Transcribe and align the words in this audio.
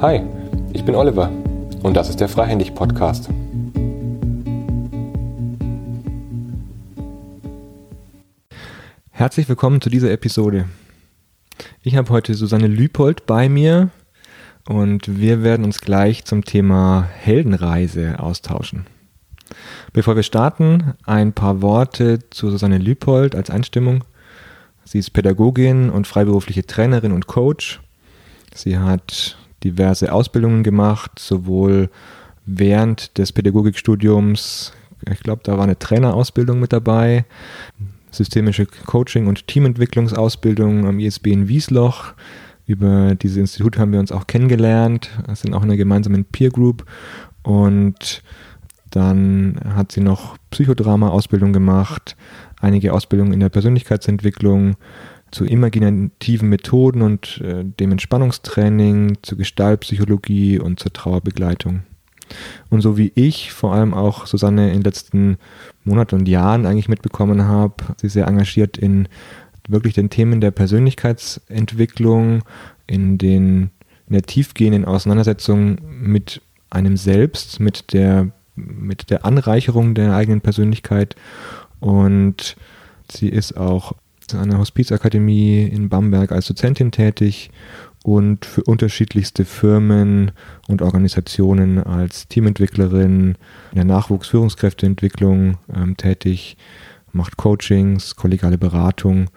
Hi, 0.00 0.22
ich 0.72 0.84
bin 0.84 0.94
Oliver 0.94 1.30
und 1.82 1.96
das 1.96 2.08
ist 2.08 2.20
der 2.20 2.28
Freihändig 2.28 2.74
Podcast. 2.74 3.28
Herzlich 9.10 9.48
willkommen 9.48 9.80
zu 9.80 9.90
dieser 9.90 10.12
Episode. 10.12 10.66
Ich 11.82 11.96
habe 11.96 12.10
heute 12.10 12.34
Susanne 12.34 12.68
Lüpold 12.68 13.26
bei 13.26 13.48
mir 13.48 13.90
und 14.68 15.18
wir 15.18 15.42
werden 15.42 15.64
uns 15.64 15.80
gleich 15.80 16.24
zum 16.24 16.44
Thema 16.44 17.08
Heldenreise 17.12 18.20
austauschen. 18.20 18.86
Bevor 19.92 20.14
wir 20.14 20.22
starten, 20.22 20.94
ein 21.04 21.32
paar 21.32 21.62
Worte 21.62 22.20
zu 22.30 22.50
Susanne 22.50 22.78
Lüpold 22.78 23.34
als 23.34 23.50
Einstimmung. 23.50 24.04
Sie 24.88 25.00
ist 25.00 25.10
Pädagogin 25.10 25.90
und 25.90 26.06
freiberufliche 26.06 26.64
Trainerin 26.64 27.12
und 27.12 27.26
Coach. 27.26 27.82
Sie 28.54 28.78
hat 28.78 29.36
diverse 29.62 30.10
Ausbildungen 30.10 30.62
gemacht, 30.62 31.18
sowohl 31.18 31.90
während 32.46 33.18
des 33.18 33.32
Pädagogikstudiums, 33.32 34.72
ich 35.12 35.20
glaube, 35.20 35.42
da 35.44 35.58
war 35.58 35.64
eine 35.64 35.78
Trainerausbildung 35.78 36.58
mit 36.58 36.72
dabei, 36.72 37.26
systemische 38.10 38.64
Coaching- 38.64 39.26
und 39.26 39.46
Teamentwicklungsausbildung 39.46 40.86
am 40.86 41.00
ISB 41.00 41.32
in 41.32 41.48
Wiesloch. 41.48 42.14
Über 42.66 43.14
dieses 43.14 43.36
Institut 43.36 43.76
haben 43.76 43.92
wir 43.92 44.00
uns 44.00 44.10
auch 44.10 44.26
kennengelernt, 44.26 45.10
sind 45.34 45.52
auch 45.52 45.64
in 45.64 45.68
einer 45.68 45.76
gemeinsamen 45.76 46.24
Peer 46.24 46.48
Group 46.48 46.86
und 47.42 48.22
dann 48.90 49.60
hat 49.74 49.92
sie 49.92 50.00
noch 50.00 50.38
Psychodrama-Ausbildung 50.50 51.52
gemacht, 51.52 52.16
einige 52.60 52.92
Ausbildungen 52.92 53.32
in 53.32 53.40
der 53.40 53.48
Persönlichkeitsentwicklung, 53.48 54.76
zu 55.30 55.44
imaginativen 55.44 56.48
Methoden 56.48 57.02
und 57.02 57.40
äh, 57.42 57.64
dem 57.64 57.92
Entspannungstraining, 57.92 59.18
zur 59.22 59.36
Gestaltpsychologie 59.36 60.58
und 60.58 60.80
zur 60.80 60.92
Trauerbegleitung. 60.92 61.82
Und 62.70 62.80
so 62.80 62.98
wie 62.98 63.12
ich 63.14 63.52
vor 63.52 63.74
allem 63.74 63.94
auch 63.94 64.26
Susanne 64.26 64.68
in 64.68 64.78
den 64.78 64.84
letzten 64.84 65.38
Monaten 65.84 66.16
und 66.16 66.28
Jahren 66.28 66.66
eigentlich 66.66 66.88
mitbekommen 66.88 67.44
habe, 67.44 67.74
sie 67.96 68.08
sehr 68.08 68.26
engagiert 68.26 68.76
in 68.76 69.08
wirklich 69.68 69.94
den 69.94 70.10
Themen 70.10 70.40
der 70.40 70.50
Persönlichkeitsentwicklung, 70.50 72.42
in, 72.86 73.18
den, 73.18 73.70
in 74.06 74.12
der 74.12 74.22
tiefgehenden 74.22 74.84
Auseinandersetzung 74.84 75.78
mit 75.84 76.40
einem 76.70 76.96
selbst, 76.96 77.60
mit 77.60 77.92
der, 77.92 78.30
mit 78.54 79.10
der 79.10 79.24
Anreicherung 79.24 79.94
der 79.94 80.14
eigenen 80.14 80.40
Persönlichkeit. 80.40 81.16
Und 81.80 82.56
sie 83.10 83.28
ist 83.28 83.56
auch 83.56 83.92
an 84.34 84.50
der 84.50 84.58
Hospizakademie 84.58 85.62
in 85.62 85.88
Bamberg 85.88 86.32
als 86.32 86.46
Dozentin 86.46 86.90
tätig 86.90 87.50
und 88.04 88.44
für 88.44 88.62
unterschiedlichste 88.62 89.44
Firmen 89.44 90.32
und 90.68 90.82
Organisationen 90.82 91.82
als 91.82 92.28
Teamentwicklerin 92.28 93.36
in 93.70 93.74
der 93.74 93.84
Nachwuchsführungskräfteentwicklung 93.84 95.58
ähm, 95.74 95.96
tätig, 95.96 96.56
macht 97.12 97.36
Coachings, 97.36 98.16
kollegiale 98.16 98.58
Beratung 98.58 99.30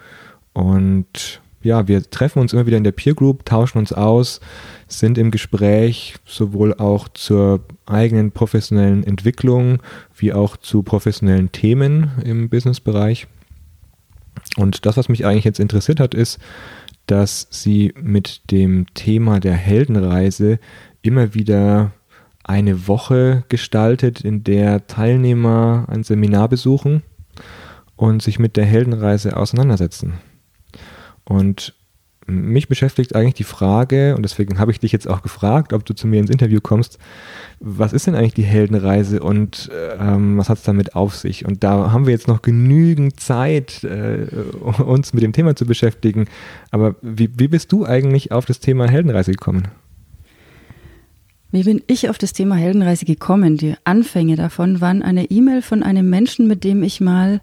und 0.53 1.41
ja, 1.63 1.87
wir 1.87 2.09
treffen 2.09 2.39
uns 2.39 2.53
immer 2.53 2.65
wieder 2.65 2.77
in 2.77 2.83
der 2.83 2.91
Peer 2.91 3.13
Group, 3.13 3.45
tauschen 3.45 3.77
uns 3.77 3.93
aus, 3.93 4.39
sind 4.87 5.17
im 5.17 5.31
Gespräch 5.31 6.15
sowohl 6.25 6.73
auch 6.73 7.07
zur 7.09 7.61
eigenen 7.85 8.31
professionellen 8.31 9.03
Entwicklung 9.03 9.79
wie 10.15 10.33
auch 10.33 10.57
zu 10.57 10.83
professionellen 10.83 11.51
Themen 11.51 12.11
im 12.23 12.49
Businessbereich. 12.49 13.27
Und 14.57 14.85
das, 14.85 14.97
was 14.97 15.09
mich 15.09 15.25
eigentlich 15.25 15.45
jetzt 15.45 15.59
interessiert 15.59 15.99
hat, 15.99 16.13
ist, 16.13 16.39
dass 17.07 17.47
sie 17.49 17.93
mit 18.01 18.51
dem 18.51 18.85
Thema 18.93 19.39
der 19.39 19.53
Heldenreise 19.53 20.59
immer 21.01 21.33
wieder 21.33 21.91
eine 22.43 22.87
Woche 22.87 23.43
gestaltet, 23.49 24.21
in 24.21 24.43
der 24.43 24.87
Teilnehmer 24.87 25.85
ein 25.89 26.03
Seminar 26.03 26.49
besuchen 26.49 27.03
und 27.95 28.21
sich 28.21 28.39
mit 28.39 28.57
der 28.57 28.65
Heldenreise 28.65 29.37
auseinandersetzen. 29.37 30.13
Und 31.31 31.73
mich 32.27 32.67
beschäftigt 32.67 33.15
eigentlich 33.15 33.35
die 33.35 33.45
Frage, 33.45 34.15
und 34.15 34.23
deswegen 34.23 34.59
habe 34.59 34.71
ich 34.71 34.79
dich 34.79 34.91
jetzt 34.91 35.07
auch 35.07 35.21
gefragt, 35.21 35.71
ob 35.71 35.85
du 35.85 35.93
zu 35.93 36.07
mir 36.07 36.19
ins 36.19 36.29
Interview 36.29 36.59
kommst, 36.61 36.97
was 37.59 37.93
ist 37.93 38.05
denn 38.05 38.15
eigentlich 38.15 38.33
die 38.33 38.43
Heldenreise 38.43 39.21
und 39.21 39.69
ähm, 39.97 40.37
was 40.37 40.49
hat 40.49 40.57
es 40.57 40.63
damit 40.63 40.95
auf 40.95 41.15
sich? 41.15 41.45
Und 41.45 41.63
da 41.63 41.91
haben 41.91 42.05
wir 42.05 42.11
jetzt 42.11 42.27
noch 42.27 42.41
genügend 42.41 43.19
Zeit, 43.19 43.83
äh, 43.83 44.27
uns 44.83 45.13
mit 45.13 45.23
dem 45.23 45.31
Thema 45.31 45.55
zu 45.55 45.65
beschäftigen. 45.65 46.27
Aber 46.69 46.95
wie, 47.01 47.29
wie 47.37 47.47
bist 47.47 47.71
du 47.71 47.85
eigentlich 47.85 48.31
auf 48.31 48.45
das 48.45 48.59
Thema 48.59 48.89
Heldenreise 48.89 49.31
gekommen? 49.31 49.69
Wie 51.51 51.63
bin 51.63 51.81
ich 51.87 52.09
auf 52.09 52.17
das 52.17 52.33
Thema 52.33 52.55
Heldenreise 52.55 53.05
gekommen? 53.05 53.57
Die 53.57 53.75
Anfänge 53.85 54.35
davon 54.35 54.81
waren 54.81 55.01
eine 55.01 55.25
E-Mail 55.31 55.61
von 55.61 55.81
einem 55.81 56.09
Menschen, 56.09 56.47
mit 56.47 56.63
dem 56.63 56.83
ich 56.83 57.01
mal 57.01 57.41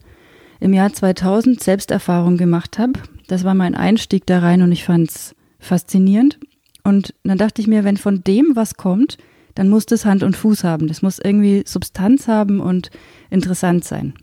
im 0.60 0.72
Jahr 0.74 0.92
2000 0.92 1.62
Selbsterfahrung 1.62 2.36
gemacht 2.36 2.78
habe. 2.78 3.00
Das 3.28 3.44
war 3.44 3.54
mein 3.54 3.76
Einstieg 3.76 4.26
da 4.26 4.40
rein 4.40 4.62
und 4.62 4.72
ich 4.72 4.82
fand 4.82 5.10
es 5.10 5.36
faszinierend. 5.60 6.40
Und 6.82 7.14
dann 7.22 7.38
dachte 7.38 7.60
ich 7.60 7.68
mir, 7.68 7.84
wenn 7.84 7.98
von 7.98 8.24
dem 8.24 8.56
was 8.56 8.74
kommt, 8.74 9.18
dann 9.54 9.68
muss 9.68 9.86
das 9.86 10.04
Hand 10.04 10.22
und 10.22 10.36
Fuß 10.36 10.64
haben. 10.64 10.88
Das 10.88 11.02
muss 11.02 11.18
irgendwie 11.18 11.62
Substanz 11.66 12.26
haben 12.26 12.60
und 12.60 12.90
interessant 13.30 13.84
sein. 13.84 14.14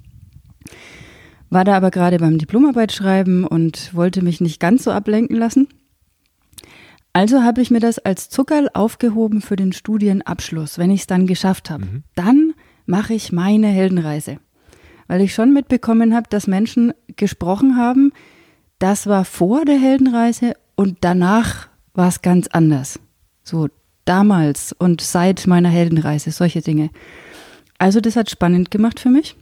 War 1.49 1.63
da 1.63 1.77
aber 1.77 1.91
gerade 1.91 2.17
beim 2.17 2.37
Diplomarbeit 2.37 2.91
schreiben 2.91 3.45
und 3.45 3.93
wollte 3.93 4.23
mich 4.23 4.41
nicht 4.41 4.59
ganz 4.59 4.83
so 4.83 4.91
ablenken 4.91 5.37
lassen. 5.37 5.67
Also 7.13 7.43
habe 7.43 7.61
ich 7.61 7.69
mir 7.69 7.79
das 7.79 7.99
als 7.99 8.29
Zuckerl 8.29 8.69
aufgehoben 8.73 9.41
für 9.41 9.55
den 9.55 9.71
Studienabschluss, 9.71 10.77
wenn 10.77 10.89
ich 10.89 11.01
es 11.01 11.07
dann 11.07 11.27
geschafft 11.27 11.69
habe. 11.69 11.85
Mhm. 11.85 12.03
Dann 12.15 12.53
mache 12.85 13.13
ich 13.13 13.31
meine 13.31 13.67
Heldenreise. 13.67 14.39
Weil 15.07 15.21
ich 15.21 15.35
schon 15.35 15.53
mitbekommen 15.53 16.15
habe, 16.15 16.27
dass 16.29 16.47
Menschen 16.47 16.93
gesprochen 17.15 17.77
haben, 17.77 18.11
das 18.79 19.07
war 19.07 19.25
vor 19.25 19.65
der 19.65 19.79
Heldenreise 19.79 20.53
und 20.75 20.97
danach 21.01 21.67
war 21.93 22.07
es 22.07 22.21
ganz 22.21 22.47
anders. 22.47 22.99
So 23.43 23.69
damals 24.05 24.73
und 24.73 25.01
seit 25.01 25.47
meiner 25.47 25.69
Heldenreise, 25.69 26.31
solche 26.31 26.61
Dinge. 26.61 26.89
Also 27.77 27.99
das 27.99 28.15
hat 28.15 28.29
spannend 28.29 28.71
gemacht 28.71 28.99
für 28.99 29.09
mich. 29.09 29.35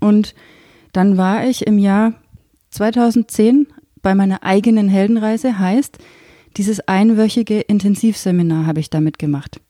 Und 0.00 0.34
dann 0.92 1.16
war 1.16 1.44
ich 1.44 1.66
im 1.66 1.78
Jahr 1.78 2.14
2010 2.70 3.66
bei 4.02 4.14
meiner 4.14 4.42
eigenen 4.42 4.88
Heldenreise, 4.88 5.58
heißt, 5.58 5.98
dieses 6.56 6.80
einwöchige 6.80 7.60
Intensivseminar 7.60 8.66
habe 8.66 8.80
ich 8.80 8.90
damit 8.90 9.18
gemacht. 9.18 9.60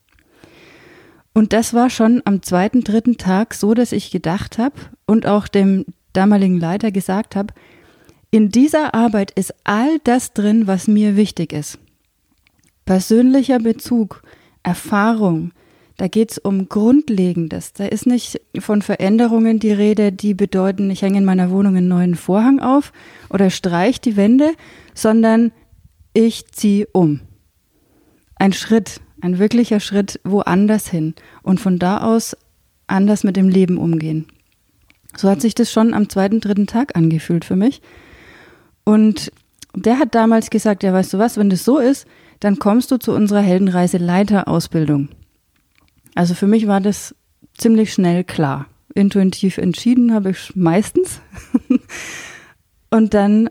Und 1.33 1.53
das 1.53 1.73
war 1.73 1.89
schon 1.89 2.21
am 2.25 2.41
zweiten, 2.41 2.83
dritten 2.83 3.17
Tag 3.17 3.53
so, 3.53 3.73
dass 3.73 3.91
ich 3.91 4.11
gedacht 4.11 4.57
habe 4.57 4.75
und 5.05 5.25
auch 5.25 5.47
dem 5.47 5.85
damaligen 6.13 6.59
Leiter 6.59 6.91
gesagt 6.91 7.35
habe, 7.35 7.53
in 8.33 8.49
dieser 8.49 8.95
Arbeit 8.95 9.29
ist 9.29 9.53
all 9.63 9.99
das 10.03 10.33
drin, 10.33 10.65
was 10.65 10.87
mir 10.87 11.15
wichtig 11.15 11.53
ist. 11.53 11.77
Persönlicher 12.83 13.59
Bezug, 13.59 14.23
Erfahrung, 14.63 15.51
da 15.97 16.07
geht 16.07 16.31
es 16.31 16.37
um 16.39 16.67
Grundlegendes. 16.67 17.73
Da 17.73 17.85
ist 17.85 18.07
nicht 18.07 18.41
von 18.57 18.81
Veränderungen 18.81 19.59
die 19.59 19.71
Rede, 19.71 20.11
die 20.11 20.33
bedeuten, 20.33 20.89
ich 20.89 21.03
hänge 21.03 21.19
in 21.19 21.25
meiner 21.25 21.51
Wohnung 21.51 21.77
einen 21.77 21.87
neuen 21.87 22.15
Vorhang 22.15 22.59
auf 22.59 22.91
oder 23.29 23.51
streich 23.51 24.01
die 24.01 24.17
Wände, 24.17 24.53
sondern 24.95 25.51
ich 26.15 26.47
ziehe 26.47 26.87
um. 26.91 27.19
Ein 28.37 28.53
Schritt, 28.53 28.99
ein 29.21 29.37
wirklicher 29.37 29.79
Schritt 29.79 30.19
woanders 30.23 30.87
hin 30.87 31.13
und 31.43 31.59
von 31.59 31.77
da 31.77 31.99
aus 32.01 32.35
anders 32.87 33.23
mit 33.23 33.37
dem 33.37 33.47
Leben 33.47 33.77
umgehen. 33.77 34.25
So 35.15 35.29
hat 35.29 35.39
sich 35.39 35.53
das 35.53 35.71
schon 35.71 35.93
am 35.93 36.09
zweiten, 36.09 36.39
dritten 36.39 36.65
Tag 36.65 36.95
angefühlt 36.95 37.45
für 37.45 37.55
mich. 37.55 37.79
Und 38.83 39.31
der 39.75 39.99
hat 39.99 40.15
damals 40.15 40.49
gesagt, 40.49 40.83
ja, 40.83 40.93
weißt 40.93 41.13
du 41.13 41.19
was, 41.19 41.37
wenn 41.37 41.49
das 41.49 41.65
so 41.65 41.79
ist, 41.79 42.05
dann 42.39 42.59
kommst 42.59 42.91
du 42.91 42.97
zu 42.97 43.13
unserer 43.13 43.41
Heldenreise 43.41 43.97
Leiterausbildung. 43.97 45.09
Also 46.15 46.33
für 46.35 46.47
mich 46.47 46.67
war 46.67 46.81
das 46.81 47.15
ziemlich 47.57 47.93
schnell 47.93 48.23
klar. 48.23 48.67
Intuitiv 48.93 49.57
entschieden 49.57 50.13
habe 50.13 50.31
ich 50.31 50.55
meistens. 50.55 51.21
Und 52.91 53.13
dann, 53.13 53.49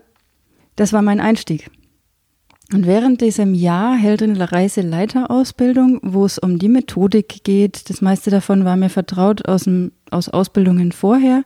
das 0.75 0.93
war 0.93 1.01
mein 1.01 1.19
Einstieg. 1.19 1.69
Und 2.71 2.87
während 2.87 3.21
diesem 3.21 3.53
Jahr 3.53 3.95
Heldenreise 3.95 4.81
Leiterausbildung, 4.81 5.99
wo 6.01 6.25
es 6.25 6.39
um 6.39 6.57
die 6.57 6.69
Methodik 6.69 7.43
geht, 7.43 7.89
das 7.89 8.01
meiste 8.01 8.31
davon 8.31 8.63
war 8.63 8.77
mir 8.77 8.89
vertraut 8.89 9.47
aus, 9.47 9.63
dem, 9.63 9.91
aus 10.09 10.29
Ausbildungen 10.29 10.91
vorher, 10.91 11.43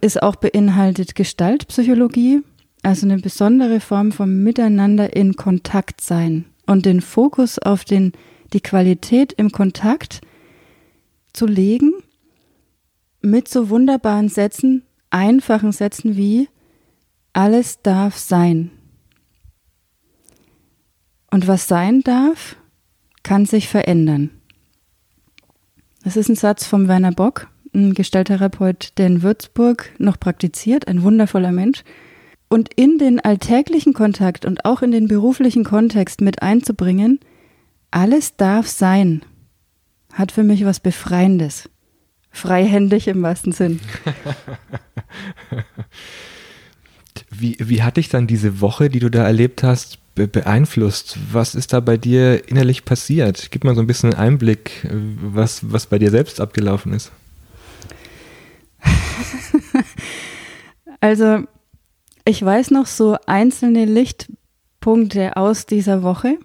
ist 0.00 0.22
auch 0.22 0.36
beinhaltet 0.36 1.14
Gestaltpsychologie, 1.14 2.42
also 2.82 3.06
eine 3.06 3.18
besondere 3.18 3.80
Form 3.80 4.12
vom 4.12 4.42
Miteinander 4.42 5.14
in 5.14 5.36
Kontakt 5.36 6.00
sein 6.00 6.46
und 6.66 6.86
den 6.86 7.00
Fokus 7.00 7.58
auf 7.58 7.84
den, 7.84 8.12
die 8.52 8.60
Qualität 8.60 9.32
im 9.32 9.52
Kontakt 9.52 10.20
zu 11.32 11.46
legen 11.46 11.92
mit 13.20 13.48
so 13.48 13.70
wunderbaren 13.70 14.28
Sätzen, 14.28 14.82
einfachen 15.10 15.72
Sätzen 15.72 16.16
wie 16.16 16.48
alles 17.32 17.80
darf 17.82 18.16
sein. 18.16 18.70
Und 21.30 21.46
was 21.46 21.66
sein 21.66 22.02
darf, 22.02 22.56
kann 23.22 23.46
sich 23.46 23.68
verändern. 23.68 24.30
Das 26.04 26.16
ist 26.16 26.28
ein 26.28 26.36
Satz 26.36 26.66
von 26.66 26.88
Werner 26.88 27.12
Bock, 27.12 27.48
ein 27.74 27.94
Gestalttherapeut, 27.94 28.98
der 28.98 29.06
in 29.06 29.22
Würzburg 29.22 29.92
noch 29.98 30.18
praktiziert, 30.18 30.88
ein 30.88 31.02
wundervoller 31.02 31.52
Mensch. 31.52 31.84
Und 32.52 32.68
in 32.74 32.98
den 32.98 33.18
alltäglichen 33.18 33.94
Kontakt 33.94 34.44
und 34.44 34.66
auch 34.66 34.82
in 34.82 34.90
den 34.90 35.08
beruflichen 35.08 35.64
Kontext 35.64 36.20
mit 36.20 36.42
einzubringen, 36.42 37.18
alles 37.90 38.36
darf 38.36 38.68
sein, 38.68 39.22
hat 40.12 40.32
für 40.32 40.42
mich 40.42 40.66
was 40.66 40.78
Befreiendes. 40.78 41.70
Freihändig 42.30 43.08
im 43.08 43.22
wahrsten 43.22 43.52
Sinn. 43.52 43.80
wie, 47.30 47.56
wie 47.58 47.82
hat 47.82 47.96
dich 47.96 48.10
dann 48.10 48.26
diese 48.26 48.60
Woche, 48.60 48.90
die 48.90 49.00
du 49.00 49.10
da 49.10 49.24
erlebt 49.24 49.62
hast, 49.62 50.14
be 50.14 50.28
beeinflusst? 50.28 51.18
Was 51.32 51.54
ist 51.54 51.72
da 51.72 51.80
bei 51.80 51.96
dir 51.96 52.50
innerlich 52.50 52.84
passiert? 52.84 53.50
Gib 53.50 53.64
mal 53.64 53.74
so 53.74 53.80
ein 53.80 53.86
bisschen 53.86 54.12
Einblick, 54.12 54.86
was, 54.90 55.72
was 55.72 55.86
bei 55.86 55.98
dir 55.98 56.10
selbst 56.10 56.38
abgelaufen 56.38 56.92
ist. 56.92 57.12
also, 61.00 61.46
ich 62.24 62.44
weiß 62.44 62.70
noch 62.70 62.86
so 62.86 63.16
einzelne 63.26 63.84
Lichtpunkte 63.84 65.36
aus 65.36 65.66
dieser 65.66 66.02
Woche. 66.02 66.38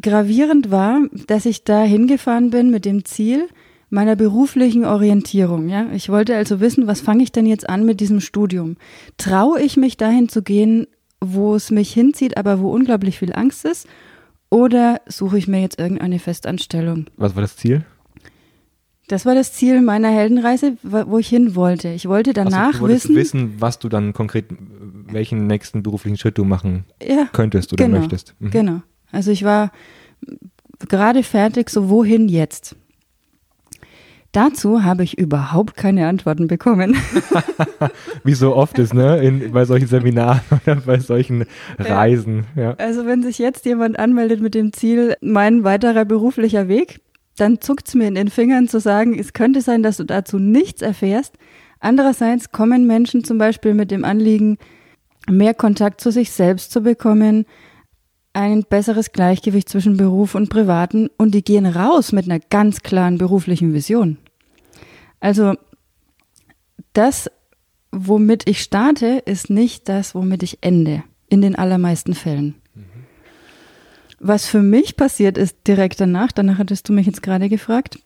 Gravierend 0.00 0.70
war, 0.70 1.00
dass 1.26 1.44
ich 1.44 1.64
da 1.64 1.82
hingefahren 1.82 2.50
bin 2.50 2.70
mit 2.70 2.84
dem 2.84 3.04
Ziel 3.04 3.48
meiner 3.90 4.16
beruflichen 4.16 4.84
Orientierung. 4.84 5.68
Ja? 5.68 5.86
Ich 5.92 6.08
wollte 6.08 6.34
also 6.34 6.60
wissen, 6.60 6.86
was 6.86 7.00
fange 7.00 7.22
ich 7.22 7.32
denn 7.32 7.46
jetzt 7.46 7.68
an 7.68 7.84
mit 7.84 8.00
diesem 8.00 8.20
Studium? 8.20 8.76
Traue 9.18 9.60
ich 9.60 9.76
mich 9.76 9.96
dahin 9.96 10.28
zu 10.28 10.42
gehen, 10.42 10.86
wo 11.20 11.54
es 11.54 11.70
mich 11.70 11.92
hinzieht, 11.92 12.36
aber 12.36 12.60
wo 12.60 12.72
unglaublich 12.72 13.18
viel 13.18 13.34
Angst 13.34 13.64
ist? 13.64 13.86
Oder 14.48 15.00
suche 15.06 15.38
ich 15.38 15.46
mir 15.46 15.60
jetzt 15.60 15.78
irgendeine 15.78 16.18
Festanstellung? 16.18 17.06
Was 17.16 17.34
war 17.34 17.42
das 17.42 17.56
Ziel? 17.56 17.84
Das 19.12 19.26
war 19.26 19.34
das 19.34 19.52
Ziel 19.52 19.82
meiner 19.82 20.08
Heldenreise, 20.08 20.78
wo 20.82 21.18
ich 21.18 21.28
hin 21.28 21.54
wollte. 21.54 21.88
Ich 21.88 22.08
wollte 22.08 22.32
danach 22.32 22.68
also, 22.68 22.86
du 22.86 22.88
wissen, 22.88 23.14
wissen, 23.14 23.54
was 23.58 23.78
du 23.78 23.90
dann 23.90 24.14
konkret, 24.14 24.46
welchen 25.06 25.46
nächsten 25.46 25.82
beruflichen 25.82 26.16
Schritt 26.16 26.38
du 26.38 26.44
machen 26.44 26.86
ja, 27.06 27.28
könntest 27.30 27.74
oder 27.74 27.84
genau, 27.84 27.98
möchtest. 27.98 28.34
Mhm. 28.38 28.50
Genau. 28.52 28.80
Also 29.10 29.30
ich 29.30 29.44
war 29.44 29.70
gerade 30.88 31.22
fertig, 31.24 31.68
so 31.68 31.90
wohin 31.90 32.30
jetzt? 32.30 32.74
Dazu 34.32 34.82
habe 34.82 35.04
ich 35.04 35.18
überhaupt 35.18 35.76
keine 35.76 36.08
Antworten 36.08 36.46
bekommen. 36.46 36.96
Wie 38.24 38.32
so 38.32 38.56
oft 38.56 38.78
ist, 38.78 38.94
ne? 38.94 39.18
In, 39.18 39.52
bei 39.52 39.66
solchen 39.66 39.88
Seminaren 39.88 40.40
oder 40.66 40.76
bei 40.76 40.98
solchen 40.98 41.44
Reisen. 41.78 42.46
Ja. 42.56 42.76
Also 42.78 43.04
wenn 43.04 43.22
sich 43.22 43.36
jetzt 43.36 43.66
jemand 43.66 43.98
anmeldet 43.98 44.40
mit 44.40 44.54
dem 44.54 44.72
Ziel, 44.72 45.16
mein 45.20 45.64
weiterer 45.64 46.06
beruflicher 46.06 46.66
Weg, 46.66 47.02
dann 47.36 47.60
zuckt 47.60 47.88
es 47.88 47.94
mir 47.94 48.08
in 48.08 48.14
den 48.14 48.28
Fingern 48.28 48.68
zu 48.68 48.80
sagen, 48.80 49.18
es 49.18 49.32
könnte 49.32 49.60
sein, 49.60 49.82
dass 49.82 49.96
du 49.96 50.04
dazu 50.04 50.38
nichts 50.38 50.82
erfährst. 50.82 51.36
Andererseits 51.80 52.52
kommen 52.52 52.86
Menschen 52.86 53.24
zum 53.24 53.38
Beispiel 53.38 53.74
mit 53.74 53.90
dem 53.90 54.04
Anliegen, 54.04 54.58
mehr 55.28 55.54
Kontakt 55.54 56.00
zu 56.00 56.10
sich 56.10 56.30
selbst 56.30 56.70
zu 56.72 56.82
bekommen, 56.82 57.46
ein 58.34 58.64
besseres 58.64 59.12
Gleichgewicht 59.12 59.68
zwischen 59.68 59.96
Beruf 59.96 60.34
und 60.34 60.48
Privaten 60.48 61.08
und 61.18 61.34
die 61.34 61.44
gehen 61.44 61.66
raus 61.66 62.12
mit 62.12 62.24
einer 62.24 62.40
ganz 62.40 62.82
klaren 62.82 63.18
beruflichen 63.18 63.74
Vision. 63.74 64.18
Also 65.20 65.54
das, 66.92 67.30
womit 67.90 68.48
ich 68.48 68.62
starte, 68.62 69.22
ist 69.26 69.50
nicht 69.50 69.88
das, 69.88 70.14
womit 70.14 70.42
ich 70.42 70.58
ende, 70.62 71.04
in 71.28 71.42
den 71.42 71.56
allermeisten 71.56 72.14
Fällen. 72.14 72.61
Was 74.24 74.46
für 74.46 74.62
mich 74.62 74.96
passiert 74.96 75.36
ist 75.36 75.66
direkt 75.66 76.00
danach, 76.00 76.30
danach 76.30 76.58
hattest 76.58 76.88
du 76.88 76.92
mich 76.92 77.06
jetzt 77.06 77.24
gerade 77.24 77.48
gefragt, 77.48 77.98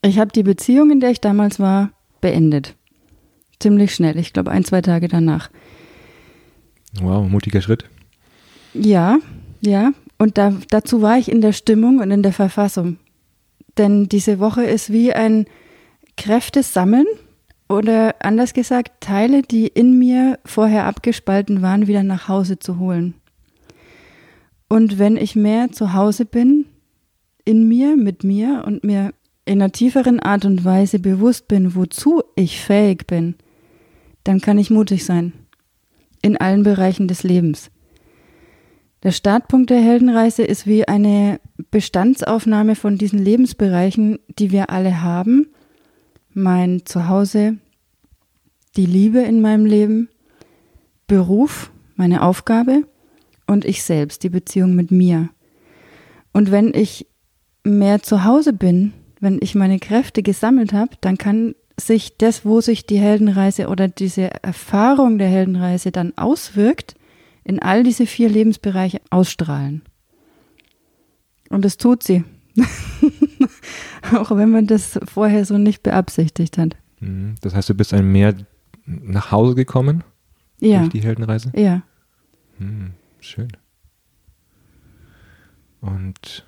ich 0.00 0.20
habe 0.20 0.30
die 0.30 0.44
Beziehung, 0.44 0.92
in 0.92 1.00
der 1.00 1.10
ich 1.10 1.20
damals 1.20 1.58
war, 1.58 1.90
beendet. 2.20 2.76
Ziemlich 3.58 3.92
schnell, 3.92 4.16
ich 4.16 4.32
glaube 4.32 4.52
ein, 4.52 4.64
zwei 4.64 4.80
Tage 4.80 5.08
danach. 5.08 5.50
Wow, 7.00 7.28
mutiger 7.28 7.60
Schritt. 7.60 7.84
Ja, 8.74 9.18
ja. 9.60 9.90
Und 10.18 10.38
da, 10.38 10.54
dazu 10.70 11.02
war 11.02 11.18
ich 11.18 11.28
in 11.28 11.40
der 11.40 11.52
Stimmung 11.52 11.98
und 11.98 12.12
in 12.12 12.22
der 12.22 12.32
Verfassung. 12.32 12.98
Denn 13.76 14.08
diese 14.08 14.38
Woche 14.38 14.62
ist 14.62 14.92
wie 14.92 15.12
ein 15.12 15.46
Kräfte 16.16 16.62
sammeln 16.62 17.06
oder 17.68 18.14
anders 18.20 18.54
gesagt, 18.54 19.00
Teile, 19.00 19.42
die 19.42 19.66
in 19.66 19.98
mir 19.98 20.38
vorher 20.44 20.86
abgespalten 20.86 21.60
waren, 21.60 21.88
wieder 21.88 22.04
nach 22.04 22.28
Hause 22.28 22.60
zu 22.60 22.78
holen. 22.78 23.14
Und 24.68 24.98
wenn 24.98 25.16
ich 25.16 25.36
mehr 25.36 25.70
zu 25.72 25.94
Hause 25.94 26.24
bin, 26.24 26.66
in 27.44 27.68
mir, 27.68 27.96
mit 27.96 28.24
mir 28.24 28.64
und 28.66 28.84
mir 28.84 29.12
in 29.44 29.60
einer 29.60 29.72
tieferen 29.72 30.20
Art 30.20 30.44
und 30.44 30.64
Weise 30.64 30.98
bewusst 30.98 31.48
bin, 31.48 31.74
wozu 31.74 32.22
ich 32.34 32.60
fähig 32.60 33.06
bin, 33.06 33.34
dann 34.24 34.40
kann 34.40 34.58
ich 34.58 34.70
mutig 34.70 35.04
sein. 35.04 35.34
In 36.22 36.38
allen 36.38 36.62
Bereichen 36.62 37.08
des 37.08 37.22
Lebens. 37.22 37.70
Der 39.02 39.12
Startpunkt 39.12 39.68
der 39.68 39.82
Heldenreise 39.82 40.42
ist 40.42 40.66
wie 40.66 40.88
eine 40.88 41.38
Bestandsaufnahme 41.70 42.74
von 42.74 42.96
diesen 42.96 43.18
Lebensbereichen, 43.18 44.18
die 44.38 44.50
wir 44.50 44.70
alle 44.70 45.02
haben 45.02 45.48
mein 46.34 46.84
Zuhause, 46.84 47.58
die 48.76 48.86
Liebe 48.86 49.20
in 49.20 49.40
meinem 49.40 49.66
Leben, 49.66 50.08
Beruf, 51.06 51.70
meine 51.94 52.22
Aufgabe 52.22 52.84
und 53.46 53.64
ich 53.64 53.82
selbst, 53.82 54.22
die 54.22 54.30
Beziehung 54.30 54.74
mit 54.74 54.90
mir. 54.90 55.28
Und 56.32 56.50
wenn 56.50 56.72
ich 56.74 57.06
mehr 57.64 58.02
zu 58.02 58.24
Hause 58.24 58.52
bin, 58.52 58.92
wenn 59.20 59.38
ich 59.40 59.54
meine 59.54 59.78
Kräfte 59.78 60.22
gesammelt 60.22 60.72
habe, 60.72 60.96
dann 61.00 61.18
kann 61.18 61.54
sich 61.80 62.16
das, 62.18 62.44
wo 62.44 62.60
sich 62.60 62.86
die 62.86 62.98
Heldenreise 62.98 63.68
oder 63.68 63.88
diese 63.88 64.30
Erfahrung 64.42 65.18
der 65.18 65.28
Heldenreise 65.28 65.90
dann 65.90 66.12
auswirkt, 66.16 66.94
in 67.42 67.60
all 67.60 67.82
diese 67.82 68.06
vier 68.06 68.28
Lebensbereiche 68.28 69.00
ausstrahlen. 69.10 69.82
Und 71.50 71.64
das 71.64 71.76
tut 71.76 72.02
sie. 72.02 72.24
Auch 74.14 74.30
wenn 74.36 74.50
man 74.50 74.66
das 74.66 74.98
vorher 75.04 75.44
so 75.44 75.58
nicht 75.58 75.82
beabsichtigt 75.82 76.58
hat. 76.58 76.76
Mhm. 77.00 77.34
Das 77.40 77.54
heißt, 77.54 77.68
du 77.68 77.74
bist 77.74 77.92
ein 77.92 78.10
mehr 78.10 78.34
nach 78.86 79.30
Hause 79.32 79.54
gekommen? 79.54 80.04
Ja. 80.60 80.80
Durch 80.80 80.90
die 80.90 81.02
Heldenreise? 81.02 81.52
Ja. 81.54 81.82
Hm, 82.58 82.92
schön. 83.26 83.48
Und 85.80 86.44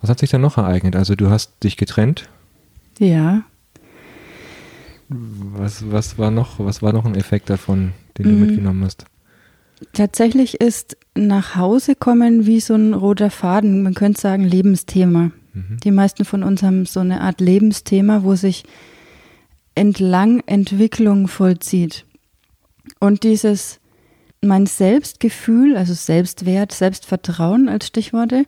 was 0.00 0.10
hat 0.10 0.18
sich 0.18 0.30
dann 0.30 0.40
noch 0.40 0.58
ereignet? 0.58 0.96
Also 0.96 1.14
du 1.14 1.30
hast 1.30 1.62
dich 1.64 1.76
getrennt? 1.76 2.28
Ja. 2.98 3.42
Was, 5.08 5.90
was, 5.90 6.18
war, 6.18 6.30
noch, 6.30 6.58
was 6.58 6.82
war 6.82 6.92
noch 6.92 7.06
ein 7.06 7.14
Effekt 7.14 7.48
davon, 7.48 7.92
den 8.18 8.24
du 8.24 8.30
mhm. 8.30 8.46
mitgenommen 8.46 8.84
hast? 8.84 9.06
Tatsächlich 9.92 10.60
ist 10.60 10.96
nach 11.14 11.54
Hause 11.56 11.94
kommen 11.94 12.46
wie 12.46 12.60
so 12.60 12.74
ein 12.74 12.94
roter 12.94 13.30
Faden, 13.30 13.82
man 13.82 13.94
könnte 13.94 14.20
sagen 14.20 14.44
Lebensthema. 14.44 15.30
Mhm. 15.54 15.78
Die 15.82 15.90
meisten 15.90 16.24
von 16.24 16.42
uns 16.42 16.62
haben 16.62 16.84
so 16.84 17.00
eine 17.00 17.20
Art 17.20 17.40
Lebensthema, 17.40 18.22
wo 18.24 18.34
sich 18.34 18.64
entlang 19.74 20.40
Entwicklung 20.46 21.28
vollzieht. 21.28 22.04
Und 22.98 23.22
dieses 23.22 23.80
mein 24.40 24.66
Selbstgefühl, 24.66 25.76
also 25.76 25.94
Selbstwert, 25.94 26.72
Selbstvertrauen 26.72 27.68
als 27.68 27.86
Stichworte, 27.86 28.44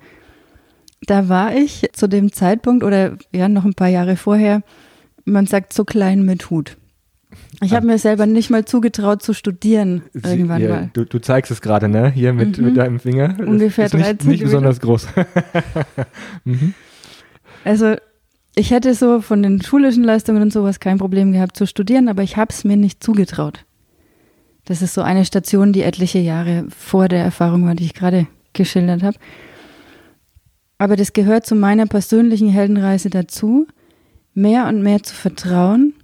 da 1.07 1.29
war 1.29 1.55
ich 1.55 1.89
zu 1.93 2.09
dem 2.09 2.33
Zeitpunkt 2.33 2.85
oder 2.85 3.17
ja 3.33 3.49
noch 3.49 3.65
ein 3.65 3.75
paar 3.75 3.89
Jahre 3.89 4.17
vorher, 4.17 4.63
man 5.25 5.47
sagt 5.47 5.73
so 5.73 5.85
klein 5.85 6.25
mit 6.25 6.51
Hut. 6.51 6.77
Ich 7.63 7.75
habe 7.75 7.87
mir 7.87 7.99
selber 7.99 8.27
nicht 8.27 8.51
mal 8.51 8.65
zugetraut 8.65 9.23
zu 9.23 9.35
studieren 9.35 10.03
irgendwann 10.15 10.63
ja, 10.63 10.69
mal. 10.69 10.91
Du, 10.93 11.05
du, 11.05 11.21
zeigst 11.21 11.53
es 11.53 11.61
gerade, 11.61 11.89
ne? 11.89 12.11
Hier 12.11 12.33
mit, 12.33 12.59
mhm. 12.59 12.65
mit 12.65 12.77
deinem 12.77 12.99
Finger. 12.99 13.37
Ungefähr 13.39 13.87
ist 13.87 13.95
nicht, 13.95 14.25
nicht 14.25 14.43
besonders 14.43 14.81
groß. 14.81 15.09
mhm. 16.45 16.75
Also 17.65 17.95
ich 18.57 18.71
hätte 18.73 18.95
so 18.95 19.21
von 19.21 19.43
den 19.43 19.63
schulischen 19.63 20.03
Leistungen 20.03 20.43
und 20.43 20.53
sowas 20.53 20.81
kein 20.81 20.99
Problem 20.99 21.33
gehabt 21.33 21.57
zu 21.57 21.67
studieren, 21.67 22.09
aber 22.09 22.23
ich 22.23 22.37
habe 22.37 22.51
es 22.51 22.65
mir 22.65 22.77
nicht 22.77 23.03
zugetraut. 23.03 23.65
Das 24.71 24.83
ist 24.83 24.95
so 24.95 25.03
eine 25.03 25.25
Station, 25.25 25.73
die 25.73 25.83
etliche 25.83 26.21
Jahre 26.21 26.65
vor 26.69 27.09
der 27.09 27.25
Erfahrung 27.25 27.67
war, 27.67 27.75
die 27.75 27.87
ich 27.87 27.93
gerade 27.93 28.29
geschildert 28.53 29.03
habe. 29.03 29.17
Aber 30.79 30.95
das 30.95 31.13
gehört 31.13 31.45
zu 31.45 31.57
meiner 31.57 31.87
persönlichen 31.87 32.49
Heldenreise 32.49 33.11
dazu, 33.11 33.67
mehr 34.33 34.69
und 34.69 34.81
mehr 34.81 35.03
zu 35.03 35.13
vertrauen 35.13 35.95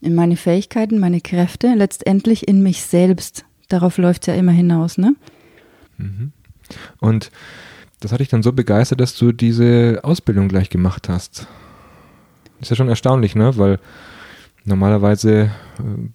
in 0.00 0.14
meine 0.14 0.36
Fähigkeiten, 0.36 1.00
meine 1.00 1.20
Kräfte, 1.20 1.74
letztendlich 1.74 2.46
in 2.46 2.62
mich 2.62 2.80
selbst. 2.82 3.44
Darauf 3.66 3.98
läuft 3.98 4.22
es 4.22 4.26
ja 4.28 4.34
immer 4.34 4.52
hinaus, 4.52 4.96
ne? 4.96 5.16
Mhm. 5.98 6.30
Und 7.00 7.32
das 7.98 8.12
hat 8.12 8.20
dich 8.20 8.28
dann 8.28 8.44
so 8.44 8.52
begeistert, 8.52 9.00
dass 9.00 9.16
du 9.16 9.32
diese 9.32 9.98
Ausbildung 10.04 10.46
gleich 10.46 10.70
gemacht 10.70 11.08
hast. 11.08 11.48
Ist 12.60 12.70
ja 12.70 12.76
schon 12.76 12.88
erstaunlich, 12.88 13.34
ne? 13.34 13.56
Weil 13.56 13.80
Normalerweise 14.66 15.42
äh, 15.42 15.48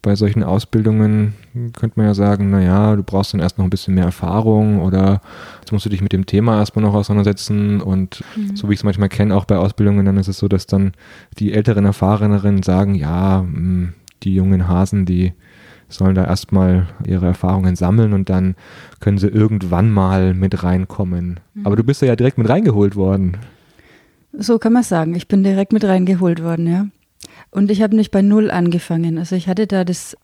bei 0.01 0.15
solchen 0.15 0.43
Ausbildungen 0.43 1.35
könnte 1.73 1.99
man 1.99 2.07
ja 2.07 2.13
sagen, 2.15 2.49
naja, 2.49 2.95
du 2.95 3.03
brauchst 3.03 3.33
dann 3.33 3.41
erst 3.41 3.59
noch 3.59 3.65
ein 3.65 3.69
bisschen 3.69 3.93
mehr 3.93 4.05
Erfahrung 4.05 4.81
oder 4.81 5.21
jetzt 5.59 5.71
musst 5.71 5.85
du 5.85 5.89
dich 5.89 6.01
mit 6.01 6.13
dem 6.13 6.25
Thema 6.25 6.57
erstmal 6.57 6.83
noch 6.83 6.95
auseinandersetzen 6.95 7.79
und 7.79 8.23
mhm. 8.35 8.55
so 8.55 8.67
wie 8.67 8.73
ich 8.73 8.79
es 8.79 8.83
manchmal 8.83 9.09
kenne, 9.09 9.35
auch 9.35 9.45
bei 9.45 9.57
Ausbildungen, 9.57 10.05
dann 10.05 10.17
ist 10.17 10.27
es 10.27 10.39
so, 10.39 10.47
dass 10.47 10.65
dann 10.65 10.93
die 11.37 11.53
älteren 11.53 11.85
Erfahrenerinnen 11.85 12.63
sagen, 12.63 12.95
ja, 12.95 13.41
hm, 13.41 13.93
die 14.23 14.33
jungen 14.33 14.67
Hasen, 14.67 15.05
die 15.05 15.33
sollen 15.87 16.15
da 16.15 16.25
erstmal 16.25 16.87
ihre 17.05 17.27
Erfahrungen 17.27 17.75
sammeln 17.75 18.13
und 18.13 18.29
dann 18.29 18.55
können 18.99 19.17
sie 19.17 19.27
irgendwann 19.27 19.91
mal 19.91 20.33
mit 20.33 20.63
reinkommen. 20.63 21.39
Mhm. 21.53 21.65
Aber 21.65 21.75
du 21.75 21.83
bist 21.83 22.01
ja 22.01 22.15
direkt 22.15 22.37
mit 22.37 22.49
reingeholt 22.49 22.95
worden. 22.95 23.37
So 24.33 24.59
kann 24.59 24.73
man 24.73 24.83
sagen. 24.83 25.15
Ich 25.15 25.27
bin 25.27 25.43
direkt 25.43 25.73
mit 25.73 25.83
reingeholt 25.83 26.43
worden, 26.43 26.67
ja. 26.67 26.87
Und 27.51 27.71
ich 27.71 27.81
habe 27.81 27.95
nicht 27.95 28.11
bei 28.11 28.21
Null 28.21 28.51
angefangen. 28.51 29.17
Also 29.17 29.35
ich 29.35 29.47
hatte 29.47 29.67
da 29.67 29.83
das 29.83 30.15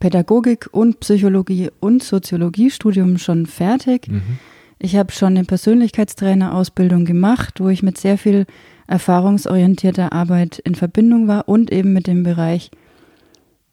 Pädagogik 0.00 0.68
und 0.72 1.00
Psychologie 1.00 1.70
und 1.80 2.02
Soziologiestudium 2.02 3.18
schon 3.18 3.46
fertig. 3.46 4.08
Mhm. 4.08 4.38
Ich 4.78 4.96
habe 4.96 5.12
schon 5.12 5.36
eine 5.36 5.44
Persönlichkeitstrainerausbildung 5.44 7.04
gemacht, 7.04 7.60
wo 7.60 7.68
ich 7.68 7.82
mit 7.82 7.98
sehr 7.98 8.18
viel 8.18 8.46
erfahrungsorientierter 8.86 10.12
Arbeit 10.12 10.58
in 10.58 10.74
Verbindung 10.74 11.28
war 11.28 11.48
und 11.48 11.72
eben 11.72 11.92
mit 11.92 12.06
dem 12.06 12.22
Bereich, 12.24 12.70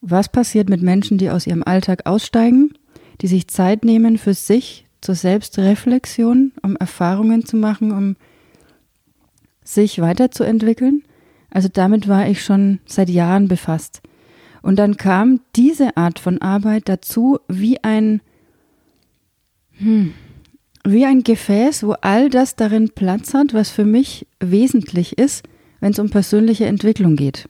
was 0.02 0.30
passiert 0.30 0.70
mit 0.70 0.82
Menschen, 0.82 1.18
die 1.18 1.30
aus 1.30 1.48
ihrem 1.48 1.64
Alltag 1.64 2.06
aussteigen, 2.06 2.74
die 3.22 3.28
sich 3.28 3.48
Zeit 3.48 3.84
nehmen 3.86 4.18
für 4.18 4.34
sich 4.34 4.86
zur 5.02 5.16
Selbstreflexion, 5.16 6.54
um 6.62 6.76
Erfahrungen 6.78 7.46
zu 7.46 7.58
machen, 7.58 7.92
um 7.92 8.16
sich 9.64 10.00
weiterzuentwickeln. 10.00 11.04
Also 11.54 11.70
damit 11.72 12.08
war 12.08 12.28
ich 12.28 12.44
schon 12.44 12.80
seit 12.88 13.10
Jahren 13.10 13.48
befasst. 13.48 14.02
Und 14.64 14.78
dann 14.78 14.98
kam 14.98 15.42
diese 15.56 15.96
Art 15.98 16.18
von 16.18 16.42
Arbeit 16.42 16.90
dazu 16.90 17.38
wie 17.48 17.84
ein, 17.84 18.22
hm, 19.74 20.14
wie 20.84 21.06
ein 21.06 21.22
Gefäß, 21.22 21.84
wo 21.84 21.92
all 22.02 22.32
das 22.32 22.56
darin 22.56 22.90
Platz 22.90 23.36
hat, 23.36 23.54
was 23.54 23.70
für 23.70 23.86
mich 23.86 24.26
wesentlich 24.40 25.20
ist, 25.20 25.46
wenn 25.80 25.92
es 25.92 26.00
um 26.00 26.10
persönliche 26.10 26.66
Entwicklung 26.66 27.16
geht. 27.16 27.48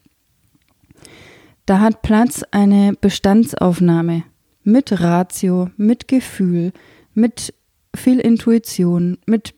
Da 1.66 1.80
hat 1.80 2.02
Platz 2.02 2.44
eine 2.52 2.94
Bestandsaufnahme 3.00 4.24
mit 4.64 5.00
Ratio, 5.00 5.70
mit 5.78 6.10
Gefühl, 6.10 6.74
mit 7.14 7.54
viel 7.96 8.20
Intuition, 8.20 9.18
mit 9.26 9.54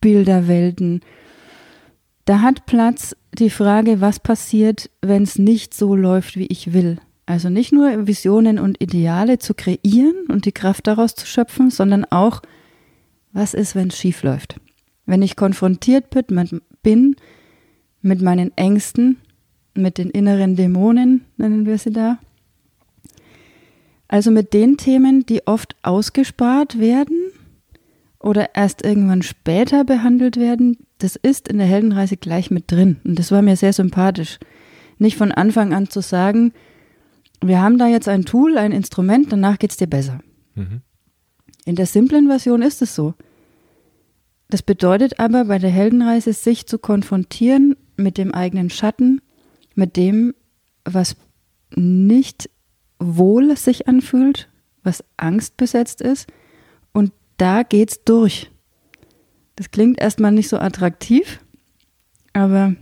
Bilderwelten, 0.00 1.02
da 2.24 2.40
hat 2.40 2.66
Platz 2.66 3.16
die 3.32 3.50
Frage, 3.50 4.00
was 4.00 4.20
passiert, 4.20 4.90
wenn 5.02 5.22
es 5.22 5.38
nicht 5.38 5.74
so 5.74 5.94
läuft, 5.94 6.36
wie 6.36 6.46
ich 6.46 6.72
will. 6.72 6.98
Also 7.26 7.48
nicht 7.48 7.72
nur 7.72 8.06
Visionen 8.06 8.58
und 8.58 8.80
Ideale 8.82 9.38
zu 9.38 9.54
kreieren 9.54 10.26
und 10.28 10.44
die 10.44 10.52
Kraft 10.52 10.86
daraus 10.86 11.14
zu 11.14 11.26
schöpfen, 11.26 11.70
sondern 11.70 12.04
auch, 12.04 12.42
was 13.32 13.54
ist, 13.54 13.74
wenn 13.74 13.88
es 13.88 13.98
schief 13.98 14.22
läuft. 14.22 14.56
Wenn 15.06 15.22
ich 15.22 15.36
konfrontiert 15.36 16.06
bin 16.82 17.16
mit 18.02 18.22
meinen 18.22 18.56
Ängsten, 18.56 19.18
mit 19.74 19.98
den 19.98 20.10
inneren 20.10 20.56
Dämonen, 20.56 21.24
nennen 21.36 21.66
wir 21.66 21.78
sie 21.78 21.92
da. 21.92 22.18
Also 24.06 24.30
mit 24.30 24.52
den 24.52 24.76
Themen, 24.76 25.26
die 25.26 25.46
oft 25.46 25.76
ausgespart 25.82 26.78
werden 26.78 27.23
oder 28.24 28.54
erst 28.54 28.82
irgendwann 28.84 29.22
später 29.22 29.84
behandelt 29.84 30.38
werden, 30.38 30.78
das 30.98 31.14
ist 31.14 31.46
in 31.46 31.58
der 31.58 31.66
Heldenreise 31.66 32.16
gleich 32.16 32.50
mit 32.50 32.72
drin. 32.72 32.96
Und 33.04 33.18
das 33.18 33.30
war 33.30 33.42
mir 33.42 33.56
sehr 33.56 33.74
sympathisch. 33.74 34.38
Nicht 34.98 35.18
von 35.18 35.30
Anfang 35.30 35.74
an 35.74 35.90
zu 35.90 36.00
sagen, 36.00 36.52
wir 37.42 37.60
haben 37.60 37.76
da 37.76 37.86
jetzt 37.86 38.08
ein 38.08 38.24
Tool, 38.24 38.56
ein 38.56 38.72
Instrument, 38.72 39.30
danach 39.30 39.58
geht 39.58 39.72
es 39.72 39.76
dir 39.76 39.86
besser. 39.86 40.20
Mhm. 40.54 40.80
In 41.66 41.76
der 41.76 41.84
simplen 41.84 42.28
Version 42.28 42.62
ist 42.62 42.80
es 42.80 42.94
so. 42.94 43.12
Das 44.48 44.62
bedeutet 44.62 45.18
aber 45.20 45.44
bei 45.44 45.58
der 45.58 45.70
Heldenreise, 45.70 46.32
sich 46.32 46.66
zu 46.66 46.78
konfrontieren 46.78 47.76
mit 47.96 48.16
dem 48.16 48.32
eigenen 48.32 48.70
Schatten, 48.70 49.20
mit 49.74 49.96
dem, 49.96 50.34
was 50.84 51.16
nicht 51.74 52.48
wohl 52.98 53.54
sich 53.56 53.86
anfühlt, 53.86 54.48
was 54.82 55.04
angstbesetzt 55.18 56.00
ist. 56.00 56.26
Da 57.36 57.62
geht's 57.62 58.04
durch. 58.04 58.50
Das 59.56 59.70
klingt 59.70 60.00
erstmal 60.00 60.32
nicht 60.32 60.48
so 60.48 60.58
attraktiv, 60.58 61.40
aber 62.32 62.74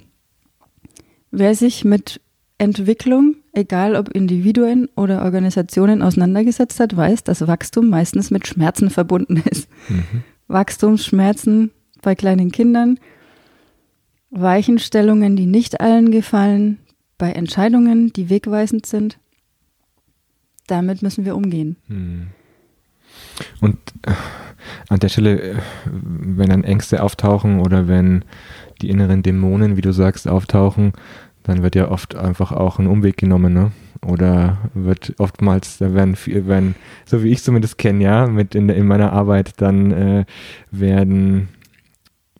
wer 1.31 1.55
sich 1.55 1.85
mit 1.85 2.21
Entwicklung, 2.59 3.37
egal 3.53 3.97
ob 3.97 4.09
Individuen 4.09 4.89
oder 4.97 5.23
Organisationen 5.23 6.01
auseinandergesetzt 6.01 6.81
hat, 6.81 6.97
weiß, 6.97 7.25
dass 7.25 7.47
Wachstum 7.47 7.89
meistens 7.89 8.31
mit 8.31 8.47
Schmerzen 8.47 8.89
verbunden 8.89 9.43
ist. 9.51 9.69
Mhm. 9.89 10.23
Wachstumsschmerzen 10.49 11.73
bei 12.03 12.15
kleinen 12.15 12.53
Kindern, 12.53 12.99
Weichenstellungen, 14.31 15.37
die 15.37 15.47
nicht 15.47 15.81
allen 15.81 16.11
gefallen, 16.11 16.79
bei 17.19 17.33
Entscheidungen, 17.33 18.13
die 18.13 18.31
wegweisend 18.31 18.87
sind. 18.87 19.19
Damit 20.67 21.03
müssen 21.03 21.25
wir 21.25 21.37
umgehen. 21.37 21.77
Mhm. 21.89 22.29
Und 23.61 23.77
äh, 24.07 24.13
an 24.89 25.01
der 25.01 25.09
Stelle, 25.09 25.41
äh, 25.41 25.57
wenn 25.85 26.49
dann 26.49 26.65
Ängste 26.65 27.03
auftauchen 27.03 27.61
oder 27.61 27.89
wenn 27.89 28.25
die 28.81 28.91
inneren 28.91 29.23
Dämonen, 29.23 29.77
wie 29.77 29.83
du 29.83 29.93
sagst, 29.93 30.29
auftauchen, 30.29 30.93
dann 31.43 31.63
wird 31.63 31.75
ja 31.75 31.91
oft 31.91 32.15
einfach 32.15 32.53
auch 32.53 32.79
ein 32.79 32.87
Umweg 32.87 33.17
genommen, 33.17 33.53
ne? 33.53 33.73
Oder 34.05 34.59
wird 34.75 35.15
oftmals, 35.19 35.79
da 35.79 35.95
werden, 35.95 36.17
wenn, 36.27 36.75
so 37.05 37.23
wie 37.23 37.31
ich 37.31 37.43
zumindest 37.43 37.79
kenne, 37.79 38.03
ja, 38.03 38.27
mit 38.27 38.57
in, 38.57 38.69
in 38.69 38.87
meiner 38.87 39.13
Arbeit, 39.13 39.61
dann 39.61 39.93
äh, 39.93 40.25
werden 40.73 41.49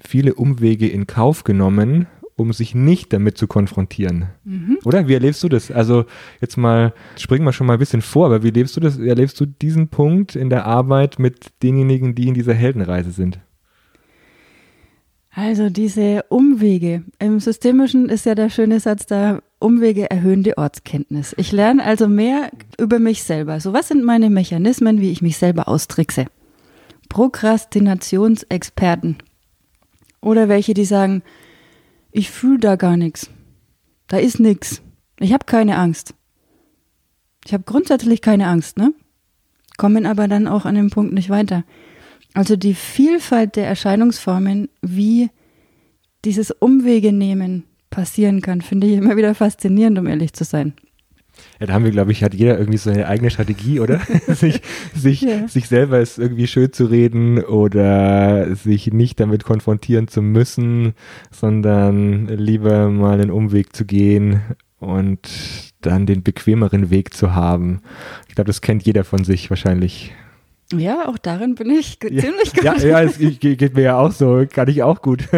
viele 0.01 0.35
Umwege 0.35 0.89
in 0.89 1.07
Kauf 1.07 1.45
genommen, 1.45 2.07
um 2.37 2.53
sich 2.53 2.75
nicht 2.75 3.13
damit 3.13 3.39
zu 3.39 3.47
konfrontieren. 3.47 4.27
Mhm. 4.45 4.79
Oder? 4.85 5.09
Wie 5.09 5.15
erlebst 5.15 5.43
du 5.43 5.49
das? 5.49 5.71
Also 5.71 6.05
jetzt 6.41 6.57
mal, 6.57 6.93
springen 7.17 7.45
wir 7.45 7.53
schon 7.53 7.67
mal 7.67 7.75
ein 7.75 7.79
bisschen 7.79 8.03
vor, 8.03 8.27
aber 8.27 8.43
wie 8.43 8.49
erlebst 8.49 8.77
du 8.77 8.81
das? 8.81 8.99
Erlebst 8.99 9.41
du 9.41 9.47
diesen 9.47 9.89
Punkt 9.89 10.37
in 10.37 10.51
der 10.51 10.67
Arbeit 10.67 11.19
mit 11.19 11.53
denjenigen, 11.63 12.15
die 12.15 12.29
in 12.29 12.35
dieser 12.35 12.55
Heldenreise 12.55 13.11
sind? 13.11 13.39
Also 15.35 15.71
diese 15.71 16.27
Umwege. 16.29 17.05
Im 17.19 17.41
Systemischen 17.41 18.11
ist 18.11 18.27
ja 18.27 18.35
der 18.35 18.51
schöne 18.51 18.81
Satz 18.81 19.07
da, 19.07 19.41
Umwege 19.61 20.11
erhöhen 20.11 20.43
die 20.43 20.59
Ortskenntnis. 20.59 21.35
Ich 21.39 21.53
lerne 21.53 21.83
also 21.83 22.07
mehr 22.07 22.51
über 22.79 22.99
mich 22.99 23.23
selber. 23.23 23.61
So, 23.61 23.73
was 23.73 23.89
sind 23.89 24.05
meine 24.05 24.29
Mechanismen, 24.29 25.01
wie 25.01 25.11
ich 25.11 25.23
mich 25.23 25.39
selber 25.39 25.69
austrickse? 25.69 26.27
Prokrastinationsexperten. 27.09 29.17
Oder 30.21 30.51
welche, 30.51 30.75
die 30.75 30.85
sagen, 30.85 31.23
ich 32.13 32.31
fühle 32.31 32.59
da 32.59 32.77
gar 32.77 32.97
nichts. 32.97 33.31
Da 34.07 34.19
ist 34.19 34.39
nichts. 34.39 34.83
Ich 35.19 35.33
habe 35.33 35.47
keine 35.47 35.79
Angst. 35.79 36.15
Ich 37.45 37.53
habe 37.53 37.65
grundsätzlich 37.65 38.21
keine 38.21 38.47
Angst, 38.47 38.77
ne? 38.77 38.93
Kommen 39.79 40.07
aber 40.07 40.29
dann 40.29 40.47
auch 40.47 40.65
an 40.65 40.75
dem 40.75 40.91
Punkt 40.91 41.13
nicht 41.13 41.31
weiter. 41.31 41.65
Also 42.35 42.57
die 42.57 42.75
Vielfalt 42.75 43.57
der 43.57 43.67
Erscheinungsformen, 43.67 44.69
wie 44.81 45.31
dieses 46.25 46.51
Umwege 46.51 47.13
nehmen 47.13 47.65
passieren 47.91 48.41
kann, 48.43 48.61
finde 48.61 48.87
ich 48.87 48.95
immer 48.95 49.17
wieder 49.17 49.35
faszinierend, 49.35 49.99
um 49.99 50.07
ehrlich 50.07 50.33
zu 50.33 50.45
sein. 50.45 50.75
Ja, 51.63 51.67
da 51.67 51.75
haben 51.75 51.85
wir, 51.85 51.93
glaube 51.93 52.11
ich, 52.11 52.25
hat 52.25 52.35
jeder 52.35 52.59
irgendwie 52.59 52.77
so 52.79 52.91
eine 52.91 53.07
eigene 53.07 53.31
Strategie, 53.31 53.79
oder? 53.79 54.01
sich, 54.27 54.63
sich, 54.97 55.21
ja. 55.21 55.47
sich 55.47 55.69
selber 55.69 56.01
es 56.01 56.19
irgendwie 56.19 56.49
schön 56.49 56.73
zu 56.73 56.87
reden 56.87 57.39
oder 57.39 58.53
sich 58.57 58.93
nicht 58.93 59.21
damit 59.21 59.45
konfrontieren 59.45 60.09
zu 60.09 60.23
müssen, 60.23 60.95
sondern 61.31 62.27
lieber 62.27 62.89
mal 62.89 63.21
einen 63.21 63.31
Umweg 63.31 63.77
zu 63.77 63.85
gehen 63.85 64.41
und 64.81 65.21
dann 65.83 66.05
den 66.05 66.25
bequemeren 66.25 66.91
Weg 66.91 67.15
zu 67.15 67.33
haben. 67.33 67.83
Ich 68.29 68.35
glaube, 68.35 68.49
das 68.49 68.61
kennt 68.61 68.83
jeder 68.83 69.05
von 69.05 69.23
sich 69.23 69.49
wahrscheinlich. 69.49 70.13
Ja, 70.79 71.09
auch 71.09 71.19
darin 71.19 71.55
bin 71.55 71.71
ich 71.71 71.99
ja, 72.03 72.09
ziemlich 72.09 72.55
gut. 72.55 72.65
Ja, 72.65 72.77
ja, 72.77 73.03
es 73.03 73.19
geht 73.19 73.75
mir 73.75 73.83
ja 73.83 73.99
auch 73.99 74.13
so, 74.13 74.45
kann 74.49 74.69
ich 74.69 74.83
auch 74.83 75.03
gut. 75.03 75.29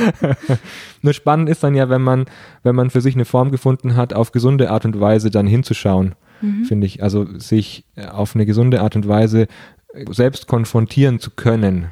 Nur 1.02 1.12
spannend 1.12 1.48
ist 1.48 1.62
dann 1.62 1.74
ja, 1.74 1.88
wenn 1.88 2.02
man, 2.02 2.26
wenn 2.62 2.74
man 2.74 2.90
für 2.90 3.00
sich 3.00 3.14
eine 3.14 3.24
Form 3.24 3.50
gefunden 3.50 3.96
hat, 3.96 4.12
auf 4.14 4.32
gesunde 4.32 4.70
Art 4.70 4.84
und 4.84 5.00
Weise 5.00 5.30
dann 5.30 5.46
hinzuschauen, 5.46 6.14
mhm. 6.40 6.64
finde 6.64 6.86
ich. 6.86 7.02
Also 7.02 7.26
sich 7.38 7.84
auf 8.10 8.34
eine 8.34 8.46
gesunde 8.46 8.80
Art 8.82 8.96
und 8.96 9.08
Weise 9.08 9.46
selbst 10.10 10.46
konfrontieren 10.46 11.20
zu 11.20 11.30
können. 11.30 11.86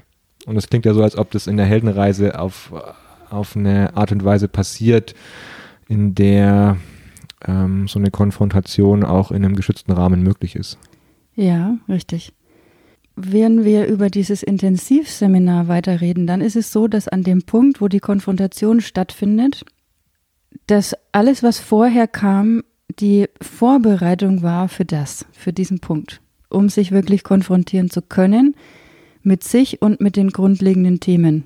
Und 0.47 0.55
das 0.55 0.69
klingt 0.69 0.87
ja 0.87 0.95
so, 0.95 1.03
als 1.03 1.17
ob 1.17 1.31
das 1.31 1.47
in 1.47 1.57
der 1.57 1.67
Heldenreise 1.67 2.39
auf, 2.39 2.73
auf 3.31 3.57
eine 3.57 3.97
Art 3.97 4.13
und 4.13 4.25
Weise 4.25 4.49
passiert, 4.49 5.15
in 5.89 6.15
der 6.15 6.77
ähm, 7.47 7.89
so 7.89 7.99
eine 7.99 8.11
Konfrontation 8.11 9.05
auch 9.05 9.31
in 9.31 9.45
einem 9.45 9.57
geschützten 9.57 9.93
Rahmen 9.93 10.23
möglich 10.23 10.57
ist. 10.57 10.79
Ja, 11.35 11.77
richtig 11.89 12.33
wenn 13.21 13.65
wir 13.65 13.87
über 13.87 14.11
dieses 14.11 14.43
Intensivseminar 14.43 15.67
weiterreden, 15.67 16.27
dann 16.27 16.41
ist 16.41 16.55
es 16.55 16.73
so, 16.73 16.87
dass 16.87 17.09
an 17.09 17.25
dem 17.25 17.43
Punkt, 17.43 17.81
wo 17.81 17.89
die 17.89 17.99
Konfrontation 17.99 18.81
stattfindet, 18.81 19.65
dass 20.67 20.95
alles, 21.13 21.43
was 21.43 21.59
vorher 21.59 22.07
kam, 22.07 22.63
die 23.01 23.27
Vorbereitung 23.41 24.43
war 24.43 24.69
für 24.69 24.85
das, 24.85 25.27
für 25.33 25.53
diesen 25.53 25.81
Punkt, 25.81 26.21
um 26.49 26.69
sich 26.69 26.93
wirklich 26.93 27.25
konfrontieren 27.25 27.91
zu 27.91 28.03
können 28.03 28.55
mit 29.23 29.43
sich 29.43 29.83
und 29.83 30.01
mit 30.01 30.17
den 30.17 30.31
grundlegenden 30.31 31.01
Themen. 31.01 31.45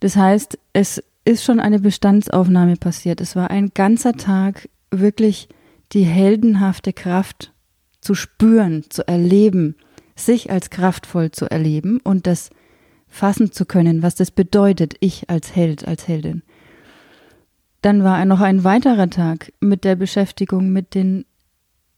Das 0.00 0.16
heißt, 0.16 0.58
es 0.72 1.02
ist 1.24 1.44
schon 1.44 1.60
eine 1.60 1.78
Bestandsaufnahme 1.78 2.76
passiert. 2.76 3.20
Es 3.20 3.36
war 3.36 3.50
ein 3.50 3.70
ganzer 3.74 4.14
Tag 4.14 4.68
wirklich 4.90 5.48
die 5.92 6.04
heldenhafte 6.04 6.92
Kraft 6.92 7.52
zu 8.00 8.14
spüren, 8.14 8.84
zu 8.88 9.06
erleben, 9.06 9.76
sich 10.26 10.50
als 10.50 10.70
kraftvoll 10.70 11.30
zu 11.30 11.50
erleben 11.50 12.00
und 12.02 12.26
das 12.26 12.50
fassen 13.08 13.52
zu 13.52 13.66
können, 13.66 14.02
was 14.02 14.14
das 14.14 14.30
bedeutet, 14.30 14.94
ich 15.00 15.28
als 15.28 15.54
Held, 15.54 15.86
als 15.86 16.08
Heldin. 16.08 16.42
Dann 17.82 18.04
war 18.04 18.24
noch 18.24 18.40
ein 18.40 18.64
weiterer 18.64 19.10
Tag 19.10 19.52
mit 19.60 19.84
der 19.84 19.96
Beschäftigung 19.96 20.70
mit 20.70 20.94
den 20.94 21.24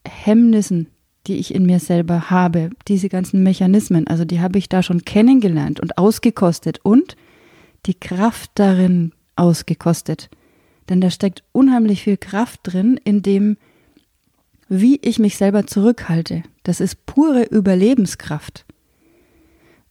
Hemmnissen, 0.07 0.89
die 1.27 1.37
ich 1.37 1.55
in 1.55 1.67
mir 1.67 1.79
selber 1.79 2.31
habe, 2.31 2.71
diese 2.89 3.09
ganzen 3.09 3.43
Mechanismen, 3.43 4.07
also 4.07 4.25
die 4.25 4.41
habe 4.41 4.59
ich 4.59 4.69
da 4.69 4.83
schon 4.83 5.05
kennengelernt 5.05 5.81
und 5.81 5.97
ausgekostet 5.97 6.81
und 6.83 7.17
die 7.87 7.95
Kraft 7.95 8.51
darin 8.55 9.13
ausgekostet. 9.37 10.31
Denn 10.89 11.01
da 11.01 11.11
steckt 11.11 11.45
unheimlich 11.53 12.03
viel 12.03 12.17
Kraft 12.17 12.61
drin, 12.65 13.01
in 13.05 13.23
dem, 13.23 13.57
wie 14.69 14.99
ich 15.03 15.19
mich 15.19 15.37
selber 15.37 15.67
zurückhalte. 15.67 16.43
Das 16.63 16.81
ist 16.81 17.07
pure 17.07 17.45
Überlebenskraft. 17.45 18.65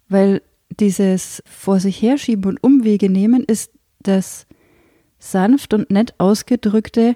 Weil 0.09 0.41
dieses 0.79 1.43
vor 1.45 1.79
sich 1.79 2.01
herschieben 2.01 2.45
und 2.45 2.63
Umwege 2.63 3.09
nehmen 3.09 3.43
ist 3.43 3.71
das 4.01 4.47
sanft 5.19 5.73
und 5.73 5.89
nett 5.89 6.13
ausgedrückte, 6.17 7.15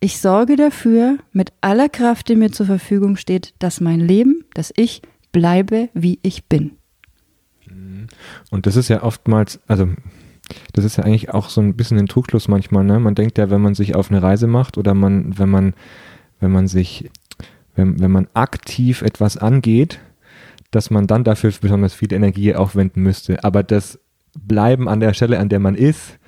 ich 0.00 0.18
sorge 0.18 0.56
dafür 0.56 1.18
mit 1.32 1.52
aller 1.60 1.88
Kraft, 1.88 2.28
die 2.28 2.36
mir 2.36 2.52
zur 2.52 2.66
Verfügung 2.66 3.16
steht, 3.16 3.54
dass 3.58 3.80
mein 3.80 4.00
Leben, 4.00 4.44
dass 4.54 4.72
ich 4.76 5.02
bleibe, 5.32 5.88
wie 5.94 6.18
ich 6.22 6.46
bin. 6.46 6.72
Und 8.50 8.66
das 8.66 8.76
ist 8.76 8.88
ja 8.88 9.02
oftmals, 9.02 9.60
also 9.66 9.88
das 10.72 10.84
ist 10.84 10.96
ja 10.96 11.04
eigentlich 11.04 11.30
auch 11.30 11.48
so 11.48 11.60
ein 11.60 11.76
bisschen 11.76 11.98
ein 11.98 12.06
Trugschluss 12.06 12.48
manchmal, 12.48 12.84
ne? 12.84 13.00
Man 13.00 13.14
denkt 13.14 13.38
ja, 13.38 13.50
wenn 13.50 13.60
man 13.60 13.74
sich 13.74 13.94
auf 13.94 14.10
eine 14.10 14.22
Reise 14.22 14.46
macht 14.46 14.78
oder 14.78 14.94
man, 14.94 15.38
wenn 15.38 15.48
man, 15.48 15.74
wenn 16.40 16.52
man 16.52 16.68
sich, 16.68 17.10
wenn, 17.74 18.00
wenn 18.00 18.10
man 18.10 18.28
aktiv 18.34 19.02
etwas 19.02 19.36
angeht, 19.36 20.00
dass 20.70 20.90
man 20.90 21.06
dann 21.06 21.24
dafür 21.24 21.52
besonders 21.60 21.94
viel 21.94 22.12
Energie 22.12 22.54
aufwenden 22.54 23.02
müsste. 23.02 23.42
Aber 23.44 23.62
das 23.62 23.98
Bleiben 24.38 24.88
an 24.88 25.00
der 25.00 25.14
Stelle, 25.14 25.38
an 25.38 25.48
der 25.48 25.60
man 25.60 25.74
ist, 25.74 26.18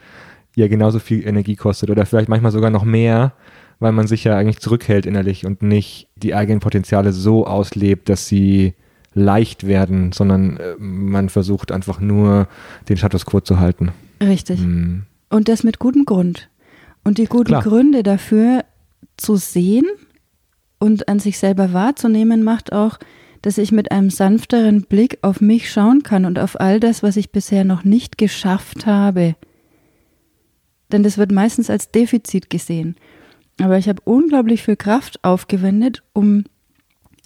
ja 0.56 0.68
genauso 0.68 0.98
viel 0.98 1.26
Energie 1.26 1.56
kostet 1.56 1.90
oder 1.90 2.06
vielleicht 2.06 2.28
manchmal 2.28 2.52
sogar 2.52 2.70
noch 2.70 2.84
mehr, 2.84 3.32
weil 3.78 3.92
man 3.92 4.06
sich 4.06 4.24
ja 4.24 4.36
eigentlich 4.36 4.60
zurückhält 4.60 5.06
innerlich 5.06 5.46
und 5.46 5.62
nicht 5.62 6.08
die 6.16 6.34
eigenen 6.34 6.60
Potenziale 6.60 7.12
so 7.12 7.46
auslebt, 7.46 8.08
dass 8.08 8.26
sie 8.26 8.74
leicht 9.14 9.66
werden, 9.66 10.12
sondern 10.12 10.56
äh, 10.56 10.74
man 10.78 11.28
versucht 11.28 11.72
einfach 11.72 12.00
nur 12.00 12.48
den 12.88 12.96
Status 12.96 13.26
quo 13.26 13.40
zu 13.40 13.58
halten. 13.58 13.92
Richtig. 14.20 14.60
Mhm. 14.60 15.04
Und 15.30 15.48
das 15.48 15.62
mit 15.62 15.78
gutem 15.78 16.04
Grund. 16.04 16.48
Und 17.04 17.18
die 17.18 17.26
guten 17.26 17.48
Klar. 17.48 17.62
Gründe 17.62 18.02
dafür 18.02 18.64
zu 19.18 19.36
sehen 19.36 19.86
und 20.78 21.08
an 21.08 21.18
sich 21.18 21.38
selber 21.38 21.72
wahrzunehmen, 21.72 22.42
macht 22.42 22.72
auch, 22.72 22.98
dass 23.42 23.58
ich 23.58 23.72
mit 23.72 23.92
einem 23.92 24.10
sanfteren 24.10 24.82
Blick 24.82 25.18
auf 25.22 25.40
mich 25.40 25.70
schauen 25.70 26.02
kann 26.02 26.24
und 26.24 26.38
auf 26.38 26.58
all 26.60 26.80
das, 26.80 27.02
was 27.02 27.16
ich 27.16 27.30
bisher 27.30 27.64
noch 27.64 27.84
nicht 27.84 28.18
geschafft 28.18 28.86
habe. 28.86 29.36
Denn 30.90 31.02
das 31.02 31.18
wird 31.18 31.32
meistens 31.32 31.70
als 31.70 31.90
Defizit 31.90 32.50
gesehen. 32.50 32.96
Aber 33.60 33.78
ich 33.78 33.88
habe 33.88 34.02
unglaublich 34.04 34.62
viel 34.62 34.76
Kraft 34.76 35.22
aufgewendet, 35.22 36.02
um 36.12 36.44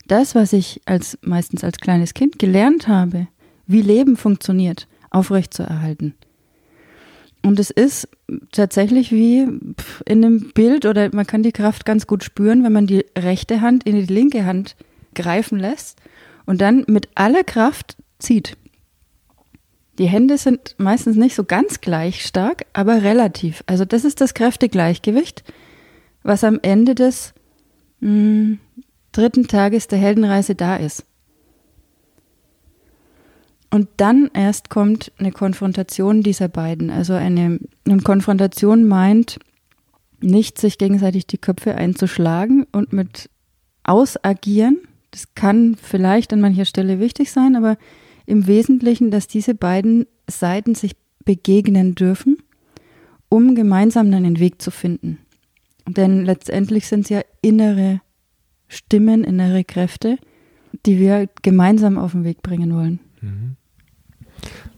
das, 0.07 0.35
was 0.35 0.53
ich 0.53 0.81
als 0.85 1.19
meistens 1.23 1.63
als 1.63 1.79
kleines 1.79 2.15
Kind 2.15 2.39
gelernt 2.39 2.89
habe, 2.89 3.29
wie 3.67 3.83
Leben 3.83 4.17
funktioniert, 4.17 4.89
aufrechtzuerhalten. 5.11 6.15
Und 7.45 7.59
es 7.59 7.71
ist 7.71 8.09
tatsächlich 8.53 9.11
wie 9.11 9.41
in 9.41 9.65
einem 10.07 10.53
Bild 10.53 10.87
oder 10.87 11.11
man 11.13 11.27
kann 11.27 11.43
die 11.43 11.53
Kraft 11.53 11.85
ganz 11.85 12.07
gut 12.07 12.23
spüren, 12.23 12.63
wenn 12.63 12.73
man 12.73 12.87
die 12.87 13.05
rechte 13.19 13.61
Hand 13.61 13.85
in 13.85 13.97
die 13.97 14.13
linke 14.13 14.45
Hand 14.45 14.77
greifen 15.15 15.59
lässt 15.59 15.99
und 16.47 16.61
dann 16.61 16.85
mit 16.87 17.09
aller 17.15 17.43
Kraft 17.43 17.97
zieht. 18.19 18.57
Die 19.99 20.07
Hände 20.07 20.39
sind 20.39 20.75
meistens 20.79 21.17
nicht 21.17 21.35
so 21.35 21.45
ganz 21.45 21.81
gleich 21.81 22.25
stark, 22.25 22.65
aber 22.73 23.03
relativ. 23.03 23.63
Also 23.67 23.85
das 23.85 24.05
ist 24.05 24.21
das 24.21 24.35
Kräftegleichgewicht, 24.35 25.45
was 26.23 26.45
am 26.45 26.59
Ende 26.63 26.95
des 26.95 27.35
mh, 28.01 28.09
hm, 28.09 28.59
dritten 29.11 29.49
Tages 29.49 29.89
der 29.89 29.99
Heldenreise 29.99 30.55
da 30.55 30.77
ist. 30.77 31.05
Und 33.73 33.89
dann 33.97 34.31
erst 34.35 34.69
kommt 34.69 35.13
eine 35.17 35.33
Konfrontation 35.33 36.23
dieser 36.23 36.49
beiden. 36.49 36.91
Also 36.91 37.15
eine, 37.15 37.59
eine 37.87 38.03
Konfrontation 38.03 38.87
meint, 38.87 39.39
nicht 40.21 40.59
sich 40.59 40.77
gegenseitig 40.77 41.27
die 41.27 41.39
Köpfe 41.39 41.75
einzuschlagen 41.75 42.67
und 42.71 42.93
mit 42.93 43.31
ausagieren. 43.83 44.79
Das 45.11 45.35
kann 45.35 45.75
vielleicht 45.81 46.35
an 46.35 46.43
mancher 46.43 46.67
Stelle 46.67 47.01
wichtig 47.01 47.33
sein, 47.33 47.57
aber 47.57 47.79
im 48.27 48.47
Wesentlichen, 48.47 49.11
dass 49.11 49.27
diese 49.27 49.55
beiden 49.55 50.07
Seiten 50.29 50.75
sich 50.75 50.93
begegnen 51.25 51.95
dürfen, 51.95 52.37
um 53.31 53.55
gemeinsam 53.55 54.13
einen 54.13 54.39
Weg 54.39 54.61
zu 54.61 54.71
finden. 54.71 55.17
Denn 55.89 56.27
letztendlich 56.27 56.87
sind 56.87 57.05
es 57.05 57.09
ja 57.09 57.23
innere 57.41 58.03
Stimmen, 58.69 59.25
innere 59.25 59.65
Kräfte, 59.65 60.19
die 60.85 60.99
wir 60.99 61.31
gemeinsam 61.41 61.97
auf 61.97 62.13
den 62.13 62.25
Weg 62.25 62.43
bringen 62.43 62.75
wollen. 62.75 63.01
Mhm. 63.23 63.57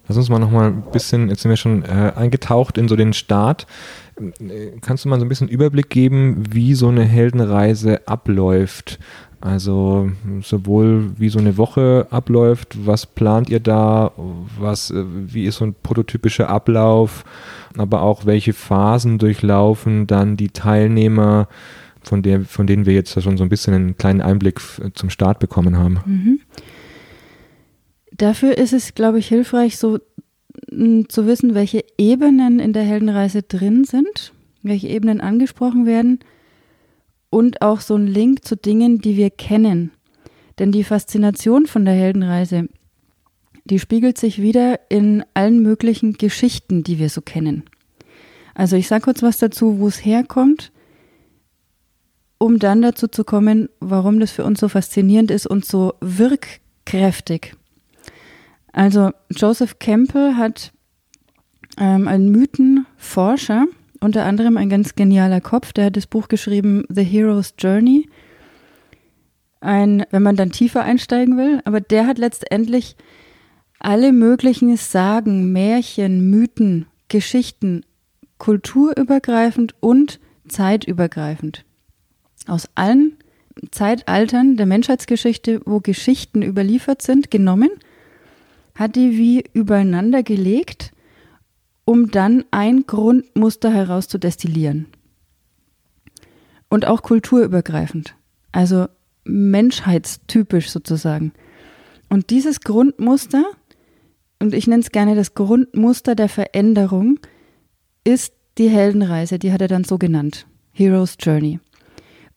Lass 0.07 0.17
uns 0.17 0.29
mal 0.29 0.39
noch 0.39 0.51
mal 0.51 0.67
ein 0.69 0.83
bisschen, 0.93 1.29
jetzt 1.29 1.43
sind 1.43 1.51
wir 1.51 1.57
schon 1.57 1.85
äh, 1.85 2.13
eingetaucht 2.15 2.77
in 2.79 2.89
so 2.89 2.97
den 2.97 3.13
Start. 3.13 3.67
Kannst 4.81 5.05
du 5.05 5.09
mal 5.09 5.19
so 5.19 5.25
ein 5.25 5.29
bisschen 5.29 5.49
Überblick 5.49 5.91
geben, 5.91 6.45
wie 6.51 6.75
so 6.75 6.89
eine 6.89 7.05
Heldenreise 7.05 8.07
abläuft? 8.07 8.99
Also 9.41 10.11
sowohl 10.41 11.19
wie 11.19 11.29
so 11.29 11.39
eine 11.39 11.59
Woche 11.59 12.07
abläuft, 12.11 12.87
was 12.87 13.05
plant 13.05 13.51
ihr 13.51 13.61
da, 13.61 14.13
was, 14.59 14.91
äh, 14.91 15.05
wie 15.07 15.45
ist 15.45 15.57
so 15.57 15.67
ein 15.67 15.75
prototypischer 15.83 16.49
Ablauf, 16.49 17.25
aber 17.77 18.01
auch 18.01 18.25
welche 18.25 18.55
Phasen 18.55 19.19
durchlaufen 19.19 20.07
dann 20.07 20.39
die 20.39 20.49
Teilnehmer, 20.49 21.49
von, 22.03 22.23
der, 22.23 22.43
von 22.43 22.67
denen 22.67 22.87
wir 22.87 22.95
jetzt 22.95 23.21
schon 23.23 23.37
so 23.37 23.43
ein 23.43 23.49
bisschen 23.49 23.75
einen 23.75 23.97
kleinen 23.97 24.21
Einblick 24.21 24.61
zum 24.95 25.11
Start 25.11 25.39
bekommen 25.39 25.77
haben. 25.79 26.01
Mhm. 26.07 26.41
Dafür 28.17 28.57
ist 28.57 28.73
es, 28.73 28.95
glaube 28.95 29.19
ich, 29.19 29.27
hilfreich, 29.27 29.77
so 29.77 29.99
hm, 30.71 31.09
zu 31.09 31.27
wissen, 31.27 31.55
welche 31.55 31.85
Ebenen 31.99 32.61
in 32.61 32.73
der 32.73 32.85
Heldenreise 32.85 33.43
drin 33.43 33.85
sind, 33.85 34.33
welche 34.63 34.89
Ebenen 34.89 35.21
angesprochen 35.21 35.85
werden 35.85 36.21
und 37.29 37.61
auch 37.61 37.81
so 37.81 37.97
ein 37.97 38.07
Link 38.07 38.45
zu 38.45 38.57
Dingen, 38.57 39.01
die 39.01 39.17
wir 39.17 39.31
kennen. 39.31 39.91
Denn 40.61 40.71
die 40.71 40.85
Faszination 40.85 41.67
von 41.67 41.85
der 41.85 41.95
Heldenreise, 41.95 42.69
die 43.65 43.81
spiegelt 43.81 44.17
sich 44.17 44.41
wieder 44.41 44.79
in 44.89 45.25
allen 45.35 45.61
möglichen 45.61 46.13
Geschichten, 46.13 46.85
die 46.85 47.01
wir 47.01 47.09
so 47.09 47.21
kennen. 47.21 47.65
Also 48.55 48.77
ich 48.77 48.87
sage 48.87 49.03
kurz 49.03 49.25
was 49.25 49.39
dazu, 49.39 49.81
wo 49.81 49.89
es 49.89 50.05
herkommt, 50.05 50.71
um 52.39 52.61
dann 52.61 52.83
dazu 52.83 53.09
zu 53.09 53.25
kommen, 53.25 53.69
warum 53.81 54.21
das 54.21 54.31
für 54.31 54.45
uns 54.45 54.61
so 54.61 54.69
faszinierend 54.69 55.33
ist 55.33 55.49
und 55.49 55.65
so 55.65 55.95
wirkkräftig. 56.01 57.57
Also 58.75 59.13
Joseph 59.31 59.79
Campbell 59.79 60.35
hat 60.35 60.73
ähm, 61.79 62.09
ein 62.09 62.29
Mythenforscher, 62.31 63.67
unter 64.01 64.25
anderem 64.25 64.57
ein 64.57 64.69
ganz 64.69 64.97
genialer 64.97 65.41
Kopf, 65.41 65.73
der 65.73 65.87
hat 65.87 65.97
das 65.97 66.09
Buch 66.09 66.27
geschrieben 66.27 66.85
The 66.89 67.05
Hero's 67.05 67.55
Journey. 67.57 68.09
Ein, 69.61 70.05
wenn 70.11 70.25
man 70.25 70.37
dann 70.37 70.51
tiefer 70.51 70.83
einsteigen 70.83 71.39
will, 71.39 71.63
aber 71.65 71.81
der 71.81 72.09
hat 72.09 72.19
letztendlich 72.19 72.97
alle 73.79 74.13
möglichen 74.13 74.77
Sagen, 74.77 75.53
Märchen, 75.53 76.29
Mythen, 76.29 76.87
Geschichten, 77.09 77.87
kulturübergreifend 78.39 79.75
und 79.81 80.19
zeitübergreifend 80.49 81.65
aus 82.49 82.69
allen 82.75 83.17
Zeitaltern 83.71 84.57
der 84.57 84.67
Menschheitsgeschichte, 84.67 85.61
wo 85.65 85.79
Geschichten 85.79 86.43
überliefert 86.43 87.03
sind, 87.03 87.31
genommen 87.31 87.71
hat 88.75 88.97
die 88.97 89.17
wie 89.17 89.45
übereinander 89.53 90.23
gelegt, 90.23 90.93
um 91.85 92.11
dann 92.11 92.45
ein 92.51 92.87
Grundmuster 92.87 93.73
herauszudestillieren. 93.73 94.87
Und 96.69 96.87
auch 96.87 97.03
kulturübergreifend, 97.03 98.17
also 98.51 98.87
menschheitstypisch 99.25 100.71
sozusagen. 100.71 101.33
Und 102.09 102.31
dieses 102.31 102.61
Grundmuster, 102.61 103.45
und 104.41 104.55
ich 104.55 104.67
nenne 104.67 104.83
es 104.83 104.91
gerne 104.91 105.15
das 105.15 105.35
Grundmuster 105.35 106.15
der 106.15 106.29
Veränderung, 106.29 107.21
ist 108.05 108.35
die 108.59 108.69
Heldenreise, 108.69 109.39
die 109.39 109.53
hat 109.53 109.61
er 109.63 109.69
dann 109.69 109.85
so 109.85 109.99
genannt, 109.99 110.47
Hero's 110.73 111.17
Journey. 111.21 111.61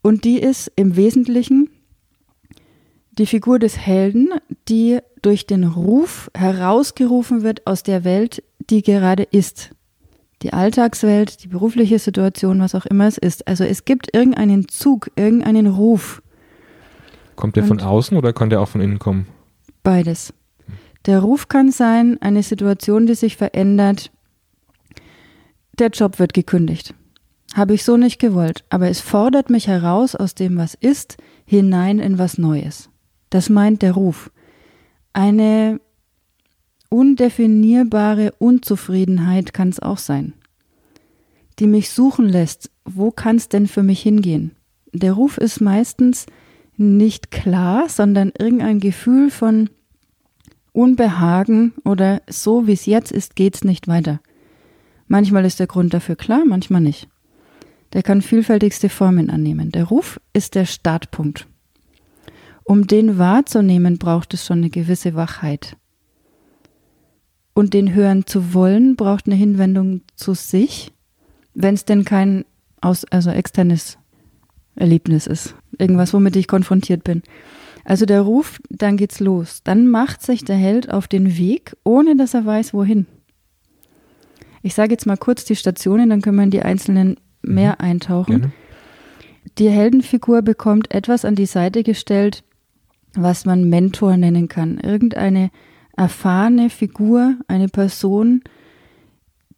Und 0.02 0.24
die 0.24 0.40
ist 0.40 0.72
im 0.76 0.96
Wesentlichen 0.96 1.70
die 3.18 3.26
Figur 3.26 3.60
des 3.60 3.78
Helden, 3.78 4.30
die 4.70 5.00
durch 5.22 5.46
den 5.46 5.64
Ruf 5.64 6.30
herausgerufen 6.36 7.44
wird 7.44 7.66
aus 7.68 7.84
der 7.84 8.04
Welt, 8.04 8.44
die 8.70 8.82
gerade 8.82 9.24
ist. 9.24 9.72
Die 10.44 10.54
Alltagswelt, 10.54 11.44
die 11.44 11.48
berufliche 11.48 11.98
Situation, 12.00 12.60
was 12.60 12.76
auch 12.76 12.86
immer 12.86 13.08
es 13.08 13.18
ist. 13.18 13.48
Also 13.48 13.64
es 13.64 13.86
gibt 13.86 14.16
irgendeinen 14.16 14.68
Zug, 14.68 15.10
irgendeinen 15.16 15.68
Ruf. 15.68 16.22
Kommt 17.36 17.56
der 17.56 17.64
von 17.64 17.80
außen 17.80 18.18
oder 18.18 18.34
kann 18.34 18.50
der 18.50 18.62
auch 18.62 18.68
von 18.68 18.82
innen 18.82 19.00
kommen? 19.00 19.28
Beides. 19.84 20.34
Der 21.06 21.20
Ruf 21.20 21.48
kann 21.48 21.72
sein, 21.72 22.18
eine 22.22 22.44
Situation, 22.44 23.08
die 23.08 23.16
sich 23.16 23.38
verändert. 23.38 24.12
Der 25.80 25.90
Job 25.90 26.20
wird 26.20 26.34
gekündigt. 26.34 26.94
Habe 27.56 27.74
ich 27.74 27.84
so 27.84 27.98
nicht 27.98 28.20
gewollt, 28.20 28.66
aber 28.70 28.90
es 28.90 29.00
fordert 29.00 29.50
mich 29.50 29.68
heraus 29.68 30.16
aus 30.16 30.36
dem, 30.36 30.58
was 30.58 30.74
ist, 30.74 31.18
hinein 31.46 32.00
in 32.00 32.18
was 32.18 32.38
Neues. 32.38 32.90
Das 33.30 33.50
meint 33.50 33.82
der 33.82 33.94
Ruf. 33.94 34.32
Eine 35.18 35.82
undefinierbare 36.90 38.34
Unzufriedenheit 38.38 39.52
kann 39.52 39.70
es 39.70 39.80
auch 39.80 39.98
sein, 39.98 40.34
die 41.58 41.66
mich 41.66 41.90
suchen 41.90 42.30
lässt, 42.30 42.70
wo 42.86 43.10
kann 43.10 43.38
es 43.38 43.50
denn 43.50 43.66
für 43.66 43.82
mich 43.82 44.00
hingehen? 44.00 44.52
Der 44.94 45.14
Ruf 45.14 45.40
ist 45.40 45.60
meistens 45.60 46.28
nicht 46.76 47.32
klar, 47.32 47.90
sondern 47.90 48.32
irgendein 48.38 48.80
Gefühl 48.80 49.32
von 49.32 49.72
Unbehagen 50.72 51.74
oder 51.84 52.22
so 52.30 52.68
wie 52.68 52.74
es 52.74 52.86
jetzt 52.86 53.12
ist, 53.12 53.36
geht 53.36 53.56
es 53.56 53.64
nicht 53.64 53.88
weiter. 53.88 54.22
Manchmal 55.08 55.46
ist 55.46 55.60
der 55.60 55.66
Grund 55.66 55.96
dafür 55.96 56.16
klar, 56.16 56.44
manchmal 56.46 56.82
nicht. 56.82 57.10
Der 57.94 58.04
kann 58.04 58.22
vielfältigste 58.22 58.88
Formen 58.88 59.32
annehmen. 59.32 59.72
Der 59.72 59.86
Ruf 59.86 60.22
ist 60.34 60.54
der 60.54 60.66
Startpunkt. 60.66 61.48
Um 62.68 62.86
den 62.86 63.18
wahrzunehmen, 63.18 63.98
braucht 63.98 64.34
es 64.34 64.46
schon 64.46 64.58
eine 64.58 64.70
gewisse 64.70 65.16
Wachheit. 65.16 65.78
Und 67.54 67.74
den 67.74 67.94
hören 67.94 68.26
zu 68.26 68.54
wollen, 68.54 68.98
braucht 68.98 69.26
eine 69.26 69.36
Hinwendung 69.36 70.02
zu 70.18 70.34
sich, 70.34 70.92
wenn 71.54 71.76
es 71.76 71.86
denn 71.86 72.04
kein 72.04 72.44
aus, 72.82 73.06
also 73.06 73.30
externes 73.30 73.98
Erlebnis 74.76 75.28
ist. 75.28 75.56
Irgendwas, 75.80 76.14
womit 76.14 76.36
ich 76.36 76.50
konfrontiert 76.50 77.06
bin. 77.06 77.24
Also 77.86 78.06
der 78.06 78.20
Ruf, 78.20 78.60
dann 78.70 78.98
geht's 78.98 79.22
los. 79.22 79.62
Dann 79.64 79.88
macht 79.88 80.22
sich 80.22 80.44
der 80.44 80.58
Held 80.58 80.92
auf 80.92 81.08
den 81.08 81.38
Weg, 81.38 81.78
ohne 81.86 82.18
dass 82.18 82.34
er 82.34 82.46
weiß, 82.46 82.74
wohin. 82.74 83.06
Ich 84.62 84.74
sage 84.74 84.92
jetzt 84.92 85.06
mal 85.06 85.16
kurz 85.16 85.46
die 85.46 85.56
Stationen, 85.56 86.10
dann 86.10 86.22
können 86.22 86.36
wir 86.36 86.44
in 86.44 86.52
die 86.52 86.64
einzelnen 86.64 87.16
mehr 87.42 87.78
mhm. 87.80 87.86
eintauchen. 87.86 88.40
Gerne. 88.42 88.54
Die 89.58 89.70
Heldenfigur 89.70 90.42
bekommt 90.42 90.94
etwas 90.94 91.24
an 91.24 91.36
die 91.36 91.46
Seite 91.46 91.84
gestellt, 91.84 92.44
was 93.14 93.46
man 93.46 93.70
Mentor 93.70 94.18
nennen 94.18 94.48
kann. 94.48 94.80
Irgendeine 94.80 95.50
erfahrene 95.96 96.70
Figur, 96.70 97.36
eine 97.48 97.68
Person, 97.68 98.44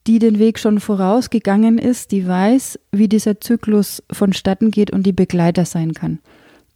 die 0.08 0.20
den 0.20 0.40
Weg 0.40 0.58
schon 0.58 0.80
vorausgegangen 0.80 1.78
ist, 1.78 2.12
die 2.12 2.28
weiß, 2.28 2.80
wie 2.92 3.08
dieser 3.08 3.40
Zyklus 3.42 4.02
vonstatten 4.12 4.72
geht 4.72 4.92
und 4.92 5.04
die 5.04 5.14
Begleiter 5.14 5.66
sein 5.66 5.94
kann. 5.94 6.20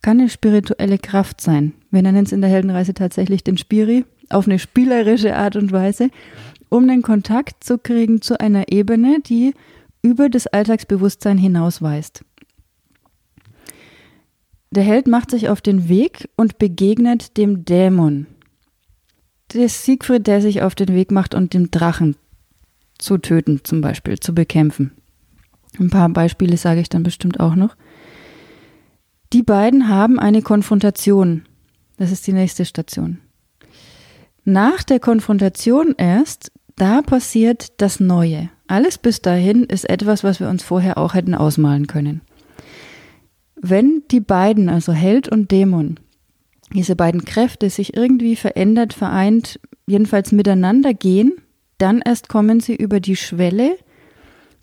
Kann 0.01 0.19
eine 0.19 0.29
spirituelle 0.29 0.99
Kraft 0.99 1.39
sein. 1.39 1.73
Wir 1.89 2.01
nennen 2.01 2.25
es 2.25 2.33
in 2.33 2.41
der 2.41 2.49
Heldenreise 2.49 2.93
tatsächlich 2.93 3.43
den 3.43 3.57
Spiri, 3.57 4.05
auf 4.29 4.47
eine 4.47 4.59
spielerische 4.59 5.35
Art 5.35 5.55
und 5.55 5.71
Weise, 5.71 6.09
um 6.69 6.87
den 6.87 7.01
Kontakt 7.01 7.63
zu 7.63 7.77
kriegen 7.77 8.21
zu 8.21 8.39
einer 8.39 8.71
Ebene, 8.71 9.19
die 9.25 9.53
über 10.01 10.29
das 10.29 10.47
Alltagsbewusstsein 10.47 11.37
hinausweist. 11.37 12.25
Der 14.73 14.83
Held 14.83 15.05
macht 15.05 15.29
sich 15.29 15.49
auf 15.49 15.61
den 15.61 15.87
Weg 15.87 16.29
und 16.35 16.57
begegnet 16.57 17.37
dem 17.37 17.63
Dämon. 17.63 18.25
Der 19.53 19.69
Siegfried, 19.69 20.25
der 20.25 20.41
sich 20.41 20.63
auf 20.63 20.73
den 20.73 20.87
Weg 20.95 21.11
macht 21.11 21.35
und 21.35 21.53
den 21.53 21.69
Drachen 21.69 22.15
zu 22.97 23.19
töten, 23.19 23.61
zum 23.63 23.81
Beispiel, 23.81 24.19
zu 24.19 24.33
bekämpfen. 24.33 24.91
Ein 25.79 25.91
paar 25.91 26.09
Beispiele 26.09 26.57
sage 26.57 26.81
ich 26.81 26.89
dann 26.89 27.03
bestimmt 27.03 27.39
auch 27.39 27.53
noch. 27.53 27.75
Die 29.31 29.43
beiden 29.43 29.89
haben 29.89 30.17
eine 30.17 30.41
Konfrontation. 30.41 31.45
Das 31.97 32.11
ist 32.11 32.25
die 32.25 32.33
nächste 32.33 32.65
Station. 32.65 33.19
Nach 34.43 34.81
der 34.81 34.99
Konfrontation 34.99 35.93
erst, 35.99 36.51
da 36.77 37.03
passiert 37.03 37.79
das 37.79 37.99
Neue. 37.99 38.49
Alles 38.65 38.97
bis 38.97 39.21
dahin 39.21 39.65
ist 39.65 39.87
etwas, 39.87 40.23
was 40.23 40.39
wir 40.39 40.49
uns 40.49 40.63
vorher 40.63 40.97
auch 40.97 41.13
hätten 41.13 41.35
ausmalen 41.35 41.85
können. 41.85 42.21
Wenn 43.65 44.03
die 44.11 44.19
beiden, 44.19 44.67
also 44.67 44.91
Held 44.91 45.29
und 45.29 45.49
Dämon, 45.49 45.97
diese 46.73 46.97
beiden 46.97 47.23
Kräfte 47.23 47.69
sich 47.69 47.95
irgendwie 47.95 48.35
verändert, 48.35 48.91
vereint, 48.91 49.57
jedenfalls 49.87 50.33
miteinander 50.33 50.93
gehen, 50.93 51.31
dann 51.77 52.01
erst 52.03 52.27
kommen 52.27 52.59
sie 52.59 52.75
über 52.75 52.99
die 52.99 53.15
Schwelle, 53.15 53.77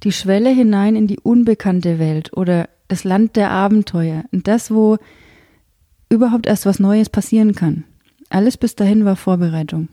die 0.03 0.13
Schwelle 0.13 0.51
hinein 0.51 0.97
in 0.97 1.07
die 1.07 1.19
unbekannte 1.19 1.99
Welt 1.99 2.37
oder 2.37 2.69
das 2.89 3.05
Land 3.05 3.37
der 3.37 3.51
Abenteuer. 3.51 4.25
Und 4.33 4.47
das, 4.49 4.71
wo 4.71 4.99
überhaupt 6.11 6.47
erst 6.47 6.67
was 6.67 6.79
Neues 6.79 7.09
passieren 7.09 7.55
kann. 7.55 7.85
Alles 8.29 8.59
bis 8.59 8.77
dahin 8.77 9.07
war 9.07 9.17
Vorbereitung. 9.17 9.89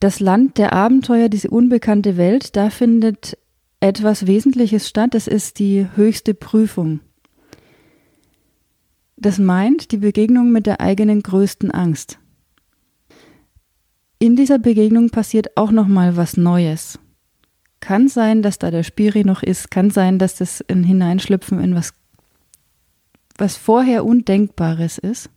Das 0.00 0.18
Land 0.18 0.58
der 0.58 0.72
Abenteuer, 0.72 1.28
diese 1.28 1.48
unbekannte 1.48 2.16
Welt, 2.16 2.56
da 2.56 2.70
findet 2.70 3.38
etwas 3.82 4.26
Wesentliches 4.26 4.88
statt. 4.88 5.12
Das 5.12 5.26
ist 5.26 5.58
die 5.58 5.86
höchste 5.96 6.34
Prüfung. 6.34 7.00
Das 9.16 9.38
meint 9.38 9.92
die 9.92 9.98
Begegnung 9.98 10.52
mit 10.52 10.66
der 10.66 10.80
eigenen 10.80 11.22
größten 11.22 11.70
Angst. 11.70 12.18
In 14.18 14.36
dieser 14.36 14.58
Begegnung 14.58 15.10
passiert 15.10 15.56
auch 15.56 15.72
noch 15.72 15.88
mal 15.88 16.16
was 16.16 16.36
Neues. 16.36 16.98
Kann 17.80 18.06
sein, 18.06 18.42
dass 18.42 18.58
da 18.58 18.70
der 18.70 18.84
Spiri 18.84 19.24
noch 19.24 19.42
ist, 19.42 19.70
kann 19.70 19.90
sein, 19.90 20.20
dass 20.20 20.36
das 20.36 20.64
ein 20.68 20.84
Hineinschlüpfen 20.84 21.58
in 21.60 21.74
was, 21.74 21.92
was 23.36 23.56
vorher 23.56 24.04
Undenkbares 24.04 24.98
ist. 24.98 25.28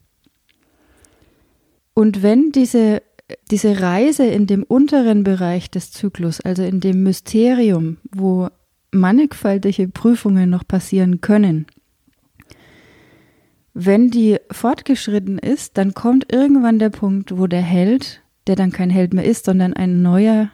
Und 1.96 2.22
wenn 2.22 2.52
diese 2.52 3.02
diese 3.50 3.82
Reise 3.82 4.26
in 4.26 4.48
dem 4.48 4.64
unteren 4.64 5.24
Bereich 5.24 5.72
des 5.72 5.92
Zyklus, 5.92 6.42
also 6.42 6.64
in 6.64 6.80
dem 6.80 7.04
Mysterium, 7.04 7.98
wo 8.12 8.50
mannigfaltige 8.92 9.88
Prüfungen 9.88 10.50
noch 10.50 10.68
passieren 10.68 11.22
können, 11.22 11.66
wenn 13.78 14.10
die 14.10 14.38
fortgeschritten 14.52 15.38
ist, 15.38 15.78
dann 15.78 15.94
kommt 15.94 16.32
irgendwann 16.32 16.80
der 16.80 16.90
Punkt, 16.90 17.38
wo 17.38 17.46
der 17.46 17.62
Held, 17.62 18.24
der 18.48 18.56
dann 18.56 18.72
kein 18.72 18.90
Held 18.90 19.14
mehr 19.14 19.26
ist, 19.26 19.44
sondern 19.46 19.74
ein 19.74 20.02
neuer, 20.02 20.50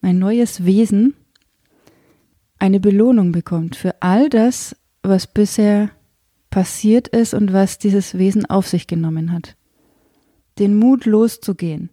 ein 0.00 0.20
neues 0.20 0.64
Wesen, 0.64 1.14
eine 2.60 2.78
Belohnung 2.78 3.32
bekommt 3.32 3.74
für 3.74 4.00
all 4.00 4.30
das, 4.30 4.76
was 5.02 5.26
bisher 5.26 5.90
passiert 6.50 7.08
ist 7.08 7.34
und 7.34 7.52
was 7.52 7.78
dieses 7.78 8.16
Wesen 8.16 8.46
auf 8.46 8.68
sich 8.68 8.86
genommen 8.86 9.32
hat. 9.32 9.56
Den 10.60 10.78
Mut 10.78 11.04
loszugehen, 11.04 11.90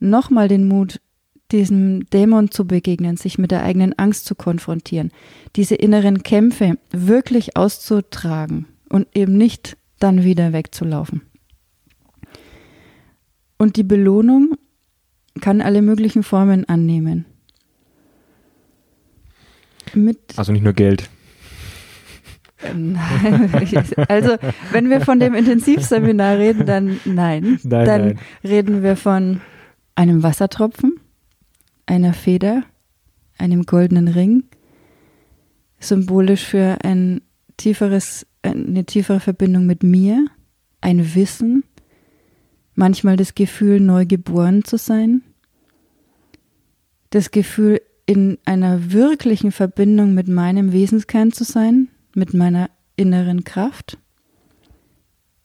nochmal 0.00 0.48
den 0.48 0.68
Mut, 0.68 1.00
diesem 1.52 2.08
Dämon 2.10 2.50
zu 2.50 2.66
begegnen, 2.66 3.16
sich 3.16 3.38
mit 3.38 3.50
der 3.50 3.62
eigenen 3.62 3.96
Angst 3.98 4.26
zu 4.26 4.34
konfrontieren, 4.34 5.10
diese 5.56 5.74
inneren 5.74 6.22
Kämpfe 6.22 6.78
wirklich 6.90 7.56
auszutragen 7.56 8.66
und 8.88 9.06
eben 9.14 9.36
nicht 9.36 9.76
dann 9.98 10.24
wieder 10.24 10.52
wegzulaufen. 10.52 11.22
Und 13.58 13.76
die 13.76 13.84
Belohnung 13.84 14.56
kann 15.40 15.60
alle 15.60 15.82
möglichen 15.82 16.22
Formen 16.22 16.68
annehmen. 16.68 17.24
Mit 19.94 20.18
also 20.36 20.52
nicht 20.52 20.64
nur 20.64 20.72
Geld. 20.72 21.08
Nein, 22.74 23.50
also 24.08 24.36
wenn 24.72 24.88
wir 24.88 25.00
von 25.02 25.20
dem 25.20 25.34
Intensivseminar 25.34 26.38
reden, 26.38 26.66
dann 26.66 26.98
nein. 27.04 27.58
nein 27.62 27.84
dann 27.84 28.06
nein. 28.06 28.18
reden 28.42 28.82
wir 28.82 28.96
von 28.96 29.40
einem 29.94 30.22
Wassertropfen, 30.22 31.00
einer 31.86 32.12
Feder, 32.14 32.64
einem 33.38 33.64
goldenen 33.64 34.08
Ring, 34.08 34.44
symbolisch 35.78 36.44
für 36.44 36.78
ein 36.82 37.20
tieferes, 37.56 38.26
eine 38.42 38.84
tiefere 38.84 39.20
Verbindung 39.20 39.66
mit 39.66 39.82
mir, 39.82 40.26
ein 40.80 41.14
Wissen, 41.14 41.64
manchmal 42.74 43.16
das 43.16 43.34
Gefühl, 43.34 43.80
neu 43.80 44.06
geboren 44.06 44.64
zu 44.64 44.76
sein, 44.76 45.22
das 47.10 47.30
Gefühl, 47.30 47.80
in 48.06 48.38
einer 48.44 48.92
wirklichen 48.92 49.50
Verbindung 49.50 50.12
mit 50.12 50.28
meinem 50.28 50.72
Wesenskern 50.72 51.32
zu 51.32 51.44
sein, 51.44 51.88
mit 52.14 52.34
meiner 52.34 52.68
inneren 52.96 53.44
Kraft. 53.44 53.98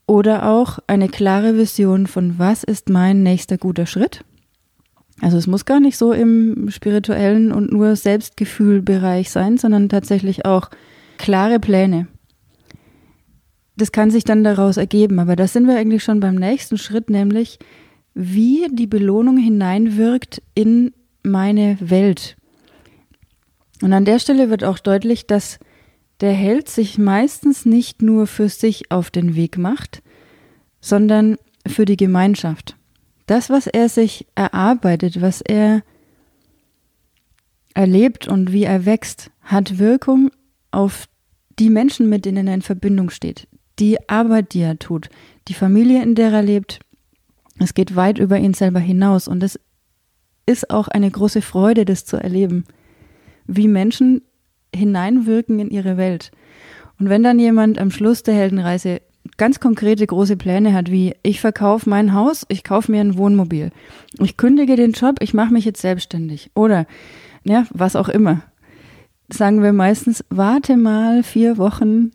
Oder 0.06 0.50
auch 0.50 0.78
eine 0.86 1.08
klare 1.08 1.56
Vision 1.56 2.06
von, 2.06 2.38
was 2.38 2.64
ist 2.64 2.90
mein 2.90 3.22
nächster 3.22 3.56
guter 3.56 3.86
Schritt? 3.86 4.24
Also 5.20 5.36
es 5.36 5.46
muss 5.46 5.64
gar 5.64 5.80
nicht 5.80 5.96
so 5.96 6.12
im 6.12 6.70
spirituellen 6.70 7.52
und 7.52 7.72
nur 7.72 7.94
Selbstgefühlbereich 7.94 9.30
sein, 9.30 9.58
sondern 9.58 9.88
tatsächlich 9.88 10.46
auch 10.46 10.70
klare 11.18 11.60
Pläne. 11.60 12.06
das 13.76 13.92
kann 13.92 14.10
sich 14.10 14.24
dann 14.24 14.44
daraus 14.44 14.76
ergeben. 14.76 15.18
Aber 15.18 15.36
da 15.36 15.46
sind 15.46 15.66
wir 15.66 15.76
eigentlich 15.76 16.02
schon 16.04 16.20
beim 16.20 16.34
nächsten 16.34 16.76
Schritt, 16.76 17.08
nämlich 17.08 17.58
wie 18.14 18.66
die 18.70 18.86
Belohnung 18.86 19.38
hineinwirkt 19.38 20.42
in 20.54 20.92
meine 21.22 21.78
Welt. 21.80 22.36
Und 23.82 23.92
an 23.92 24.04
der 24.04 24.18
Stelle 24.18 24.50
wird 24.50 24.64
auch 24.64 24.78
deutlich, 24.78 25.26
dass 25.26 25.58
der 26.20 26.32
Held 26.32 26.68
sich 26.68 26.98
meistens 26.98 27.64
nicht 27.64 28.02
nur 28.02 28.26
für 28.26 28.48
sich 28.48 28.90
auf 28.90 29.10
den 29.10 29.34
Weg 29.34 29.56
macht, 29.56 30.02
sondern 30.80 31.36
für 31.66 31.86
die 31.86 31.96
Gemeinschaft. 31.96 32.76
Das, 33.30 33.48
was 33.48 33.68
er 33.68 33.88
sich 33.88 34.26
erarbeitet, 34.34 35.22
was 35.22 35.40
er 35.40 35.84
erlebt 37.74 38.26
und 38.26 38.50
wie 38.50 38.64
er 38.64 38.86
wächst, 38.86 39.30
hat 39.42 39.78
Wirkung 39.78 40.32
auf 40.72 41.06
die 41.56 41.70
Menschen, 41.70 42.08
mit 42.08 42.24
denen 42.24 42.48
er 42.48 42.54
in 42.54 42.62
Verbindung 42.62 43.08
steht. 43.08 43.46
Die 43.78 44.08
Arbeit, 44.08 44.52
die 44.52 44.62
er 44.62 44.80
tut, 44.80 45.10
die 45.46 45.54
Familie, 45.54 46.02
in 46.02 46.16
der 46.16 46.32
er 46.32 46.42
lebt, 46.42 46.80
es 47.60 47.72
geht 47.72 47.94
weit 47.94 48.18
über 48.18 48.36
ihn 48.36 48.52
selber 48.52 48.80
hinaus 48.80 49.28
und 49.28 49.44
es 49.44 49.60
ist 50.44 50.68
auch 50.68 50.88
eine 50.88 51.08
große 51.08 51.40
Freude, 51.40 51.84
das 51.84 52.04
zu 52.04 52.16
erleben, 52.16 52.64
wie 53.46 53.68
Menschen 53.68 54.22
hineinwirken 54.74 55.60
in 55.60 55.70
ihre 55.70 55.96
Welt. 55.96 56.32
Und 56.98 57.08
wenn 57.08 57.22
dann 57.22 57.38
jemand 57.38 57.78
am 57.78 57.92
Schluss 57.92 58.24
der 58.24 58.34
Heldenreise 58.34 59.00
ganz 59.36 59.60
konkrete 59.60 60.06
große 60.06 60.36
Pläne 60.36 60.74
hat, 60.74 60.90
wie 60.90 61.14
ich 61.22 61.40
verkaufe 61.40 61.88
mein 61.88 62.14
Haus, 62.14 62.46
ich 62.48 62.64
kaufe 62.64 62.90
mir 62.90 63.00
ein 63.00 63.16
Wohnmobil, 63.16 63.70
ich 64.18 64.36
kündige 64.36 64.76
den 64.76 64.92
Job, 64.92 65.16
ich 65.20 65.34
mache 65.34 65.52
mich 65.52 65.64
jetzt 65.64 65.80
selbstständig 65.80 66.50
oder 66.54 66.86
ja, 67.44 67.66
was 67.70 67.96
auch 67.96 68.08
immer, 68.08 68.42
sagen 69.32 69.62
wir 69.62 69.72
meistens, 69.72 70.24
warte 70.28 70.76
mal 70.76 71.22
vier 71.22 71.58
Wochen 71.58 72.10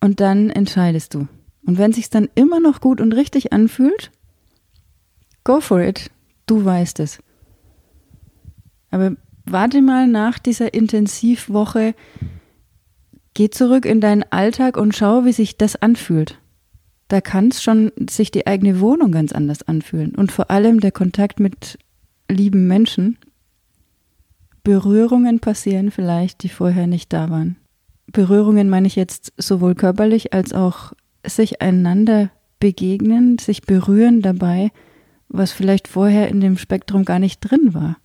und 0.00 0.20
dann 0.20 0.50
entscheidest 0.50 1.14
du. 1.14 1.28
Und 1.66 1.78
wenn 1.78 1.92
sich 1.92 2.10
dann 2.10 2.28
immer 2.34 2.60
noch 2.60 2.80
gut 2.80 3.00
und 3.00 3.12
richtig 3.12 3.52
anfühlt, 3.52 4.12
go 5.42 5.60
for 5.60 5.80
it. 5.80 6.10
Du 6.46 6.64
weißt 6.64 7.00
es. 7.00 7.18
Aber 8.90 9.16
warte 9.44 9.82
mal 9.82 10.06
nach 10.06 10.38
dieser 10.38 10.74
Intensivwoche, 10.74 11.94
geh 13.36 13.50
zurück 13.50 13.84
in 13.84 14.00
deinen 14.00 14.24
Alltag 14.30 14.78
und 14.78 14.96
schau, 14.96 15.26
wie 15.26 15.32
sich 15.32 15.58
das 15.58 15.76
anfühlt. 15.76 16.38
Da 17.08 17.20
kann 17.20 17.48
es 17.48 17.62
schon 17.62 17.92
sich 18.08 18.30
die 18.30 18.46
eigene 18.46 18.80
Wohnung 18.80 19.12
ganz 19.12 19.30
anders 19.32 19.62
anfühlen. 19.62 20.14
Und 20.14 20.32
vor 20.32 20.50
allem 20.50 20.80
der 20.80 20.90
Kontakt 20.90 21.38
mit 21.38 21.78
lieben 22.28 22.66
Menschen. 22.66 23.18
Berührungen 24.64 25.38
passieren 25.38 25.90
vielleicht, 25.90 26.42
die 26.42 26.48
vorher 26.48 26.86
nicht 26.86 27.12
da 27.12 27.30
waren. 27.30 27.56
Berührungen 28.10 28.70
meine 28.70 28.86
ich 28.86 28.96
jetzt 28.96 29.32
sowohl 29.36 29.74
körperlich 29.74 30.32
als 30.32 30.52
auch 30.52 30.94
sich 31.24 31.60
einander 31.60 32.30
begegnen, 32.58 33.38
sich 33.38 33.62
berühren 33.62 34.22
dabei, 34.22 34.70
was 35.28 35.52
vielleicht 35.52 35.88
vorher 35.88 36.28
in 36.28 36.40
dem 36.40 36.56
Spektrum 36.56 37.04
gar 37.04 37.18
nicht 37.18 37.40
drin 37.40 37.74
war. 37.74 37.98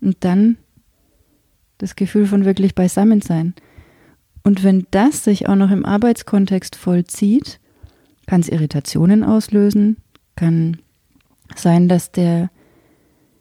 Und 0.00 0.18
dann 0.20 0.58
das 1.78 1.96
Gefühl 1.96 2.26
von 2.26 2.44
wirklich 2.44 2.74
Beisammensein. 2.74 3.54
Und 4.46 4.62
wenn 4.62 4.86
das 4.92 5.24
sich 5.24 5.48
auch 5.48 5.56
noch 5.56 5.72
im 5.72 5.84
Arbeitskontext 5.84 6.76
vollzieht, 6.76 7.58
kann 8.28 8.42
es 8.42 8.48
Irritationen 8.48 9.24
auslösen, 9.24 9.96
kann 10.36 10.76
sein, 11.56 11.88
dass 11.88 12.12
der 12.12 12.52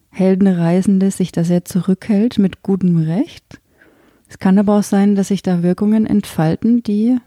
Heldenreisende 0.10 1.12
sich 1.12 1.32
da 1.32 1.44
sehr 1.44 1.63
zurückhält 1.63 2.39
mit 2.39 2.63
gutem 2.63 2.98
Recht. 2.98 3.62
Es 4.28 4.39
kann 4.39 4.58
aber 4.58 4.80
auch 4.80 4.84
sein, 4.84 5.13
dass 5.13 5.28
sich 5.28 5.44
da 5.44 5.62
Wirkungen 5.62 6.08
entfalten, 6.08 6.82
die 6.82 7.18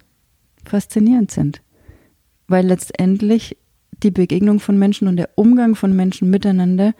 faszinierend 0.64 1.30
sind. 1.30 1.62
Weil 2.48 2.66
letztendlich 2.66 3.58
die 4.02 4.10
Begegnung 4.10 4.58
von 4.58 4.76
Menschen 4.76 5.06
und 5.06 5.18
der 5.18 5.30
Umgang 5.36 5.76
von 5.76 5.94
Menschen 5.94 6.30
miteinander 6.30 6.94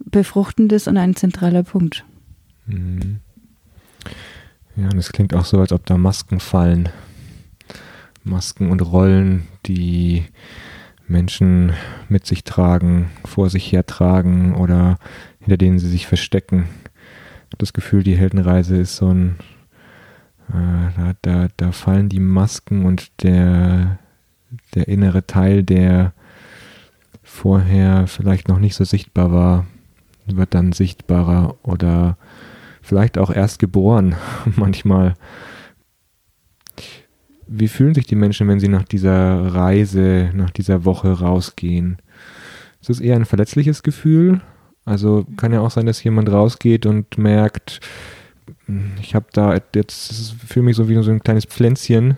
befruchtend 0.00 0.70
ist 0.70 0.86
und 0.86 0.98
ein 0.98 1.16
zentraler 1.16 1.62
Punkt. 1.62 2.04
Mhm. 2.66 3.20
Ja, 4.76 4.84
und 4.84 4.96
es 4.96 5.12
klingt 5.12 5.34
auch 5.34 5.44
so, 5.44 5.60
als 5.60 5.72
ob 5.72 5.84
da 5.84 5.98
Masken 5.98 6.40
fallen. 6.40 6.88
Masken 8.24 8.70
und 8.70 8.80
Rollen, 8.80 9.48
die 9.66 10.24
Menschen 11.06 11.72
mit 12.08 12.26
sich 12.26 12.44
tragen, 12.44 13.10
vor 13.24 13.50
sich 13.50 13.70
hertragen 13.70 14.54
oder 14.54 14.98
hinter 15.40 15.56
denen 15.56 15.78
sie 15.78 15.88
sich 15.88 16.06
verstecken. 16.06 16.68
Das 17.58 17.72
Gefühl, 17.72 18.02
die 18.02 18.16
Heldenreise 18.16 18.76
ist 18.76 18.96
so 18.96 19.12
ein, 19.12 19.36
äh, 20.48 20.90
da, 20.96 21.12
da, 21.20 21.48
da 21.56 21.72
fallen 21.72 22.08
die 22.08 22.20
Masken 22.20 22.86
und 22.86 23.22
der, 23.22 23.98
der 24.74 24.88
innere 24.88 25.26
Teil, 25.26 25.62
der 25.62 26.14
vorher 27.22 28.06
vielleicht 28.06 28.48
noch 28.48 28.58
nicht 28.58 28.74
so 28.74 28.84
sichtbar 28.84 29.32
war, 29.32 29.66
wird 30.26 30.54
dann 30.54 30.72
sichtbarer 30.72 31.56
oder 31.62 32.16
vielleicht 32.82 33.16
auch 33.16 33.30
erst 33.30 33.58
geboren 33.58 34.16
manchmal. 34.56 35.14
Wie 37.46 37.68
fühlen 37.68 37.94
sich 37.94 38.06
die 38.06 38.16
Menschen, 38.16 38.48
wenn 38.48 38.60
sie 38.60 38.68
nach 38.68 38.84
dieser 38.84 39.54
Reise, 39.54 40.30
nach 40.34 40.50
dieser 40.50 40.84
Woche 40.84 41.20
rausgehen? 41.20 41.98
Ist 42.80 42.90
es 42.90 43.00
eher 43.00 43.16
ein 43.16 43.26
verletzliches 43.26 43.82
Gefühl? 43.82 44.40
Also 44.84 45.26
kann 45.36 45.52
ja 45.52 45.60
auch 45.60 45.70
sein, 45.70 45.86
dass 45.86 46.02
jemand 46.02 46.30
rausgeht 46.30 46.86
und 46.86 47.16
merkt, 47.18 47.80
ich 49.00 49.14
habe 49.14 49.26
da 49.32 49.56
jetzt, 49.74 50.34
fühle 50.46 50.64
mich 50.64 50.76
so 50.76 50.88
wie 50.88 51.00
so 51.02 51.10
ein 51.10 51.22
kleines 51.22 51.44
Pflänzchen, 51.44 52.16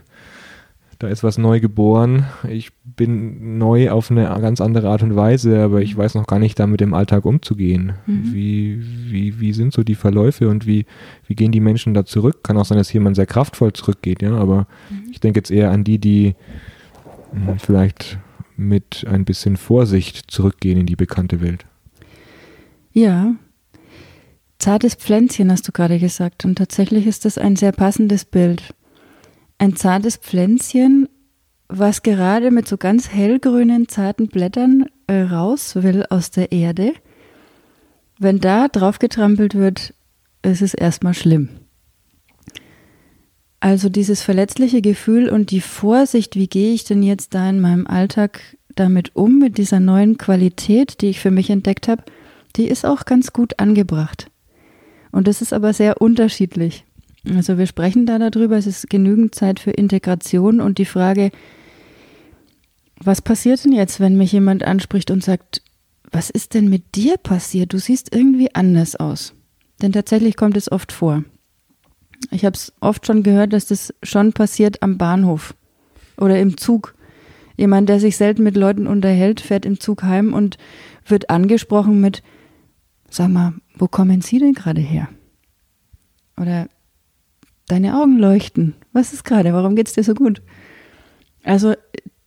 da 0.98 1.08
ist 1.08 1.22
was 1.24 1.38
neu 1.38 1.60
geboren. 1.60 2.26
Ich 2.48 2.72
bin 2.84 3.58
neu 3.58 3.90
auf 3.90 4.10
eine 4.10 4.24
ganz 4.40 4.60
andere 4.60 4.88
Art 4.88 5.02
und 5.02 5.16
Weise, 5.16 5.62
aber 5.62 5.82
ich 5.82 5.96
weiß 5.96 6.14
noch 6.14 6.26
gar 6.26 6.38
nicht, 6.38 6.58
damit 6.58 6.80
im 6.80 6.94
Alltag 6.94 7.24
umzugehen. 7.24 7.94
Mhm. 8.06 8.32
Wie, 8.32 8.82
wie, 9.10 9.40
wie 9.40 9.52
sind 9.52 9.72
so 9.72 9.82
die 9.82 9.94
Verläufe 9.94 10.48
und 10.48 10.66
wie, 10.66 10.86
wie 11.26 11.34
gehen 11.34 11.52
die 11.52 11.60
Menschen 11.60 11.94
da 11.94 12.04
zurück? 12.04 12.44
Kann 12.44 12.56
auch 12.56 12.64
sein, 12.64 12.78
dass 12.78 12.92
jemand 12.92 13.16
sehr 13.16 13.26
kraftvoll 13.26 13.72
zurückgeht, 13.72 14.22
ja, 14.22 14.34
aber 14.36 14.66
mhm. 14.90 15.10
ich 15.10 15.20
denke 15.20 15.38
jetzt 15.38 15.50
eher 15.50 15.70
an 15.70 15.84
die, 15.84 15.98
die 15.98 16.34
mh, 17.32 17.46
hm, 17.46 17.58
vielleicht 17.58 18.18
mit 18.56 19.04
ein 19.08 19.24
bisschen 19.24 19.56
Vorsicht 19.56 20.30
zurückgehen 20.30 20.78
in 20.78 20.86
die 20.86 20.96
bekannte 20.96 21.40
Welt. 21.40 21.66
Ja, 22.92 23.34
zartes 24.58 24.94
Pflänzchen 24.94 25.50
hast 25.50 25.66
du 25.66 25.72
gerade 25.72 25.98
gesagt 25.98 26.44
und 26.44 26.56
tatsächlich 26.56 27.06
ist 27.06 27.24
das 27.24 27.38
ein 27.38 27.56
sehr 27.56 27.72
passendes 27.72 28.24
Bild 28.24 28.74
ein 29.64 29.76
zartes 29.76 30.16
Pflänzchen, 30.16 31.08
was 31.68 32.02
gerade 32.02 32.50
mit 32.50 32.68
so 32.68 32.76
ganz 32.76 33.08
hellgrünen, 33.08 33.88
zarten 33.88 34.28
Blättern 34.28 34.86
äh, 35.06 35.22
raus 35.22 35.76
will 35.76 36.04
aus 36.10 36.30
der 36.30 36.52
Erde. 36.52 36.92
Wenn 38.18 38.38
da 38.38 38.68
drauf 38.68 38.98
getrampelt 38.98 39.54
wird, 39.54 39.94
ist 40.42 40.62
es 40.62 40.74
erstmal 40.74 41.14
schlimm. 41.14 41.48
Also 43.58 43.88
dieses 43.88 44.20
verletzliche 44.20 44.82
Gefühl 44.82 45.30
und 45.30 45.50
die 45.50 45.62
Vorsicht, 45.62 46.36
wie 46.36 46.48
gehe 46.48 46.74
ich 46.74 46.84
denn 46.84 47.02
jetzt 47.02 47.34
da 47.34 47.48
in 47.48 47.60
meinem 47.60 47.86
Alltag 47.86 48.40
damit 48.74 49.16
um, 49.16 49.38
mit 49.38 49.56
dieser 49.56 49.80
neuen 49.80 50.18
Qualität, 50.18 51.00
die 51.00 51.08
ich 51.08 51.20
für 51.20 51.30
mich 51.30 51.48
entdeckt 51.48 51.88
habe, 51.88 52.04
die 52.56 52.68
ist 52.68 52.84
auch 52.84 53.06
ganz 53.06 53.32
gut 53.32 53.58
angebracht. 53.58 54.30
Und 55.12 55.26
das 55.26 55.40
ist 55.40 55.54
aber 55.54 55.72
sehr 55.72 56.02
unterschiedlich. 56.02 56.84
Also 57.28 57.56
wir 57.56 57.66
sprechen 57.66 58.06
da 58.06 58.18
darüber, 58.18 58.56
es 58.56 58.66
ist 58.66 58.90
genügend 58.90 59.34
Zeit 59.34 59.58
für 59.60 59.70
Integration 59.70 60.60
und 60.60 60.78
die 60.78 60.84
Frage, 60.84 61.30
was 62.96 63.22
passiert 63.22 63.64
denn 63.64 63.72
jetzt, 63.72 64.00
wenn 64.00 64.16
mich 64.16 64.32
jemand 64.32 64.62
anspricht 64.62 65.10
und 65.10 65.24
sagt, 65.24 65.62
was 66.10 66.30
ist 66.30 66.54
denn 66.54 66.68
mit 66.68 66.94
dir 66.94 67.16
passiert? 67.16 67.72
Du 67.72 67.78
siehst 67.78 68.14
irgendwie 68.14 68.54
anders 68.54 68.94
aus. 68.96 69.34
Denn 69.82 69.92
tatsächlich 69.92 70.36
kommt 70.36 70.56
es 70.56 70.70
oft 70.70 70.92
vor. 70.92 71.24
Ich 72.30 72.44
habe 72.44 72.54
es 72.54 72.72
oft 72.80 73.06
schon 73.06 73.22
gehört, 73.22 73.52
dass 73.52 73.66
das 73.66 73.92
schon 74.02 74.32
passiert 74.32 74.82
am 74.82 74.98
Bahnhof 74.98 75.54
oder 76.16 76.38
im 76.38 76.56
Zug. 76.56 76.94
Jemand, 77.56 77.88
der 77.88 78.00
sich 78.00 78.16
selten 78.16 78.42
mit 78.42 78.56
Leuten 78.56 78.86
unterhält, 78.86 79.40
fährt 79.40 79.66
im 79.66 79.80
Zug 79.80 80.02
heim 80.02 80.32
und 80.32 80.56
wird 81.06 81.30
angesprochen 81.30 82.00
mit, 82.00 82.22
sag 83.10 83.28
mal, 83.28 83.54
wo 83.76 83.88
kommen 83.88 84.20
Sie 84.20 84.38
denn 84.38 84.54
gerade 84.54 84.80
her? 84.80 85.08
Oder 86.36 86.68
deine 87.66 88.00
Augen 88.00 88.18
leuchten. 88.18 88.74
Was 88.92 89.12
ist 89.12 89.24
gerade? 89.24 89.52
Warum 89.52 89.76
geht 89.76 89.88
es 89.88 89.94
dir 89.94 90.04
so 90.04 90.14
gut? 90.14 90.42
Also 91.42 91.74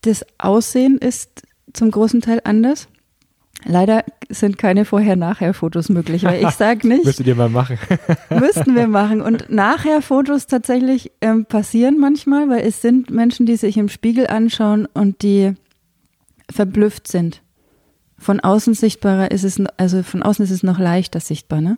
das 0.02 0.26
Aussehen 0.38 0.98
ist 0.98 1.44
zum 1.74 1.92
großen 1.92 2.22
Teil 2.22 2.42
anders. 2.44 2.88
Leider 3.66 4.04
sind 4.30 4.58
keine 4.58 4.86
Vorher-Nachher-Fotos 4.86 5.90
möglich, 5.90 6.24
weil 6.24 6.44
ich 6.44 6.52
sage 6.52 6.88
nicht. 6.88 7.06
Müsstet 7.06 7.28
ihr 7.28 7.36
mal 7.36 7.50
machen. 7.50 7.80
müssten 8.30 8.76
wir 8.76 8.88
machen. 8.88 9.22
Und 9.22 9.50
Nachher-Fotos 9.50 10.48
tatsächlich 10.48 11.12
ähm, 11.22 11.46
passieren 11.46 12.00
manchmal, 12.00 12.50
weil 12.50 12.66
es 12.66 12.82
sind 12.82 13.10
Menschen, 13.10 13.46
die 13.46 13.58
sich 13.58 13.78
im 13.78 13.90
Spiegel 13.90 14.28
anschauen 14.28 14.86
und 14.86 15.24
die 15.24 15.54
verblüfft 16.52 17.08
sind. 17.08 17.42
Von 18.20 18.40
außen 18.40 18.74
sichtbarer 18.74 19.32
ist 19.32 19.44
es, 19.44 19.62
also 19.78 20.04
von 20.04 20.24
außen 20.24 20.46
ist 20.46 20.52
es 20.52 20.64
noch 20.64 20.80
leichter 20.80 21.20
sichtbar, 21.20 21.62
ne? 21.62 21.78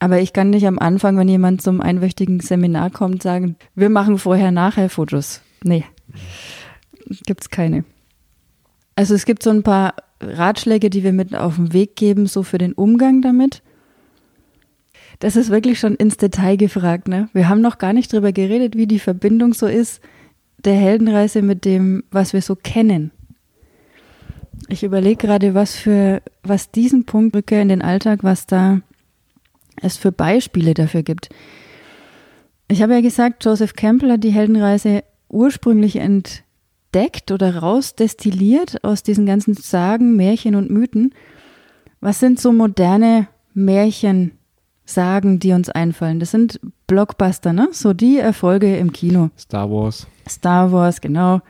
Aber 0.00 0.20
ich 0.20 0.32
kann 0.32 0.50
nicht 0.50 0.66
am 0.66 0.78
Anfang, 0.78 1.16
wenn 1.16 1.28
jemand 1.28 1.62
zum 1.62 1.80
einwöchigen 1.80 2.40
Seminar 2.40 2.90
kommt, 2.90 3.22
sagen, 3.22 3.56
wir 3.74 3.90
machen 3.90 4.18
vorher-nachher 4.18 4.88
Fotos. 4.88 5.42
Nee, 5.62 5.84
Gibt 7.26 7.42
es 7.42 7.50
keine. 7.50 7.84
Also 8.94 9.14
es 9.14 9.24
gibt 9.24 9.42
so 9.42 9.50
ein 9.50 9.62
paar 9.62 9.94
Ratschläge, 10.20 10.90
die 10.90 11.02
wir 11.02 11.12
mit 11.12 11.34
auf 11.34 11.56
den 11.56 11.72
Weg 11.72 11.96
geben, 11.96 12.26
so 12.26 12.42
für 12.42 12.58
den 12.58 12.72
Umgang 12.72 13.22
damit. 13.22 13.62
Das 15.18 15.36
ist 15.36 15.50
wirklich 15.50 15.78
schon 15.78 15.96
ins 15.96 16.16
Detail 16.16 16.56
gefragt. 16.56 17.08
Ne? 17.08 17.28
Wir 17.32 17.48
haben 17.48 17.60
noch 17.60 17.78
gar 17.78 17.92
nicht 17.92 18.12
drüber 18.12 18.32
geredet, 18.32 18.76
wie 18.76 18.86
die 18.86 18.98
Verbindung 18.98 19.54
so 19.54 19.66
ist 19.66 20.00
der 20.58 20.74
Heldenreise 20.74 21.40
mit 21.40 21.64
dem, 21.64 22.04
was 22.10 22.32
wir 22.34 22.42
so 22.42 22.54
kennen. 22.54 23.12
Ich 24.68 24.82
überlege 24.82 25.26
gerade, 25.26 25.54
was 25.54 25.74
für, 25.74 26.22
was 26.42 26.70
diesen 26.70 27.06
Punkt 27.06 27.34
Rückkehr 27.34 27.62
in 27.62 27.70
den 27.70 27.82
Alltag, 27.82 28.22
was 28.22 28.46
da 28.46 28.80
es 29.82 29.96
für 29.96 30.12
Beispiele 30.12 30.74
dafür 30.74 31.02
gibt. 31.02 31.28
Ich 32.68 32.82
habe 32.82 32.94
ja 32.94 33.00
gesagt, 33.00 33.44
Joseph 33.44 33.74
Campbell 33.74 34.12
hat 34.12 34.24
die 34.24 34.30
Heldenreise 34.30 35.02
ursprünglich 35.28 35.96
entdeckt 35.96 37.30
oder 37.32 37.56
rausdestilliert 37.56 38.84
aus 38.84 39.02
diesen 39.02 39.26
ganzen 39.26 39.54
Sagen, 39.54 40.16
Märchen 40.16 40.54
und 40.54 40.70
Mythen. 40.70 41.14
Was 42.00 42.20
sind 42.20 42.40
so 42.40 42.52
moderne 42.52 43.28
Märchen, 43.54 44.32
Sagen, 44.84 45.38
die 45.38 45.52
uns 45.52 45.68
einfallen? 45.68 46.18
Das 46.18 46.32
sind 46.32 46.60
Blockbuster, 46.86 47.52
ne? 47.52 47.68
So 47.70 47.92
die 47.92 48.18
Erfolge 48.18 48.76
im 48.76 48.92
Kino. 48.92 49.30
Star 49.38 49.70
Wars. 49.70 50.06
Star 50.28 50.72
Wars, 50.72 51.00
genau. 51.00 51.40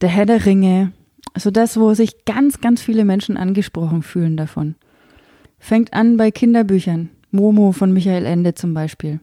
Der 0.00 0.08
Herr 0.08 0.26
der 0.26 0.44
Ringe. 0.46 0.92
Also 1.34 1.50
das, 1.50 1.78
wo 1.78 1.94
sich 1.94 2.24
ganz, 2.24 2.60
ganz 2.60 2.82
viele 2.82 3.04
Menschen 3.04 3.36
angesprochen 3.36 4.02
fühlen 4.02 4.36
davon. 4.36 4.76
Fängt 5.58 5.92
an 5.92 6.16
bei 6.16 6.30
Kinderbüchern. 6.30 7.10
Momo 7.32 7.72
von 7.72 7.92
Michael 7.92 8.26
Ende 8.26 8.54
zum 8.54 8.74
Beispiel. 8.74 9.18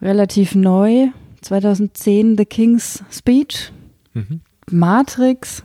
Relativ 0.00 0.54
neu, 0.54 1.08
2010 1.40 2.36
The 2.36 2.44
King's 2.44 3.02
Speech. 3.10 3.72
Mhm. 4.14 4.40
Matrix. 4.70 5.64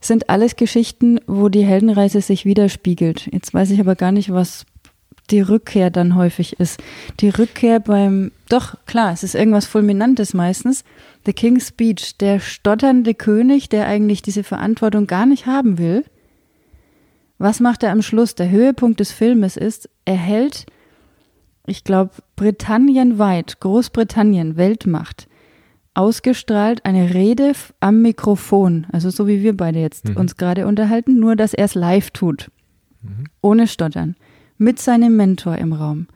Sind 0.00 0.30
alles 0.30 0.56
Geschichten, 0.56 1.20
wo 1.26 1.48
die 1.48 1.64
Heldenreise 1.64 2.20
sich 2.20 2.44
widerspiegelt. 2.44 3.28
Jetzt 3.32 3.54
weiß 3.54 3.70
ich 3.70 3.80
aber 3.80 3.94
gar 3.94 4.12
nicht, 4.12 4.32
was 4.32 4.66
die 5.30 5.40
Rückkehr 5.40 5.90
dann 5.90 6.16
häufig 6.16 6.58
ist. 6.60 6.82
Die 7.20 7.28
Rückkehr 7.28 7.80
beim, 7.80 8.32
doch 8.48 8.76
klar, 8.86 9.12
es 9.12 9.22
ist 9.22 9.34
irgendwas 9.34 9.66
Fulminantes 9.66 10.34
meistens. 10.34 10.84
The 11.24 11.32
King's 11.32 11.68
Speech, 11.68 12.18
der 12.18 12.40
stotternde 12.40 13.14
König, 13.14 13.68
der 13.68 13.86
eigentlich 13.86 14.22
diese 14.22 14.42
Verantwortung 14.42 15.06
gar 15.06 15.26
nicht 15.26 15.46
haben 15.46 15.78
will. 15.78 16.04
Was 17.42 17.58
macht 17.58 17.82
er 17.82 17.90
am 17.90 18.02
Schluss? 18.02 18.36
Der 18.36 18.50
Höhepunkt 18.50 19.00
des 19.00 19.10
Filmes 19.10 19.56
ist, 19.56 19.90
er 20.04 20.14
hält, 20.14 20.64
ich 21.66 21.82
glaube, 21.82 22.12
Britannienweit, 22.36 23.58
Großbritannien, 23.58 24.56
Weltmacht, 24.56 25.26
ausgestrahlt 25.92 26.84
eine 26.84 27.14
Rede 27.14 27.50
am 27.80 28.00
Mikrofon, 28.00 28.86
also 28.92 29.10
so 29.10 29.26
wie 29.26 29.42
wir 29.42 29.56
beide 29.56 29.80
jetzt 29.80 30.08
mhm. 30.08 30.18
uns 30.18 30.36
gerade 30.36 30.68
unterhalten, 30.68 31.18
nur 31.18 31.34
dass 31.34 31.52
er 31.52 31.64
es 31.64 31.74
live 31.74 32.12
tut, 32.12 32.48
mhm. 33.02 33.24
ohne 33.40 33.66
Stottern 33.66 34.14
mit 34.56 34.78
seinem 34.78 35.16
Mentor 35.16 35.58
im 35.58 35.72
Raum. 35.72 36.06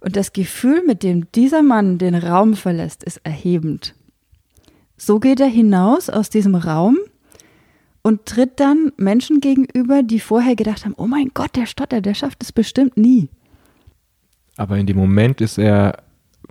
Und 0.00 0.16
das 0.16 0.32
Gefühl, 0.32 0.82
mit 0.84 1.04
dem 1.04 1.30
dieser 1.30 1.62
Mann 1.62 1.98
den 1.98 2.16
Raum 2.16 2.54
verlässt, 2.54 3.04
ist 3.04 3.20
erhebend. 3.22 3.94
So 4.96 5.20
geht 5.20 5.38
er 5.38 5.46
hinaus 5.46 6.10
aus 6.10 6.30
diesem 6.30 6.56
Raum 6.56 6.98
und 8.02 8.26
tritt 8.26 8.58
dann 8.60 8.92
Menschen 8.96 9.40
gegenüber, 9.40 10.02
die 10.02 10.20
vorher 10.20 10.56
gedacht 10.56 10.84
haben, 10.84 10.94
oh 10.96 11.06
mein 11.06 11.30
Gott, 11.34 11.56
der 11.56 11.66
Stotter, 11.66 12.00
der 12.00 12.14
schafft 12.14 12.42
es 12.42 12.52
bestimmt 12.52 12.96
nie. 12.96 13.28
Aber 14.56 14.76
in 14.76 14.86
dem 14.86 14.96
Moment 14.96 15.40
ist 15.40 15.58
er 15.58 16.02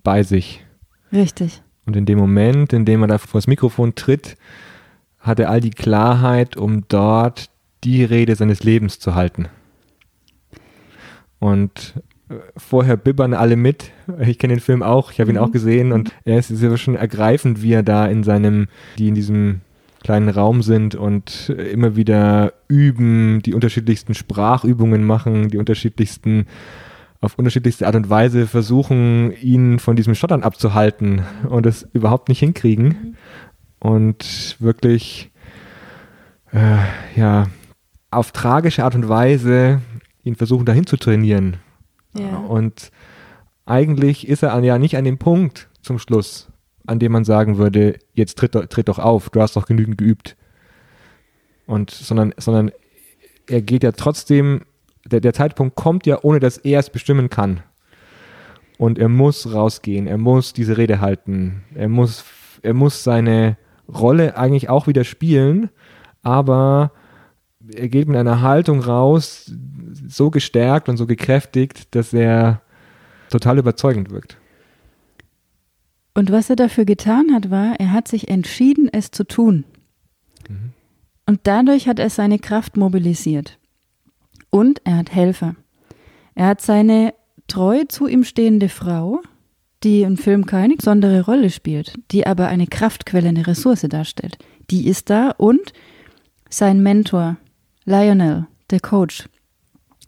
bei 0.04 0.24
sich. 0.24 0.66
Richtig. 1.12 1.62
Und 1.86 1.96
in 1.96 2.06
dem 2.06 2.18
Moment, 2.18 2.74
in 2.74 2.86
dem 2.86 3.02
er 3.02 3.08
da 3.08 3.18
vor 3.18 3.40
das 3.40 3.48
Mikrofon 3.48 3.96
tritt, 3.96 4.38
hat 5.20 5.40
er 5.40 5.50
all 5.50 5.60
die 5.60 5.72
Klarheit, 5.72 6.58
um 6.58 6.88
dort 6.88 7.50
die 7.84 8.04
Rede 8.04 8.36
seines 8.36 8.64
Lebens 8.64 9.00
zu 9.00 9.14
halten. 9.16 9.48
Und 11.40 11.96
äh, 12.30 12.36
vorher 12.56 12.98
bibbern 12.98 13.34
alle 13.34 13.56
mit. 13.56 13.92
Ich 14.20 14.40
kenne 14.40 14.56
den 14.56 14.62
Film 14.62 14.84
auch, 14.84 15.12
ich 15.12 15.20
habe 15.20 15.32
ihn 15.32 15.38
mhm. 15.38 15.44
auch 15.44 15.52
gesehen 15.52 15.92
und 15.92 16.14
er 16.24 16.40
ist 16.40 16.50
ja 16.50 16.78
schon 16.78 16.96
ergreifend, 16.96 17.62
wie 17.62 17.74
er 17.74 17.84
da 17.84 18.06
in 18.06 18.24
seinem, 18.24 18.68
die 18.98 19.08
in 19.08 19.16
diesem 19.16 19.62
kleinen 20.04 20.30
Raum 20.30 20.62
sind 20.62 20.96
und 20.96 21.50
immer 21.50 21.96
wieder 21.96 22.54
üben, 22.68 23.42
die 23.44 23.54
unterschiedlichsten 23.54 24.14
Sprachübungen 24.14 25.04
machen, 25.04 25.50
die 25.50 25.58
unterschiedlichsten 25.58 26.48
auf 27.22 27.38
unterschiedlichste 27.38 27.86
Art 27.86 27.96
und 27.96 28.10
Weise 28.10 28.48
versuchen, 28.48 29.32
ihn 29.42 29.78
von 29.78 29.96
diesem 29.96 30.16
Stottern 30.16 30.42
abzuhalten 30.42 31.22
und 31.48 31.68
es 31.68 31.88
überhaupt 31.94 32.30
nicht 32.30 32.40
hinkriegen. 32.40 32.88
Mhm. 32.88 33.16
Und 33.80 34.58
wirklich, 34.60 35.32
äh, 36.52 36.78
ja, 37.16 37.48
auf 38.10 38.32
tragische 38.32 38.84
Art 38.84 38.96
und 38.96 39.08
Weise 39.08 39.82
ihn 40.24 40.36
versuchen 40.36 40.66
dahin 40.66 40.86
zu 40.86 40.98
trainieren. 40.98 41.58
Ja. 42.14 42.38
Und 42.38 42.92
eigentlich 43.66 44.28
ist 44.28 44.44
er 44.44 44.60
ja 44.64 44.78
nicht 44.78 44.98
an 44.98 45.06
dem 45.06 45.18
Punkt 45.18 45.70
zum 45.82 46.00
Schluss, 46.00 46.51
an 46.86 47.00
dem 47.00 47.12
man 47.12 47.24
sagen 47.24 47.58
würde, 47.58 48.00
jetzt 48.14 48.38
tritt, 48.38 48.54
tritt 48.70 48.88
doch 48.88 49.00
auf, 49.00 49.30
du 49.30 49.42
hast 49.42 49.56
doch 49.56 49.66
genügend 49.66 49.98
geübt. 49.98 50.36
Und 51.66 51.92
sondern, 51.92 52.34
sondern 52.38 52.72
er 53.48 53.62
geht 53.62 53.84
ja 53.84 53.92
trotzdem, 53.92 54.66
der, 55.06 55.22
der 55.22 55.34
Zeitpunkt 55.34 55.76
kommt 55.76 56.06
ja, 56.06 56.20
ohne 56.22 56.40
dass 56.40 56.58
er 56.58 56.80
es 56.80 56.90
bestimmen 56.90 57.30
kann. 57.30 57.62
Und 58.78 58.98
er 58.98 59.10
muss 59.10 59.54
rausgehen, 59.54 60.08
er 60.08 60.18
muss 60.18 60.54
diese 60.54 60.78
Rede 60.78 61.02
halten, 61.02 61.64
er 61.76 61.88
muss, 61.88 62.26
er 62.64 62.74
muss 62.74 63.04
seine 63.04 63.58
Rolle 63.88 64.38
eigentlich 64.38 64.70
auch 64.70 64.88
wieder 64.88 65.04
spielen, 65.04 65.70
aber 66.24 66.92
er 67.76 67.90
geht 67.90 68.08
mit 68.08 68.18
einer 68.18 68.42
Haltung 68.42 68.80
raus, 68.80 69.52
so 70.08 70.32
gestärkt 70.32 70.90
und 70.90 70.98
so 70.98 71.06
gekräftigt, 71.06 71.94
dass 71.94 72.12
er 72.14 72.62
total 73.30 73.60
überzeugend 73.60 74.10
wirkt. 74.10 74.41
Und 76.14 76.32
was 76.32 76.50
er 76.50 76.56
dafür 76.56 76.86
getan 76.86 77.34
hat, 77.34 77.50
war, 77.52 77.80
er 77.80 77.92
hat 77.92 78.08
sich 78.08 78.30
entschieden, 78.30 78.90
es 78.92 79.12
zu 79.12 79.26
tun. 79.26 79.64
Mhm. 80.50 80.74
Und 81.26 81.42
dadurch 81.44 81.88
hat 81.88 82.00
er 82.00 82.10
seine 82.10 82.40
Kraft 82.40 82.76
mobilisiert. 82.76 83.58
Und 84.50 84.82
er 84.84 84.98
hat 84.98 85.14
Helfer. 85.14 85.56
Er 86.36 86.48
hat 86.48 86.62
seine 86.62 87.14
treu 87.48 87.84
zu 87.88 88.08
ihm 88.08 88.24
stehende 88.24 88.70
Frau, 88.70 89.22
die 89.84 90.02
im 90.02 90.18
Film 90.18 90.46
keine 90.46 90.76
besondere 90.76 91.22
Rolle 91.22 91.50
spielt, 91.50 91.94
die 92.12 92.28
aber 92.28 92.48
eine 92.48 92.68
Kraftquelle, 92.68 93.30
eine 93.30 93.48
Ressource 93.48 93.86
darstellt. 93.90 94.38
Die 94.70 94.88
ist 94.88 95.10
da 95.10 95.32
und 95.32 95.74
sein 96.50 96.84
Mentor, 96.84 97.38
Lionel, 97.86 98.48
der 98.70 98.80
Coach. 98.80 99.28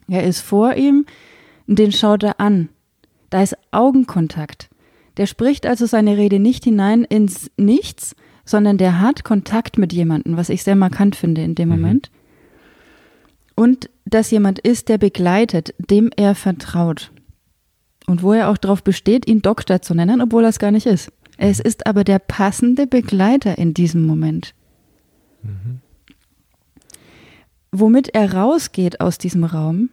Er 0.07 0.23
ist 0.23 0.41
vor 0.41 0.75
ihm, 0.75 1.05
den 1.67 1.91
schaut 1.91 2.23
er 2.23 2.39
an. 2.39 2.69
Da 3.29 3.41
ist 3.41 3.57
Augenkontakt. 3.71 4.69
Der 5.17 5.27
spricht 5.27 5.65
also 5.65 5.85
seine 5.85 6.17
Rede 6.17 6.39
nicht 6.39 6.63
hinein 6.63 7.03
ins 7.03 7.51
Nichts, 7.57 8.15
sondern 8.45 8.77
der 8.77 8.99
hat 8.99 9.23
Kontakt 9.23 9.77
mit 9.77 9.93
jemandem, 9.93 10.37
was 10.37 10.49
ich 10.49 10.63
sehr 10.63 10.75
markant 10.75 11.15
finde 11.15 11.43
in 11.43 11.55
dem 11.55 11.69
mhm. 11.69 11.75
Moment. 11.75 12.11
Und 13.55 13.89
dass 14.05 14.31
jemand 14.31 14.59
ist, 14.59 14.89
der 14.89 14.97
begleitet, 14.97 15.73
dem 15.77 16.09
er 16.15 16.35
vertraut. 16.35 17.11
Und 18.07 18.23
wo 18.23 18.33
er 18.33 18.49
auch 18.49 18.57
darauf 18.57 18.83
besteht, 18.83 19.27
ihn 19.27 19.41
Doktor 19.41 19.81
zu 19.81 19.93
nennen, 19.93 20.21
obwohl 20.21 20.43
er 20.43 20.49
es 20.49 20.59
gar 20.59 20.71
nicht 20.71 20.87
ist. 20.87 21.11
Es 21.37 21.59
ist 21.59 21.87
aber 21.87 22.03
der 22.03 22.19
passende 22.19 22.85
Begleiter 22.85 23.57
in 23.57 23.73
diesem 23.73 24.05
Moment. 24.05 24.53
Mhm 25.41 25.81
womit 27.73 28.09
er 28.09 28.33
rausgeht 28.33 29.01
aus 29.01 29.17
diesem 29.17 29.43
Raum, 29.43 29.89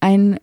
ein 0.00 0.40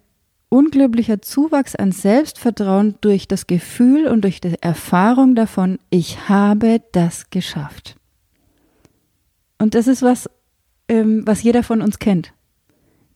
unglaublicher 0.52 1.22
Zuwachs 1.22 1.76
an 1.76 1.92
Selbstvertrauen 1.92 2.96
durch 3.02 3.28
das 3.28 3.48
Gefühl 3.48 4.08
und 4.08 4.22
durch 4.22 4.42
die 4.42 4.56
Erfahrung 4.62 5.34
davon, 5.34 5.80
ich 5.90 6.30
habe 6.30 6.82
das 6.92 7.30
geschafft. 7.30 7.96
Und 9.58 9.76
das 9.76 9.88
ist 9.88 10.02
was, 10.02 10.30
ähm, 10.88 11.26
was 11.26 11.42
jeder 11.42 11.64
von 11.64 11.82
uns 11.82 12.00
kennt. 12.00 12.34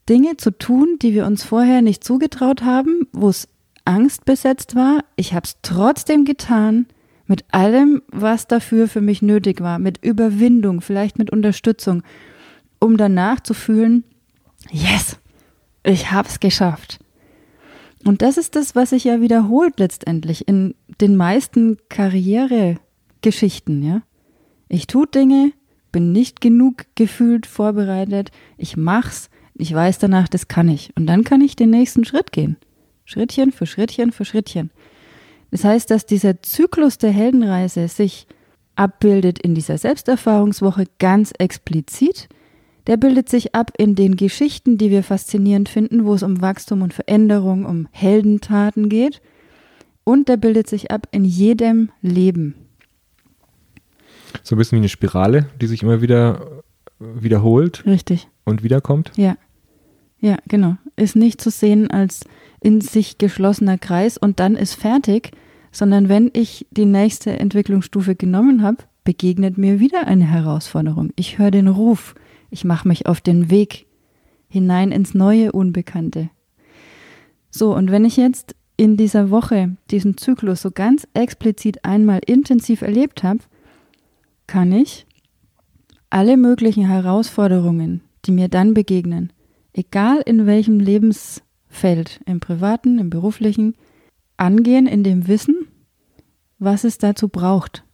Dinge 0.08 0.36
zu 0.36 0.50
tun, 0.50 0.96
die 1.02 1.12
wir 1.12 1.26
uns 1.26 1.44
vorher 1.44 1.82
nicht 1.82 2.04
zugetraut 2.04 2.62
haben, 2.62 3.06
wo 3.12 3.28
es 3.28 3.48
Angst 3.84 4.24
besetzt 4.24 4.74
war. 4.74 5.04
Ich 5.16 5.34
habe 5.34 5.44
es 5.44 5.58
trotzdem 5.62 6.24
getan, 6.24 6.86
mit 7.26 7.44
allem, 7.52 8.02
was 8.08 8.46
dafür 8.46 8.88
für 8.88 9.00
mich 9.00 9.20
nötig 9.20 9.60
war, 9.60 9.78
mit 9.78 10.02
Überwindung, 10.04 10.80
vielleicht 10.80 11.18
mit 11.18 11.30
Unterstützung 11.30 12.02
um 12.78 12.96
danach 12.96 13.40
zu 13.40 13.54
fühlen, 13.54 14.04
yes, 14.70 15.18
ich 15.82 16.10
habe 16.10 16.28
es 16.28 16.40
geschafft. 16.40 16.98
Und 18.06 18.22
das 18.22 18.36
ist 18.36 18.54
das, 18.54 18.76
was 18.76 18.90
sich 18.90 19.02
ja 19.02 19.20
wiederholt 19.20 19.80
letztendlich 19.80 20.46
in 20.46 20.76
den 21.00 21.16
meisten 21.16 21.78
Karrieregeschichten, 21.88 23.82
ja. 23.82 24.02
Ich 24.68 24.86
tue 24.86 25.08
Dinge, 25.08 25.52
bin 25.90 26.12
nicht 26.12 26.40
genug 26.40 26.84
gefühlt 26.94 27.46
vorbereitet, 27.46 28.30
ich 28.56 28.76
mach's, 28.76 29.28
ich 29.54 29.74
weiß 29.74 29.98
danach, 29.98 30.28
das 30.28 30.46
kann 30.46 30.68
ich. 30.68 30.92
Und 30.96 31.06
dann 31.08 31.24
kann 31.24 31.40
ich 31.40 31.56
den 31.56 31.70
nächsten 31.70 32.04
Schritt 32.04 32.30
gehen. 32.30 32.56
Schrittchen 33.04 33.50
für 33.50 33.66
Schrittchen 33.66 34.12
für 34.12 34.24
Schrittchen. 34.24 34.70
Das 35.50 35.64
heißt, 35.64 35.90
dass 35.90 36.06
dieser 36.06 36.42
Zyklus 36.42 36.98
der 36.98 37.10
Heldenreise 37.10 37.88
sich 37.88 38.28
abbildet 38.76 39.40
in 39.40 39.56
dieser 39.56 39.78
Selbsterfahrungswoche 39.78 40.84
ganz 41.00 41.32
explizit. 41.38 42.28
Der 42.86 42.96
bildet 42.96 43.28
sich 43.28 43.54
ab 43.54 43.72
in 43.78 43.94
den 43.94 44.16
Geschichten, 44.16 44.78
die 44.78 44.90
wir 44.90 45.02
faszinierend 45.02 45.68
finden, 45.68 46.04
wo 46.04 46.14
es 46.14 46.22
um 46.22 46.40
Wachstum 46.40 46.82
und 46.82 46.94
Veränderung, 46.94 47.64
um 47.64 47.88
Heldentaten 47.90 48.88
geht. 48.88 49.20
Und 50.04 50.28
der 50.28 50.36
bildet 50.36 50.68
sich 50.68 50.90
ab 50.92 51.08
in 51.10 51.24
jedem 51.24 51.90
Leben. 52.00 52.54
So 54.42 54.54
ein 54.54 54.58
bisschen 54.58 54.76
wie 54.76 54.82
eine 54.82 54.88
Spirale, 54.88 55.46
die 55.60 55.66
sich 55.66 55.82
immer 55.82 56.00
wieder 56.00 56.62
wiederholt. 56.98 57.84
Richtig. 57.86 58.28
Und 58.44 58.62
wiederkommt. 58.62 59.12
Ja. 59.16 59.36
Ja, 60.20 60.38
genau. 60.48 60.76
Ist 60.96 61.16
nicht 61.16 61.40
zu 61.40 61.50
sehen 61.50 61.90
als 61.90 62.20
in 62.60 62.80
sich 62.80 63.18
geschlossener 63.18 63.78
Kreis 63.78 64.16
und 64.16 64.40
dann 64.40 64.56
ist 64.56 64.74
fertig, 64.74 65.32
sondern 65.72 66.08
wenn 66.08 66.30
ich 66.32 66.66
die 66.70 66.86
nächste 66.86 67.38
Entwicklungsstufe 67.38 68.14
genommen 68.14 68.62
habe, 68.62 68.78
begegnet 69.04 69.58
mir 69.58 69.78
wieder 69.78 70.06
eine 70.06 70.24
Herausforderung. 70.24 71.12
Ich 71.16 71.38
höre 71.38 71.50
den 71.50 71.68
Ruf, 71.68 72.14
ich 72.56 72.64
mache 72.64 72.88
mich 72.88 73.04
auf 73.04 73.20
den 73.20 73.50
Weg 73.50 73.86
hinein 74.48 74.90
ins 74.90 75.12
neue 75.12 75.52
Unbekannte. 75.52 76.30
So, 77.50 77.74
und 77.74 77.90
wenn 77.90 78.06
ich 78.06 78.16
jetzt 78.16 78.56
in 78.78 78.96
dieser 78.96 79.30
Woche 79.30 79.76
diesen 79.90 80.16
Zyklus 80.16 80.62
so 80.62 80.70
ganz 80.70 81.06
explizit 81.12 81.84
einmal 81.84 82.20
intensiv 82.24 82.80
erlebt 82.80 83.22
habe, 83.22 83.40
kann 84.46 84.72
ich 84.72 85.06
alle 86.08 86.38
möglichen 86.38 86.86
Herausforderungen, 86.86 88.00
die 88.24 88.32
mir 88.32 88.48
dann 88.48 88.72
begegnen, 88.72 89.34
egal 89.74 90.22
in 90.24 90.46
welchem 90.46 90.80
Lebensfeld, 90.80 92.20
im 92.24 92.40
privaten, 92.40 92.98
im 92.98 93.10
beruflichen, 93.10 93.74
angehen 94.38 94.86
in 94.86 95.04
dem 95.04 95.28
Wissen, 95.28 95.68
was 96.58 96.84
es 96.84 96.96
dazu 96.96 97.28
braucht. 97.28 97.84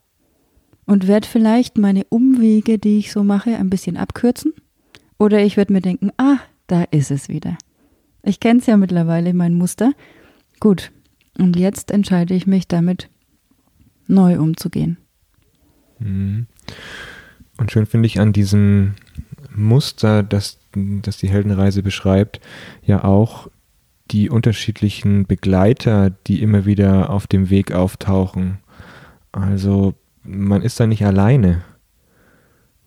Und 0.93 1.09
werde 1.09 1.27
vielleicht 1.27 1.79
meine 1.79 2.05
Umwege, 2.11 2.79
die 2.79 2.99
ich 2.99 3.13
so 3.13 3.25
mache, 3.25 3.57
ein 3.57 3.71
bisschen 3.71 3.97
abkürzen. 3.97 4.53
Oder 5.19 5.43
ich 5.43 5.57
werde 5.57 5.73
mir 5.73 5.81
denken, 5.81 6.11
ah, 6.19 6.37
da 6.67 6.83
ist 6.83 7.11
es 7.11 7.31
wieder. 7.31 7.57
Ich 8.23 8.41
kenne 8.41 8.61
es 8.61 8.67
ja 8.67 8.77
mittlerweile, 8.77 9.33
mein 9.33 9.55
Muster. 9.55 9.95
Gut, 10.61 10.93
und 11.39 11.57
jetzt 11.57 11.93
entscheide 11.93 12.35
ich 12.35 12.47
mich 12.47 12.69
damit, 12.69 13.09
neu 14.07 14.39
umzugehen. 14.39 14.99
Mhm. 15.99 16.47
Und 17.57 17.73
schön 17.73 17.87
finde 17.87 18.09
ich 18.09 18.21
an 18.21 18.35
diesem 18.35 18.93
Muster, 19.57 20.23
das, 20.23 20.59
das 20.75 21.17
die 21.17 21.31
Heldenreise 21.31 21.83
beschreibt, 21.83 22.39
ja 22.85 23.03
auch 23.03 23.49
die 24.11 24.29
unterschiedlichen 24.29 25.25
Begleiter, 25.25 26.11
die 26.11 26.43
immer 26.43 26.67
wieder 26.67 27.09
auf 27.09 27.27
dem 27.27 27.49
Weg 27.49 27.73
auftauchen. 27.73 28.59
Also 29.33 29.95
man 30.25 30.63
ist 30.63 30.79
da 30.79 30.87
nicht 30.87 31.05
alleine. 31.05 31.63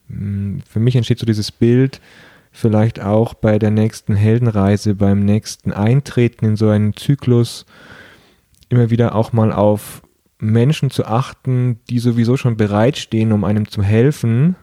Hm, 0.09 0.61
für 0.67 0.79
mich 0.79 0.95
entsteht 0.95 1.19
so 1.19 1.25
dieses 1.25 1.51
Bild, 1.51 2.01
vielleicht 2.51 3.01
auch 3.01 3.33
bei 3.33 3.59
der 3.59 3.71
nächsten 3.71 4.15
Heldenreise, 4.15 4.95
beim 4.95 5.25
nächsten 5.25 5.73
Eintreten 5.73 6.45
in 6.45 6.55
so 6.55 6.69
einen 6.69 6.95
Zyklus, 6.95 7.65
immer 8.69 8.89
wieder 8.89 9.15
auch 9.15 9.33
mal 9.33 9.51
auf 9.51 10.01
Menschen 10.39 10.89
zu 10.89 11.05
achten, 11.05 11.79
die 11.89 11.99
sowieso 11.99 12.37
schon 12.37 12.57
bereitstehen, 12.57 13.31
um 13.31 13.43
einem 13.43 13.67
zu 13.67 13.83
helfen, 13.83 14.55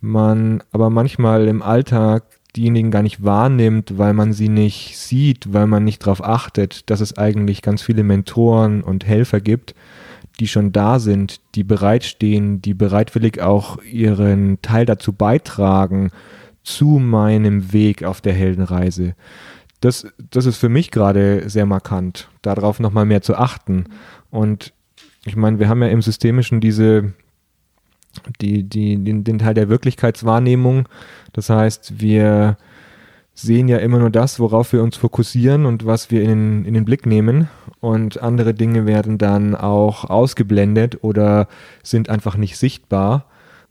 man 0.00 0.62
aber 0.70 0.90
manchmal 0.90 1.48
im 1.48 1.62
Alltag 1.62 2.24
diejenigen 2.56 2.90
gar 2.90 3.02
nicht 3.02 3.22
wahrnimmt, 3.24 3.98
weil 3.98 4.14
man 4.14 4.32
sie 4.32 4.48
nicht 4.48 4.96
sieht, 4.96 5.52
weil 5.52 5.66
man 5.66 5.84
nicht 5.84 6.02
darauf 6.02 6.24
achtet, 6.24 6.88
dass 6.90 7.00
es 7.00 7.16
eigentlich 7.18 7.62
ganz 7.62 7.82
viele 7.82 8.02
Mentoren 8.02 8.82
und 8.82 9.06
Helfer 9.06 9.40
gibt, 9.40 9.74
die 10.40 10.48
schon 10.48 10.72
da 10.72 10.98
sind, 10.98 11.40
die 11.54 11.64
bereitstehen, 11.64 12.62
die 12.62 12.74
bereitwillig 12.74 13.40
auch 13.40 13.82
ihren 13.82 14.62
Teil 14.62 14.86
dazu 14.86 15.12
beitragen 15.12 16.10
zu 16.62 16.98
meinem 16.98 17.72
Weg 17.72 18.04
auf 18.04 18.20
der 18.20 18.34
Heldenreise. 18.34 19.14
Das, 19.80 20.06
das 20.30 20.46
ist 20.46 20.58
für 20.58 20.68
mich 20.68 20.90
gerade 20.90 21.48
sehr 21.48 21.66
markant, 21.66 22.28
darauf 22.42 22.80
nochmal 22.80 23.04
mehr 23.04 23.22
zu 23.22 23.36
achten. 23.36 23.86
Und 24.30 24.72
ich 25.24 25.36
meine, 25.36 25.58
wir 25.58 25.68
haben 25.68 25.82
ja 25.82 25.88
im 25.88 26.02
Systemischen 26.02 26.60
diese, 26.60 27.12
die, 28.40 28.64
die, 28.64 29.02
den, 29.02 29.24
den 29.24 29.38
Teil 29.38 29.54
der 29.54 29.68
Wirklichkeitswahrnehmung. 29.68 30.88
Das 31.32 31.50
heißt, 31.50 32.00
wir 32.00 32.56
sehen 33.40 33.68
ja 33.68 33.78
immer 33.78 34.00
nur 34.00 34.10
das, 34.10 34.40
worauf 34.40 34.72
wir 34.72 34.82
uns 34.82 34.96
fokussieren 34.96 35.64
und 35.64 35.86
was 35.86 36.10
wir 36.10 36.22
in, 36.22 36.64
in 36.64 36.74
den 36.74 36.84
Blick 36.84 37.06
nehmen. 37.06 37.48
Und 37.78 38.20
andere 38.20 38.52
Dinge 38.52 38.84
werden 38.84 39.16
dann 39.16 39.54
auch 39.54 40.04
ausgeblendet 40.10 41.04
oder 41.04 41.46
sind 41.84 42.08
einfach 42.08 42.36
nicht 42.36 42.56
sichtbar. 42.58 43.26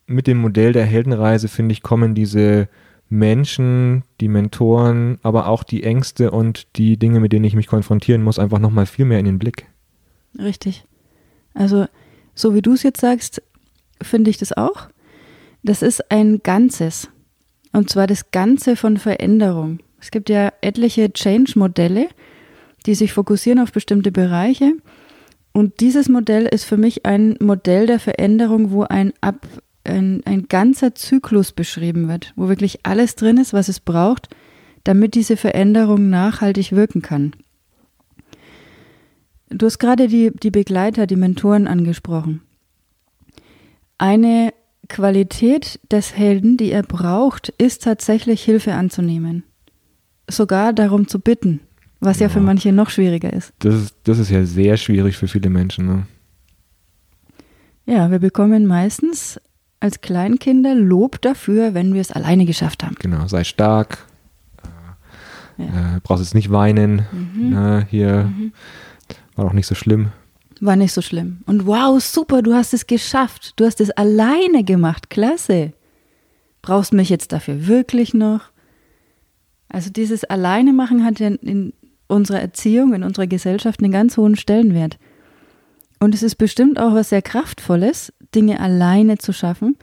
Mit 0.05 0.25
dem 0.25 0.37
Modell 0.37 0.71
der 0.71 0.85
Heldenreise, 0.85 1.49
finde 1.49 1.73
ich, 1.73 1.81
kommen 1.81 2.15
diese 2.15 2.69
Menschen, 3.09 4.03
die 4.21 4.29
Mentoren, 4.29 5.19
aber 5.21 5.47
auch 5.47 5.63
die 5.63 5.83
Ängste 5.83 6.31
und 6.31 6.77
die 6.77 6.95
Dinge, 6.95 7.19
mit 7.19 7.33
denen 7.33 7.43
ich 7.45 7.55
mich 7.55 7.67
konfrontieren 7.67 8.23
muss, 8.23 8.39
einfach 8.39 8.59
nochmal 8.59 8.85
viel 8.85 9.03
mehr 9.03 9.19
in 9.19 9.25
den 9.25 9.39
Blick. 9.39 9.65
Richtig. 10.39 10.85
Also, 11.53 11.87
so 12.35 12.55
wie 12.55 12.61
du 12.61 12.73
es 12.73 12.83
jetzt 12.83 13.01
sagst, 13.01 13.41
finde 14.01 14.29
ich 14.29 14.37
das 14.37 14.55
auch. 14.55 14.87
Das 15.61 15.81
ist 15.81 16.09
ein 16.09 16.39
Ganzes. 16.41 17.09
Und 17.77 17.91
zwar 17.91 18.07
das 18.07 18.31
Ganze 18.31 18.75
von 18.75 18.97
Veränderung. 18.97 19.81
Es 20.01 20.09
gibt 20.09 20.31
ja 20.31 20.51
etliche 20.61 21.13
Change-Modelle, 21.13 22.07
die 22.87 22.95
sich 22.95 23.13
fokussieren 23.13 23.59
auf 23.59 23.71
bestimmte 23.71 24.11
Bereiche. 24.11 24.73
Und 25.53 25.79
dieses 25.79 26.09
Modell 26.09 26.47
ist 26.47 26.63
für 26.63 26.77
mich 26.77 27.05
ein 27.05 27.37
Modell 27.39 27.85
der 27.85 27.99
Veränderung, 27.99 28.71
wo 28.71 28.81
ein, 28.81 29.13
Ab, 29.21 29.45
ein, 29.83 30.23
ein 30.25 30.47
ganzer 30.47 30.95
Zyklus 30.95 31.51
beschrieben 31.51 32.07
wird, 32.07 32.33
wo 32.35 32.49
wirklich 32.49 32.79
alles 32.81 33.13
drin 33.13 33.37
ist, 33.37 33.53
was 33.53 33.67
es 33.67 33.79
braucht, 33.79 34.27
damit 34.83 35.13
diese 35.13 35.37
Veränderung 35.37 36.09
nachhaltig 36.09 36.71
wirken 36.71 37.03
kann. 37.03 37.35
Du 39.49 39.67
hast 39.67 39.77
gerade 39.77 40.07
die, 40.07 40.31
die 40.31 40.49
Begleiter, 40.49 41.05
die 41.05 41.15
Mentoren 41.15 41.67
angesprochen. 41.67 42.41
Eine 43.99 44.51
Qualität 44.87 45.79
des 45.91 46.15
Helden, 46.15 46.57
die 46.57 46.71
er 46.71 46.83
braucht, 46.83 47.49
ist 47.57 47.83
tatsächlich 47.83 48.43
Hilfe 48.43 48.73
anzunehmen. 48.73 49.43
Sogar 50.29 50.73
darum 50.73 51.07
zu 51.07 51.19
bitten, 51.19 51.61
was 51.99 52.19
ja, 52.19 52.27
ja 52.27 52.29
für 52.33 52.41
manche 52.41 52.71
noch 52.71 52.89
schwieriger 52.89 53.31
ist. 53.31 53.53
Das, 53.59 53.75
ist. 53.75 53.95
das 54.03 54.19
ist 54.19 54.29
ja 54.29 54.43
sehr 54.45 54.77
schwierig 54.77 55.17
für 55.17 55.27
viele 55.27 55.49
Menschen. 55.49 55.85
Ne? 55.85 56.07
Ja, 57.85 58.11
wir 58.11 58.19
bekommen 58.19 58.65
meistens 58.65 59.39
als 59.79 60.01
Kleinkinder 60.01 60.75
Lob 60.75 61.21
dafür, 61.21 61.73
wenn 61.73 61.93
wir 61.93 62.01
es 62.01 62.11
alleine 62.11 62.45
geschafft 62.45 62.83
haben. 62.83 62.95
Genau, 62.99 63.27
sei 63.27 63.43
stark, 63.43 64.05
äh, 65.57 65.63
ja. 65.63 65.95
äh, 65.95 65.99
brauchst 66.01 66.23
jetzt 66.23 66.35
nicht 66.35 66.51
weinen, 66.51 67.05
mhm. 67.11 67.49
na, 67.51 67.79
ne, 67.79 67.87
hier 67.89 68.23
mhm. 68.25 68.53
war 69.35 69.45
doch 69.45 69.53
nicht 69.53 69.67
so 69.67 69.75
schlimm. 69.75 70.11
War 70.59 70.75
nicht 70.75 70.93
so 70.93 71.01
schlimm. 71.01 71.41
Und 71.45 71.65
wow, 71.67 72.01
super, 72.03 72.41
du 72.41 72.53
hast 72.53 72.73
es 72.73 72.87
geschafft. 72.87 73.53
Du 73.57 73.65
hast 73.65 73.79
es 73.79 73.91
alleine 73.91 74.63
gemacht. 74.63 75.09
Klasse. 75.09 75.73
Brauchst 76.61 76.93
mich 76.93 77.09
jetzt 77.09 77.31
dafür 77.31 77.67
wirklich 77.67 78.13
noch? 78.13 78.41
Also 79.69 79.89
dieses 79.89 80.23
Alleine 80.23 80.73
machen 80.73 81.03
hat 81.03 81.19
ja 81.19 81.27
in 81.27 81.73
unserer 82.07 82.39
Erziehung, 82.39 82.93
in 82.93 83.03
unserer 83.03 83.27
Gesellschaft 83.27 83.81
einen 83.81 83.91
ganz 83.91 84.17
hohen 84.17 84.35
Stellenwert. 84.35 84.97
Und 85.99 86.13
es 86.13 86.23
ist 86.23 86.35
bestimmt 86.35 86.79
auch 86.79 86.93
was 86.93 87.09
sehr 87.09 87.21
Kraftvolles, 87.21 88.13
Dinge 88.33 88.59
alleine 88.59 89.17
zu 89.17 89.33
schaffen. 89.33 89.77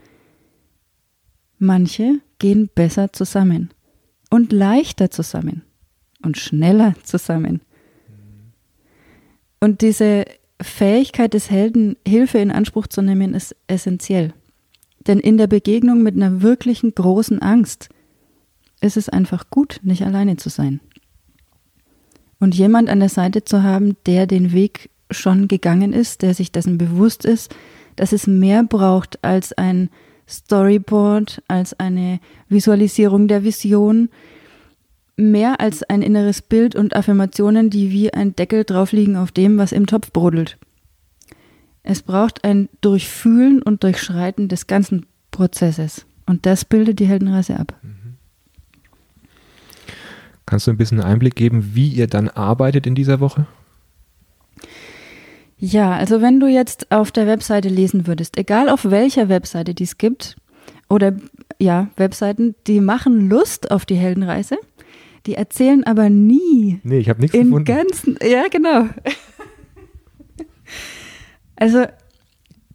Manche 1.58 2.20
gehen 2.38 2.70
besser 2.74 3.12
zusammen 3.12 3.70
und 4.30 4.52
leichter 4.52 5.10
zusammen 5.10 5.62
und 6.22 6.38
schneller 6.38 6.94
zusammen. 7.02 7.60
Und 9.60 9.80
diese 9.80 10.24
Fähigkeit 10.60 11.34
des 11.34 11.50
Helden, 11.50 11.96
Hilfe 12.06 12.38
in 12.38 12.50
Anspruch 12.50 12.86
zu 12.86 13.02
nehmen, 13.02 13.34
ist 13.34 13.56
essentiell. 13.66 14.32
Denn 15.06 15.18
in 15.18 15.36
der 15.36 15.46
Begegnung 15.46 16.02
mit 16.02 16.14
einer 16.14 16.42
wirklichen 16.42 16.94
großen 16.94 17.42
Angst 17.42 17.88
ist 18.80 18.96
es 18.96 19.08
einfach 19.08 19.50
gut, 19.50 19.80
nicht 19.82 20.04
alleine 20.04 20.36
zu 20.36 20.48
sein. 20.48 20.80
Und 22.38 22.54
jemand 22.54 22.88
an 22.88 23.00
der 23.00 23.08
Seite 23.08 23.44
zu 23.44 23.62
haben, 23.62 23.96
der 24.06 24.26
den 24.26 24.52
Weg 24.52 24.90
schon 25.10 25.48
gegangen 25.48 25.92
ist, 25.92 26.22
der 26.22 26.34
sich 26.34 26.52
dessen 26.52 26.78
bewusst 26.78 27.24
ist, 27.24 27.54
dass 27.96 28.12
es 28.12 28.26
mehr 28.26 28.64
braucht 28.64 29.22
als 29.22 29.52
ein 29.52 29.90
Storyboard, 30.28 31.42
als 31.48 31.78
eine 31.78 32.20
Visualisierung 32.48 33.28
der 33.28 33.44
Vision, 33.44 34.08
mehr 35.16 35.60
als 35.60 35.82
ein 35.82 36.02
inneres 36.02 36.42
Bild 36.42 36.74
und 36.74 36.96
Affirmationen, 36.96 37.70
die 37.70 37.90
wie 37.90 38.12
ein 38.12 38.34
Deckel 38.34 38.64
drauf 38.64 38.92
liegen 38.92 39.16
auf 39.16 39.32
dem, 39.32 39.58
was 39.58 39.72
im 39.72 39.86
Topf 39.86 40.12
brodelt. 40.12 40.58
Es 41.82 42.02
braucht 42.02 42.44
ein 42.44 42.68
Durchfühlen 42.80 43.62
und 43.62 43.82
Durchschreiten 43.82 44.48
des 44.48 44.66
ganzen 44.66 45.06
Prozesses. 45.30 46.06
Und 46.26 46.46
das 46.46 46.64
bildet 46.64 46.98
die 46.98 47.06
Heldenreise 47.06 47.58
ab. 47.58 47.74
Mhm. 47.82 48.04
Kannst 50.46 50.66
du 50.66 50.70
ein 50.70 50.76
bisschen 50.76 51.00
Einblick 51.00 51.36
geben, 51.36 51.74
wie 51.74 51.88
ihr 51.88 52.06
dann 52.06 52.28
arbeitet 52.28 52.86
in 52.86 52.94
dieser 52.94 53.20
Woche? 53.20 53.46
Ja, 55.58 55.92
also 55.92 56.20
wenn 56.20 56.40
du 56.40 56.46
jetzt 56.46 56.90
auf 56.90 57.10
der 57.10 57.26
Webseite 57.26 57.68
lesen 57.68 58.06
würdest, 58.06 58.36
egal 58.36 58.68
auf 58.68 58.90
welcher 58.90 59.28
Webseite 59.28 59.74
dies 59.74 59.96
gibt, 59.96 60.36
oder 60.90 61.16
ja, 61.58 61.88
Webseiten, 61.96 62.54
die 62.66 62.80
machen 62.80 63.28
Lust 63.28 63.70
auf 63.70 63.86
die 63.86 63.94
Heldenreise, 63.94 64.58
die 65.26 65.34
erzählen 65.34 65.84
aber 65.84 66.10
nie. 66.10 66.80
Nee, 66.82 66.98
ich 66.98 67.08
habe 67.08 67.20
nichts 67.20 67.36
im 67.36 67.46
gefunden. 67.46 67.64
Ganzen, 67.64 68.18
ja, 68.22 68.48
genau. 68.48 68.88
Also 71.56 71.84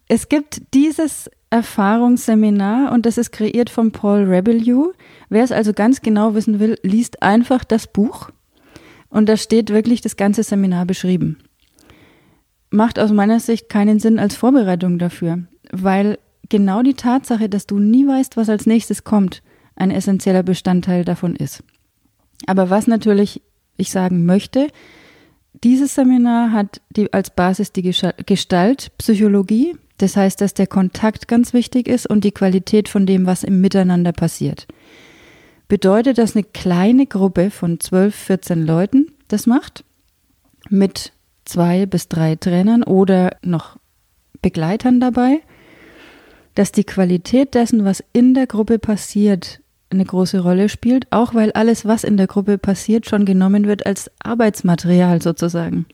es 0.08 0.28
gibt 0.28 0.62
dieses 0.74 1.30
Erfahrungsseminar 1.50 2.92
und 2.92 3.06
das 3.06 3.18
ist 3.18 3.32
kreiert 3.32 3.70
von 3.70 3.92
Paul 3.92 4.24
Rebellew. 4.24 4.92
Wer 5.28 5.44
es 5.44 5.52
also 5.52 5.72
ganz 5.72 6.00
genau 6.00 6.34
wissen 6.34 6.58
will, 6.60 6.76
liest 6.82 7.22
einfach 7.22 7.64
das 7.64 7.86
Buch 7.86 8.30
und 9.08 9.28
da 9.28 9.36
steht 9.36 9.70
wirklich 9.70 10.00
das 10.00 10.16
ganze 10.16 10.42
Seminar 10.42 10.86
beschrieben. 10.86 11.38
Macht 12.70 12.98
aus 12.98 13.12
meiner 13.12 13.40
Sicht 13.40 13.68
keinen 13.68 13.98
Sinn 13.98 14.18
als 14.18 14.36
Vorbereitung 14.36 14.98
dafür, 14.98 15.44
weil 15.72 16.18
genau 16.48 16.82
die 16.82 16.94
Tatsache, 16.94 17.48
dass 17.48 17.66
du 17.66 17.78
nie 17.78 18.06
weißt, 18.06 18.36
was 18.36 18.48
als 18.48 18.66
nächstes 18.66 19.04
kommt, 19.04 19.42
ein 19.74 19.90
essentieller 19.90 20.42
Bestandteil 20.42 21.04
davon 21.04 21.34
ist. 21.34 21.64
Aber 22.46 22.70
was 22.70 22.86
natürlich 22.86 23.42
ich 23.76 23.90
sagen 23.90 24.24
möchte, 24.24 24.68
dieses 25.64 25.94
Seminar 25.94 26.52
hat 26.52 26.80
die, 26.90 27.12
als 27.12 27.30
Basis 27.30 27.72
die 27.72 27.82
Gestalt 27.82 28.92
Psychologie, 28.98 29.76
das 29.98 30.16
heißt, 30.16 30.40
dass 30.40 30.54
der 30.54 30.66
Kontakt 30.66 31.28
ganz 31.28 31.52
wichtig 31.52 31.88
ist 31.88 32.06
und 32.06 32.24
die 32.24 32.32
Qualität 32.32 32.88
von 32.88 33.04
dem, 33.04 33.26
was 33.26 33.44
im 33.44 33.60
Miteinander 33.60 34.12
passiert. 34.12 34.66
Bedeutet, 35.68 36.18
dass 36.18 36.34
eine 36.34 36.44
kleine 36.44 37.06
Gruppe 37.06 37.50
von 37.50 37.78
12, 37.78 38.14
14 38.14 38.66
Leuten 38.66 39.12
das 39.28 39.46
macht, 39.46 39.84
mit 40.68 41.12
zwei 41.44 41.86
bis 41.86 42.08
drei 42.08 42.36
Trainern 42.36 42.82
oder 42.82 43.36
noch 43.42 43.76
Begleitern 44.42 45.00
dabei, 45.00 45.40
dass 46.54 46.72
die 46.72 46.84
Qualität 46.84 47.54
dessen, 47.54 47.84
was 47.84 48.02
in 48.12 48.34
der 48.34 48.46
Gruppe 48.46 48.78
passiert, 48.78 49.59
eine 49.90 50.04
große 50.04 50.40
Rolle 50.40 50.68
spielt, 50.68 51.10
auch 51.10 51.34
weil 51.34 51.52
alles, 51.52 51.84
was 51.84 52.04
in 52.04 52.16
der 52.16 52.26
Gruppe 52.26 52.58
passiert, 52.58 53.08
schon 53.08 53.24
genommen 53.24 53.66
wird 53.66 53.86
als 53.86 54.10
Arbeitsmaterial 54.22 55.20
sozusagen. 55.20 55.86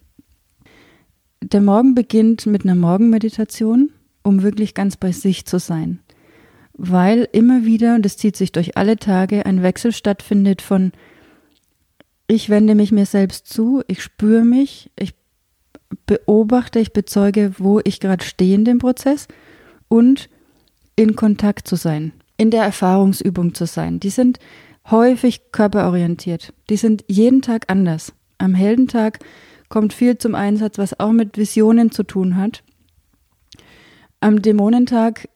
Der 1.43 1.61
Morgen 1.61 1.95
beginnt 1.95 2.47
mit 2.47 2.65
einer 2.65 2.75
Morgenmeditation, 2.75 3.91
um 4.23 4.43
wirklich 4.43 4.75
ganz 4.75 4.97
bei 4.97 5.13
sich 5.13 5.47
zu 5.47 5.59
sein, 5.59 6.01
weil 6.75 7.29
immer 7.33 7.65
wieder, 7.65 7.95
und 7.95 8.05
das 8.05 8.17
zieht 8.17 8.37
sich 8.37 8.53
durch 8.53 8.77
alle 8.77 8.97
Tage, 8.97 9.47
ein 9.47 9.63
Wechsel 9.63 9.93
stattfindet 9.93 10.63
von 10.63 10.93
ich 12.29 12.51
wende 12.51 12.75
mich 12.75 12.91
mir 12.91 13.07
selbst 13.07 13.47
zu, 13.47 13.83
ich 13.87 14.03
spüre 14.03 14.45
mich, 14.45 14.91
ich 14.99 15.15
beobachte, 16.07 16.81
ich 16.81 16.93
bezeuge, 16.93 17.53
wo 17.59 17.81
ich 17.85 18.01
gerade 18.01 18.25
stehe 18.25 18.57
in 18.57 18.65
dem 18.65 18.79
Prozess 18.79 19.29
und 19.89 20.29
in 20.97 21.15
Kontakt 21.15 21.69
zu 21.69 21.77
sein 21.77 22.13
in 22.37 22.51
der 22.51 22.63
Erfahrungsübung 22.63 23.55
zu 23.55 23.67
sein. 23.67 24.01
Die 24.01 24.11
sind 24.11 24.39
häufig 24.91 25.53
körperorientiert. 25.53 26.53
Die 26.71 26.77
sind 26.77 27.05
jeden 27.09 27.43
Tag 27.43 27.65
anders. 27.69 28.13
Am 28.39 28.55
Heldentag 28.55 29.19
kommt 29.69 29.93
viel 29.93 30.19
zum 30.19 30.35
Einsatz, 30.35 30.79
was 30.79 31.01
auch 31.01 31.13
mit 31.13 31.39
Visionen 31.39 31.91
zu 31.91 32.03
tun 32.03 32.37
hat. 32.37 32.63
Am 34.21 34.43
Dämonentag 34.43 35.29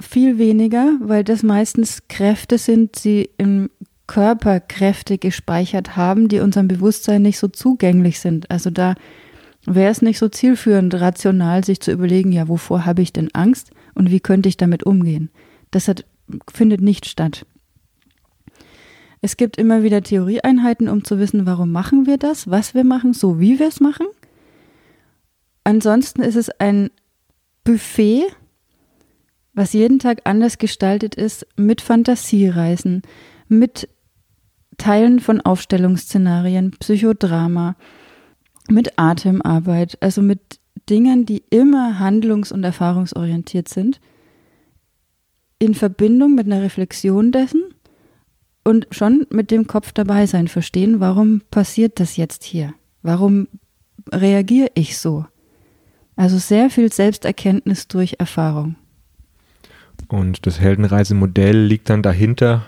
viel 0.00 0.38
weniger, 0.38 0.96
weil 1.00 1.24
das 1.24 1.42
meistens 1.42 2.08
Kräfte 2.08 2.58
sind, 2.58 3.04
die 3.04 3.30
im 3.36 3.70
Körper 4.06 4.58
Kräfte 4.58 5.18
gespeichert 5.18 5.96
haben, 5.96 6.28
die 6.28 6.40
unserem 6.40 6.68
Bewusstsein 6.68 7.22
nicht 7.22 7.38
so 7.38 7.48
zugänglich 7.48 8.18
sind. 8.18 8.50
Also 8.50 8.70
da 8.70 8.94
wäre 9.66 9.92
es 9.92 10.02
nicht 10.02 10.18
so 10.18 10.28
zielführend, 10.28 10.94
rational 10.94 11.64
sich 11.64 11.80
zu 11.80 11.92
überlegen, 11.92 12.32
ja, 12.32 12.48
wovor 12.48 12.86
habe 12.86 13.02
ich 13.02 13.12
denn 13.12 13.28
Angst 13.34 13.70
und 13.94 14.10
wie 14.10 14.20
könnte 14.20 14.48
ich 14.48 14.56
damit 14.56 14.82
umgehen? 14.82 15.30
Das 15.70 15.88
hat, 15.88 16.04
findet 16.52 16.80
nicht 16.80 17.06
statt. 17.06 17.46
Es 19.22 19.36
gibt 19.36 19.58
immer 19.58 19.82
wieder 19.82 20.02
Theorieeinheiten, 20.02 20.88
um 20.88 21.04
zu 21.04 21.18
wissen, 21.18 21.44
warum 21.44 21.70
machen 21.72 22.06
wir 22.06 22.16
das, 22.16 22.50
was 22.50 22.74
wir 22.74 22.84
machen, 22.84 23.12
so 23.12 23.38
wie 23.38 23.58
wir 23.58 23.68
es 23.68 23.80
machen. 23.80 24.06
Ansonsten 25.62 26.22
ist 26.22 26.36
es 26.36 26.48
ein 26.48 26.90
Buffet, 27.64 28.24
was 29.52 29.74
jeden 29.74 29.98
Tag 29.98 30.22
anders 30.24 30.56
gestaltet 30.56 31.14
ist, 31.14 31.46
mit 31.56 31.82
Fantasiereisen, 31.82 33.02
mit 33.48 33.88
Teilen 34.78 35.20
von 35.20 35.42
Aufstellungsszenarien, 35.42 36.70
Psychodrama, 36.70 37.76
mit 38.70 38.98
Atemarbeit, 38.98 39.98
also 40.00 40.22
mit 40.22 40.60
Dingen, 40.88 41.26
die 41.26 41.44
immer 41.50 41.98
handlungs- 41.98 42.52
und 42.52 42.64
erfahrungsorientiert 42.64 43.68
sind 43.68 44.00
in 45.60 45.74
Verbindung 45.74 46.34
mit 46.34 46.46
einer 46.46 46.62
Reflexion 46.62 47.30
dessen 47.30 47.62
und 48.64 48.88
schon 48.90 49.26
mit 49.30 49.50
dem 49.50 49.66
Kopf 49.66 49.92
dabei 49.92 50.26
sein, 50.26 50.48
verstehen, 50.48 50.98
warum 50.98 51.42
passiert 51.50 52.00
das 52.00 52.16
jetzt 52.16 52.42
hier? 52.42 52.74
Warum 53.02 53.46
reagiere 54.10 54.70
ich 54.74 54.98
so? 54.98 55.26
Also 56.16 56.38
sehr 56.38 56.70
viel 56.70 56.90
Selbsterkenntnis 56.90 57.88
durch 57.88 58.16
Erfahrung. 58.18 58.76
Und 60.08 60.46
das 60.46 60.60
Heldenreisemodell 60.60 61.58
liegt 61.62 61.90
dann 61.90 62.02
dahinter. 62.02 62.66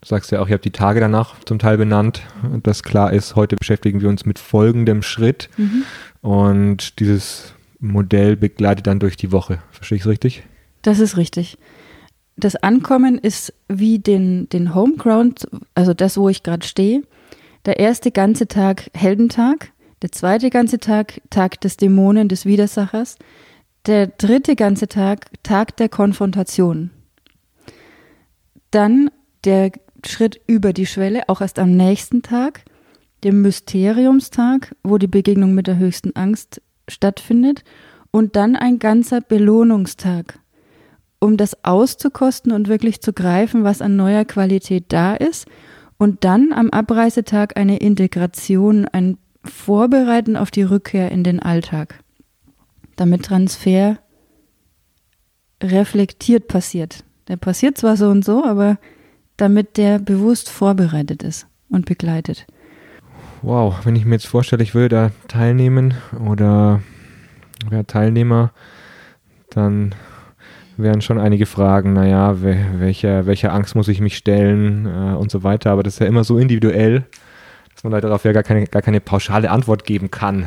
Du 0.00 0.08
sagst 0.08 0.30
ja 0.30 0.40
auch, 0.40 0.48
ihr 0.48 0.54
habt 0.54 0.64
die 0.64 0.70
Tage 0.70 1.00
danach 1.00 1.42
zum 1.44 1.58
Teil 1.58 1.78
benannt, 1.78 2.22
dass 2.62 2.82
klar 2.82 3.12
ist, 3.12 3.36
heute 3.36 3.56
beschäftigen 3.56 4.00
wir 4.00 4.08
uns 4.08 4.26
mit 4.26 4.38
folgendem 4.38 5.02
Schritt. 5.02 5.48
Mhm. 5.56 5.84
Und 6.20 7.00
dieses 7.00 7.54
Modell 7.80 8.36
begleitet 8.36 8.86
dann 8.86 9.00
durch 9.00 9.16
die 9.16 9.32
Woche. 9.32 9.62
Verstehe 9.70 9.96
ich 9.96 10.02
es 10.02 10.08
richtig? 10.08 10.42
Das 10.82 11.00
ist 11.00 11.16
richtig 11.16 11.56
das 12.38 12.56
Ankommen 12.56 13.18
ist 13.18 13.52
wie 13.68 13.98
den, 13.98 14.48
den 14.48 14.74
Homeground, 14.74 15.46
also 15.74 15.92
das, 15.92 16.16
wo 16.16 16.28
ich 16.28 16.42
gerade 16.42 16.66
stehe. 16.66 17.02
Der 17.66 17.80
erste 17.80 18.12
ganze 18.12 18.46
Tag 18.46 18.90
Heldentag, 18.94 19.72
der 20.02 20.12
zweite 20.12 20.48
ganze 20.48 20.78
Tag 20.78 21.20
Tag 21.30 21.60
des 21.60 21.76
Dämonen, 21.76 22.28
des 22.28 22.46
Widersachers, 22.46 23.16
der 23.86 24.06
dritte 24.06 24.54
ganze 24.54 24.86
Tag 24.86 25.26
Tag 25.42 25.76
der 25.76 25.88
Konfrontation. 25.88 26.90
Dann 28.70 29.10
der 29.44 29.72
Schritt 30.06 30.40
über 30.46 30.72
die 30.72 30.86
Schwelle, 30.86 31.28
auch 31.28 31.40
erst 31.40 31.58
am 31.58 31.76
nächsten 31.76 32.22
Tag, 32.22 32.62
dem 33.24 33.42
Mysteriumstag, 33.42 34.76
wo 34.84 34.98
die 34.98 35.08
Begegnung 35.08 35.54
mit 35.54 35.66
der 35.66 35.78
höchsten 35.78 36.14
Angst 36.14 36.62
stattfindet, 36.86 37.64
und 38.10 38.36
dann 38.36 38.56
ein 38.56 38.78
ganzer 38.78 39.20
Belohnungstag, 39.20 40.38
um 41.20 41.36
das 41.36 41.64
auszukosten 41.64 42.52
und 42.52 42.68
wirklich 42.68 43.00
zu 43.00 43.12
greifen, 43.12 43.64
was 43.64 43.82
an 43.82 43.96
neuer 43.96 44.24
Qualität 44.24 44.84
da 44.88 45.14
ist. 45.14 45.46
Und 45.98 46.24
dann 46.24 46.52
am 46.52 46.70
Abreisetag 46.70 47.56
eine 47.56 47.78
Integration, 47.78 48.86
ein 48.86 49.18
Vorbereiten 49.44 50.36
auf 50.36 50.50
die 50.50 50.62
Rückkehr 50.62 51.10
in 51.10 51.24
den 51.24 51.40
Alltag, 51.40 52.02
damit 52.96 53.24
Transfer 53.24 53.98
reflektiert 55.62 56.46
passiert. 56.46 57.04
Der 57.26 57.36
passiert 57.36 57.78
zwar 57.78 57.96
so 57.96 58.08
und 58.08 58.24
so, 58.24 58.44
aber 58.44 58.78
damit 59.36 59.76
der 59.76 59.98
bewusst 59.98 60.48
vorbereitet 60.48 61.22
ist 61.22 61.46
und 61.68 61.86
begleitet. 61.86 62.46
Wow, 63.42 63.84
wenn 63.84 63.96
ich 63.96 64.04
mir 64.04 64.14
jetzt 64.14 64.26
vorstelle, 64.26 64.62
ich 64.62 64.74
würde 64.74 64.88
da 64.88 65.10
teilnehmen 65.28 65.94
oder 66.24 66.80
wäre 67.68 67.86
Teilnehmer, 67.86 68.52
dann 69.50 69.94
wären 70.78 71.00
schon 71.00 71.18
einige 71.18 71.46
Fragen, 71.46 71.92
naja, 71.92 72.36
welcher, 72.40 73.26
welcher 73.26 73.52
Angst 73.52 73.74
muss 73.74 73.88
ich 73.88 74.00
mich 74.00 74.16
stellen 74.16 74.86
äh, 74.86 75.16
und 75.16 75.30
so 75.30 75.42
weiter. 75.42 75.72
Aber 75.72 75.82
das 75.82 75.94
ist 75.94 76.00
ja 76.00 76.06
immer 76.06 76.24
so 76.24 76.38
individuell, 76.38 77.04
dass 77.74 77.84
man 77.84 77.92
darauf 78.00 78.24
ja 78.24 78.32
gar 78.32 78.42
keine, 78.42 78.66
gar 78.66 78.82
keine 78.82 79.00
pauschale 79.00 79.50
Antwort 79.50 79.84
geben 79.84 80.10
kann. 80.10 80.46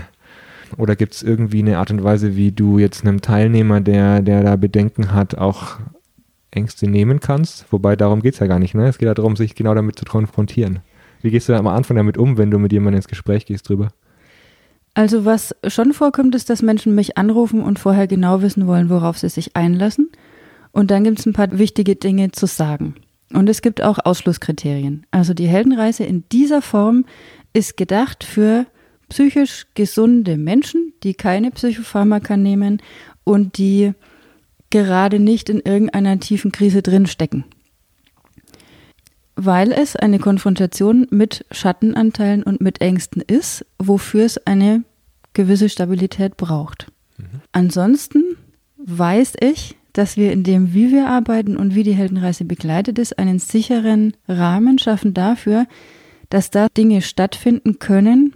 Oder 0.78 0.96
gibt 0.96 1.14
es 1.14 1.24
irgendwie 1.24 1.60
eine 1.60 1.78
Art 1.78 1.92
und 1.92 2.04
Weise, 2.04 2.36
wie 2.36 2.52
du 2.52 2.80
jetzt 2.80 3.06
einem 3.06 3.22
Teilnehmer, 3.22 3.82
der, 3.82 4.22
der 4.22 4.42
da 4.42 4.56
Bedenken 4.56 5.14
hat, 5.14 5.38
auch 5.38 5.80
Ängste 6.50 6.90
nehmen 6.90 7.20
kannst? 7.20 7.66
Wobei 7.72 7.96
darum 7.96 8.22
geht 8.22 8.36
es 8.36 8.40
ja 8.40 8.48
gar 8.48 8.60
nicht. 8.60 8.74
Ne? 8.74 8.88
Es 8.88 8.98
geht 8.98 9.08
ja 9.08 9.14
darum, 9.14 9.36
sich 9.36 9.56
genau 9.56 9.76
damit 9.76 10.00
zu 10.00 10.06
konfrontieren. 10.06 10.80
Wie 11.22 11.30
gehst 11.30 11.50
du 11.50 11.54
da 11.54 11.60
am 11.60 11.68
Anfang 11.68 11.98
damit 11.98 12.18
um, 12.18 12.38
wenn 12.38 12.52
du 12.52 12.58
mit 12.58 12.72
jemandem 12.72 12.98
ins 12.98 13.08
Gespräch 13.08 13.46
gehst 13.46 13.70
drüber? 13.70 13.90
Also 14.94 15.24
was 15.24 15.56
schon 15.68 15.94
vorkommt, 15.94 16.36
ist, 16.36 16.50
dass 16.50 16.62
Menschen 16.62 16.96
mich 16.96 17.18
anrufen 17.18 17.62
und 17.62 17.80
vorher 17.80 18.08
genau 18.08 18.42
wissen 18.42 18.68
wollen, 18.68 18.90
worauf 18.90 19.18
sie 19.18 19.30
sich 19.30 19.56
einlassen. 19.56 20.10
Und 20.72 20.92
dann 20.92 21.04
gibt 21.04 21.20
es 21.20 21.26
ein 21.26 21.34
paar 21.34 21.58
wichtige 21.58 21.96
Dinge 21.96 22.32
zu 22.32 22.46
sagen. 22.46 22.96
Und 23.34 23.50
es 23.50 23.62
gibt 23.62 23.82
auch 23.82 24.00
Ausschlusskriterien. 24.04 25.06
Also 25.12 25.34
die 25.34 25.48
Heldenreise 25.48 26.04
in 26.04 26.26
dieser 26.32 26.62
Form 26.62 27.06
ist 27.54 27.78
gedacht 27.78 28.24
für 28.24 28.66
psychisch 29.10 29.68
gesunde 29.76 30.38
Menschen, 30.38 30.94
die 31.04 31.14
keine 31.14 31.52
Psychopharmaka 31.52 32.38
nehmen 32.38 32.82
und 33.24 33.58
die 33.58 33.94
gerade 34.70 35.20
nicht 35.20 35.50
in 35.50 35.60
irgendeiner 35.60 36.20
tiefen 36.20 36.52
Krise 36.52 36.82
drinstecken. 36.82 37.46
Weil 39.44 39.72
es 39.72 39.96
eine 39.96 40.20
Konfrontation 40.20 41.08
mit 41.10 41.46
Schattenanteilen 41.50 42.44
und 42.44 42.62
mit 42.62 42.80
Ängsten 42.80 43.24
ist, 43.24 43.66
wofür 43.80 44.24
es 44.24 44.46
eine 44.46 44.84
gewisse 45.34 45.68
Stabilität 45.68 46.38
braucht. 46.38 46.92
Mhm. 47.18 47.42
Ansonsten 47.52 48.24
weiß 48.78 49.34
ich, 49.40 49.76
dass 49.94 50.16
wir 50.16 50.32
in 50.32 50.44
dem, 50.44 50.76
wie 50.76 50.92
wir 50.92 51.08
arbeiten 51.08 51.58
und 51.58 51.74
wie 51.74 51.82
die 51.82 51.96
Heldenreise 51.96 52.46
begleitet 52.46 53.00
ist, 53.00 53.18
einen 53.18 53.40
sicheren 53.40 54.14
Rahmen 54.28 54.78
schaffen 54.78 55.16
dafür, 55.16 55.66
dass 56.30 56.52
da 56.52 56.68
Dinge 56.78 57.02
stattfinden 57.02 57.80
können, 57.80 58.36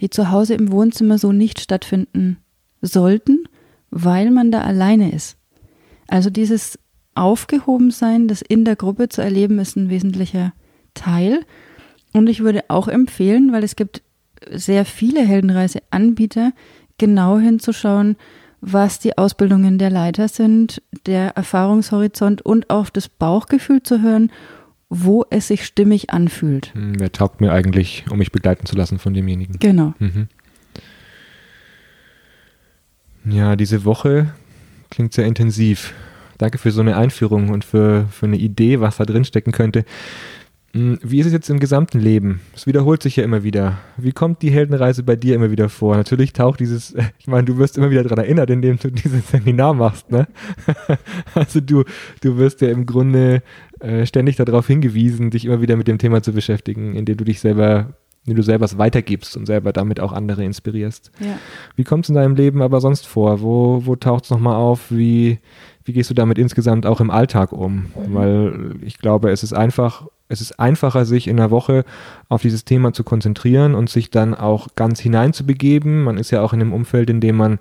die 0.00 0.10
zu 0.10 0.32
Hause 0.32 0.54
im 0.54 0.72
Wohnzimmer 0.72 1.18
so 1.18 1.30
nicht 1.30 1.60
stattfinden 1.60 2.38
sollten, 2.82 3.44
weil 3.90 4.32
man 4.32 4.50
da 4.50 4.62
alleine 4.62 5.12
ist. 5.12 5.36
Also 6.08 6.30
dieses 6.30 6.80
Aufgehobensein, 7.20 8.28
das 8.28 8.40
in 8.40 8.64
der 8.64 8.76
Gruppe 8.76 9.10
zu 9.10 9.20
erleben, 9.20 9.58
ist 9.58 9.76
ein 9.76 9.90
wesentlicher 9.90 10.52
Teil. 10.94 11.44
Und 12.12 12.28
ich 12.28 12.40
würde 12.40 12.64
auch 12.68 12.88
empfehlen, 12.88 13.52
weil 13.52 13.62
es 13.62 13.76
gibt 13.76 14.02
sehr 14.50 14.86
viele 14.86 15.20
Heldenreise-Anbieter, 15.20 16.52
genau 16.96 17.38
hinzuschauen, 17.38 18.16
was 18.62 18.98
die 18.98 19.16
Ausbildungen 19.18 19.78
der 19.78 19.90
Leiter 19.90 20.28
sind, 20.28 20.82
der 21.06 21.36
Erfahrungshorizont 21.36 22.42
und 22.42 22.70
auf 22.70 22.90
das 22.90 23.08
Bauchgefühl 23.08 23.82
zu 23.82 24.00
hören, 24.02 24.32
wo 24.88 25.24
es 25.30 25.48
sich 25.48 25.64
stimmig 25.64 26.10
anfühlt. 26.10 26.74
Hm, 26.74 26.98
wer 26.98 27.12
taugt 27.12 27.40
mir 27.40 27.52
eigentlich, 27.52 28.04
um 28.10 28.18
mich 28.18 28.32
begleiten 28.32 28.66
zu 28.66 28.76
lassen 28.76 28.98
von 28.98 29.14
demjenigen? 29.14 29.58
Genau. 29.58 29.94
Mhm. 29.98 30.28
Ja, 33.24 33.56
diese 33.56 33.84
Woche 33.84 34.32
klingt 34.88 35.12
sehr 35.12 35.26
intensiv. 35.26 35.94
Danke 36.40 36.56
für 36.56 36.70
so 36.70 36.80
eine 36.80 36.96
Einführung 36.96 37.50
und 37.50 37.66
für, 37.66 38.06
für 38.10 38.24
eine 38.24 38.38
Idee, 38.38 38.80
was 38.80 38.96
da 38.96 39.04
drin 39.04 39.26
stecken 39.26 39.52
könnte. 39.52 39.84
Hm, 40.72 40.98
wie 41.02 41.20
ist 41.20 41.26
es 41.26 41.34
jetzt 41.34 41.50
im 41.50 41.60
gesamten 41.60 42.00
Leben? 42.00 42.40
Es 42.56 42.66
wiederholt 42.66 43.02
sich 43.02 43.16
ja 43.16 43.24
immer 43.24 43.42
wieder. 43.42 43.76
Wie 43.98 44.12
kommt 44.12 44.40
die 44.40 44.50
Heldenreise 44.50 45.02
bei 45.02 45.16
dir 45.16 45.34
immer 45.34 45.50
wieder 45.50 45.68
vor? 45.68 45.96
Natürlich 45.98 46.32
taucht 46.32 46.60
dieses, 46.60 46.94
ich 47.18 47.26
meine, 47.26 47.44
du 47.44 47.58
wirst 47.58 47.76
immer 47.76 47.90
wieder 47.90 48.04
daran 48.04 48.24
erinnert, 48.24 48.48
indem 48.48 48.78
du 48.78 48.90
dieses 48.90 49.28
Seminar 49.28 49.74
machst, 49.74 50.10
ne? 50.10 50.28
Also 51.34 51.60
du, 51.60 51.84
du 52.22 52.38
wirst 52.38 52.62
ja 52.62 52.68
im 52.68 52.86
Grunde 52.86 53.42
äh, 53.80 54.06
ständig 54.06 54.36
darauf 54.36 54.66
hingewiesen, 54.66 55.30
dich 55.30 55.44
immer 55.44 55.60
wieder 55.60 55.76
mit 55.76 55.88
dem 55.88 55.98
Thema 55.98 56.22
zu 56.22 56.32
beschäftigen, 56.32 56.94
indem 56.96 57.18
du 57.18 57.24
dich 57.24 57.40
selber, 57.40 57.92
indem 58.24 58.36
du 58.36 58.42
selber 58.42 58.64
was 58.64 58.78
weitergibst 58.78 59.36
und 59.36 59.44
selber 59.44 59.74
damit 59.74 60.00
auch 60.00 60.14
andere 60.14 60.42
inspirierst. 60.42 61.12
Ja. 61.20 61.38
Wie 61.76 61.84
kommt 61.84 62.06
es 62.06 62.08
in 62.08 62.14
deinem 62.14 62.34
Leben 62.34 62.62
aber 62.62 62.80
sonst 62.80 63.06
vor? 63.06 63.42
Wo, 63.42 63.82
wo 63.84 63.94
taucht 63.94 64.24
es 64.24 64.30
nochmal 64.30 64.56
auf? 64.56 64.90
Wie, 64.90 65.38
wie 65.84 65.92
gehst 65.92 66.10
du 66.10 66.14
damit 66.14 66.38
insgesamt 66.38 66.86
auch 66.86 67.00
im 67.00 67.10
Alltag 67.10 67.52
um? 67.52 67.74
Mhm. 67.74 68.14
Weil 68.14 68.74
ich 68.82 68.98
glaube, 68.98 69.30
es 69.30 69.42
ist 69.42 69.52
einfach, 69.52 70.06
es 70.28 70.40
ist 70.40 70.58
einfacher, 70.60 71.04
sich 71.04 71.26
in 71.26 71.36
der 71.36 71.50
Woche 71.50 71.84
auf 72.28 72.42
dieses 72.42 72.64
Thema 72.64 72.92
zu 72.92 73.04
konzentrieren 73.04 73.74
und 73.74 73.88
sich 73.88 74.10
dann 74.10 74.34
auch 74.34 74.68
ganz 74.76 75.00
hineinzubegeben. 75.00 76.02
Man 76.04 76.18
ist 76.18 76.30
ja 76.30 76.42
auch 76.42 76.52
in 76.52 76.60
einem 76.60 76.72
Umfeld, 76.72 77.08
in 77.08 77.20
dem 77.20 77.36
man, 77.36 77.58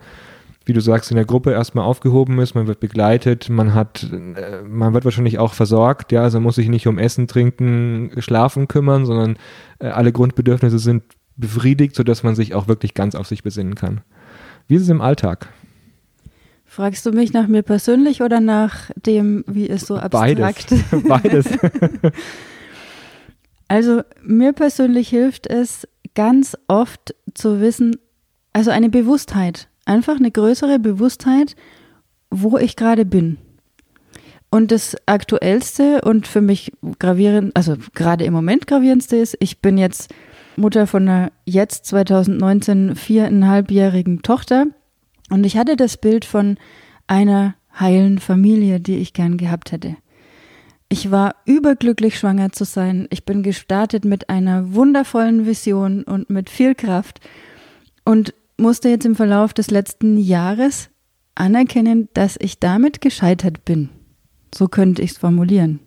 wie 0.65 0.73
du 0.73 0.81
sagst, 0.81 1.09
in 1.11 1.15
der 1.15 1.25
Gruppe 1.25 1.51
erstmal 1.51 1.85
aufgehoben 1.85 2.39
ist, 2.39 2.55
man 2.55 2.67
wird 2.67 2.79
begleitet, 2.79 3.49
man 3.49 3.73
hat, 3.73 4.11
äh, 4.11 4.61
man 4.67 4.93
wird 4.93 5.05
wahrscheinlich 5.05 5.39
auch 5.39 5.53
versorgt, 5.53 6.11
ja, 6.11 6.21
also 6.21 6.39
muss 6.39 6.55
sich 6.55 6.69
nicht 6.69 6.87
um 6.87 6.99
Essen, 6.99 7.27
Trinken, 7.27 8.11
Schlafen 8.19 8.67
kümmern, 8.67 9.05
sondern 9.05 9.37
äh, 9.79 9.87
alle 9.87 10.11
Grundbedürfnisse 10.11 10.77
sind 10.77 11.03
befriedigt, 11.37 11.95
sodass 11.95 12.21
man 12.23 12.35
sich 12.35 12.53
auch 12.53 12.67
wirklich 12.67 12.93
ganz 12.93 13.15
auf 13.15 13.25
sich 13.25 13.43
besinnen 13.43 13.75
kann. 13.75 14.01
Wie 14.67 14.75
ist 14.75 14.83
es 14.83 14.89
im 14.89 15.01
Alltag? 15.01 15.47
Fragst 16.79 17.05
du 17.05 17.11
mich 17.11 17.33
nach 17.33 17.47
mir 17.47 17.61
persönlich 17.61 18.21
oder 18.21 18.39
nach 18.39 18.89
dem, 18.95 19.43
wie 19.47 19.69
es 19.69 19.81
so 19.81 19.97
abstrakt? 19.97 20.69
Beides. 20.69 21.03
Beides. 21.09 21.45
also 23.67 24.01
mir 24.23 24.53
persönlich 24.53 25.09
hilft 25.09 25.45
es 25.45 25.85
ganz 26.15 26.55
oft 26.69 27.13
zu 27.33 27.59
wissen, 27.59 27.97
also 28.53 28.71
eine 28.71 28.87
Bewusstheit, 28.87 29.67
einfach 29.83 30.15
eine 30.15 30.31
größere 30.31 30.79
Bewusstheit, 30.79 31.57
wo 32.31 32.57
ich 32.57 32.77
gerade 32.77 33.03
bin. 33.03 33.39
Und 34.49 34.71
das 34.71 34.95
aktuellste 35.05 35.99
und 36.03 36.27
für 36.27 36.39
mich 36.39 36.71
gravierend, 36.97 37.57
also 37.57 37.75
gerade 37.93 38.23
im 38.23 38.31
Moment 38.31 38.67
gravierendste 38.67 39.17
ist, 39.17 39.35
ich 39.41 39.59
bin 39.59 39.77
jetzt 39.77 40.13
Mutter 40.55 40.87
von 40.87 41.09
einer 41.09 41.33
jetzt 41.43 41.87
2019 41.87 42.95
viereinhalbjährigen 42.95 44.21
Tochter 44.21 44.67
und 45.29 45.45
ich 45.45 45.57
hatte 45.57 45.75
das 45.75 45.97
Bild 45.97 46.25
von 46.25 46.57
einer 47.07 47.55
heilen 47.79 48.19
Familie, 48.19 48.79
die 48.79 48.97
ich 48.97 49.13
gern 49.13 49.37
gehabt 49.37 49.71
hätte. 49.71 49.95
Ich 50.89 51.11
war 51.11 51.35
überglücklich, 51.45 52.17
schwanger 52.17 52.51
zu 52.51 52.65
sein. 52.65 53.07
Ich 53.11 53.23
bin 53.23 53.43
gestartet 53.43 54.05
mit 54.05 54.29
einer 54.29 54.73
wundervollen 54.73 55.45
Vision 55.45 56.03
und 56.03 56.29
mit 56.31 56.49
viel 56.49 56.73
Kraft 56.73 57.19
und 58.05 58.33
musste 58.57 58.89
jetzt 58.89 59.05
im 59.05 59.15
Verlauf 59.15 59.53
des 59.53 59.69
letzten 59.69 60.17
Jahres 60.17 60.89
anerkennen, 61.35 62.09
dass 62.13 62.37
ich 62.39 62.59
damit 62.59 63.01
gescheitert 63.01 63.65
bin. 63.65 63.89
So 64.53 64.67
könnte 64.67 65.03
ich 65.03 65.11
es 65.11 65.17
formulieren. 65.19 65.79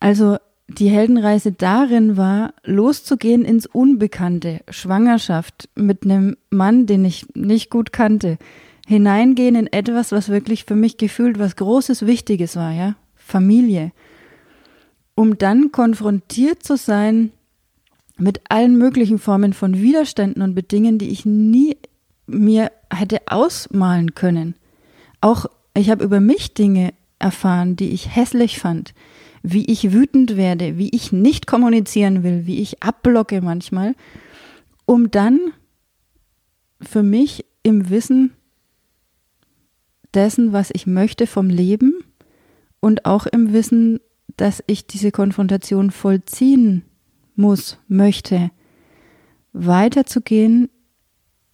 Also 0.00 0.38
die 0.68 0.90
Heldenreise 0.90 1.52
darin 1.52 2.16
war, 2.16 2.52
loszugehen 2.62 3.44
ins 3.44 3.66
Unbekannte, 3.66 4.60
Schwangerschaft 4.68 5.68
mit 5.74 6.04
einem 6.04 6.36
Mann, 6.50 6.86
den 6.86 7.04
ich 7.04 7.26
nicht 7.34 7.70
gut 7.70 7.92
kannte, 7.92 8.36
hineingehen 8.86 9.54
in 9.54 9.66
etwas, 9.66 10.12
was 10.12 10.28
wirklich 10.28 10.64
für 10.64 10.76
mich 10.76 10.98
gefühlt 10.98 11.38
was 11.38 11.56
Großes, 11.56 12.06
Wichtiges 12.06 12.56
war, 12.56 12.72
ja, 12.72 12.96
Familie, 13.14 13.92
um 15.14 15.38
dann 15.38 15.72
konfrontiert 15.72 16.62
zu 16.62 16.76
sein 16.76 17.32
mit 18.18 18.40
allen 18.48 18.76
möglichen 18.76 19.18
Formen 19.18 19.52
von 19.52 19.78
Widerständen 19.78 20.42
und 20.42 20.54
Bedingungen, 20.54 20.98
die 20.98 21.08
ich 21.08 21.24
nie 21.24 21.76
mir 22.26 22.70
hätte 22.92 23.20
ausmalen 23.26 24.14
können. 24.14 24.54
Auch 25.20 25.46
ich 25.74 25.90
habe 25.90 26.04
über 26.04 26.20
mich 26.20 26.54
Dinge 26.54 26.92
erfahren, 27.18 27.76
die 27.76 27.90
ich 27.90 28.14
hässlich 28.14 28.58
fand, 28.58 28.92
wie 29.42 29.64
ich 29.66 29.92
wütend 29.92 30.36
werde, 30.36 30.78
wie 30.78 30.90
ich 30.90 31.12
nicht 31.12 31.46
kommunizieren 31.46 32.22
will, 32.22 32.46
wie 32.46 32.60
ich 32.60 32.82
abblocke 32.82 33.40
manchmal, 33.40 33.94
um 34.86 35.10
dann 35.10 35.38
für 36.80 37.02
mich 37.02 37.44
im 37.62 37.90
Wissen 37.90 38.32
dessen, 40.14 40.52
was 40.52 40.70
ich 40.72 40.86
möchte 40.86 41.26
vom 41.26 41.48
Leben 41.48 41.94
und 42.80 43.04
auch 43.04 43.26
im 43.26 43.52
Wissen, 43.52 44.00
dass 44.36 44.62
ich 44.66 44.86
diese 44.86 45.10
Konfrontation 45.10 45.90
vollziehen 45.90 46.84
muss, 47.34 47.78
möchte, 47.88 48.50
weiterzugehen, 49.52 50.68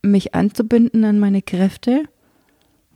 mich 0.02 0.34
anzubinden 0.34 1.04
an 1.04 1.18
meine 1.18 1.42
Kräfte, 1.42 2.04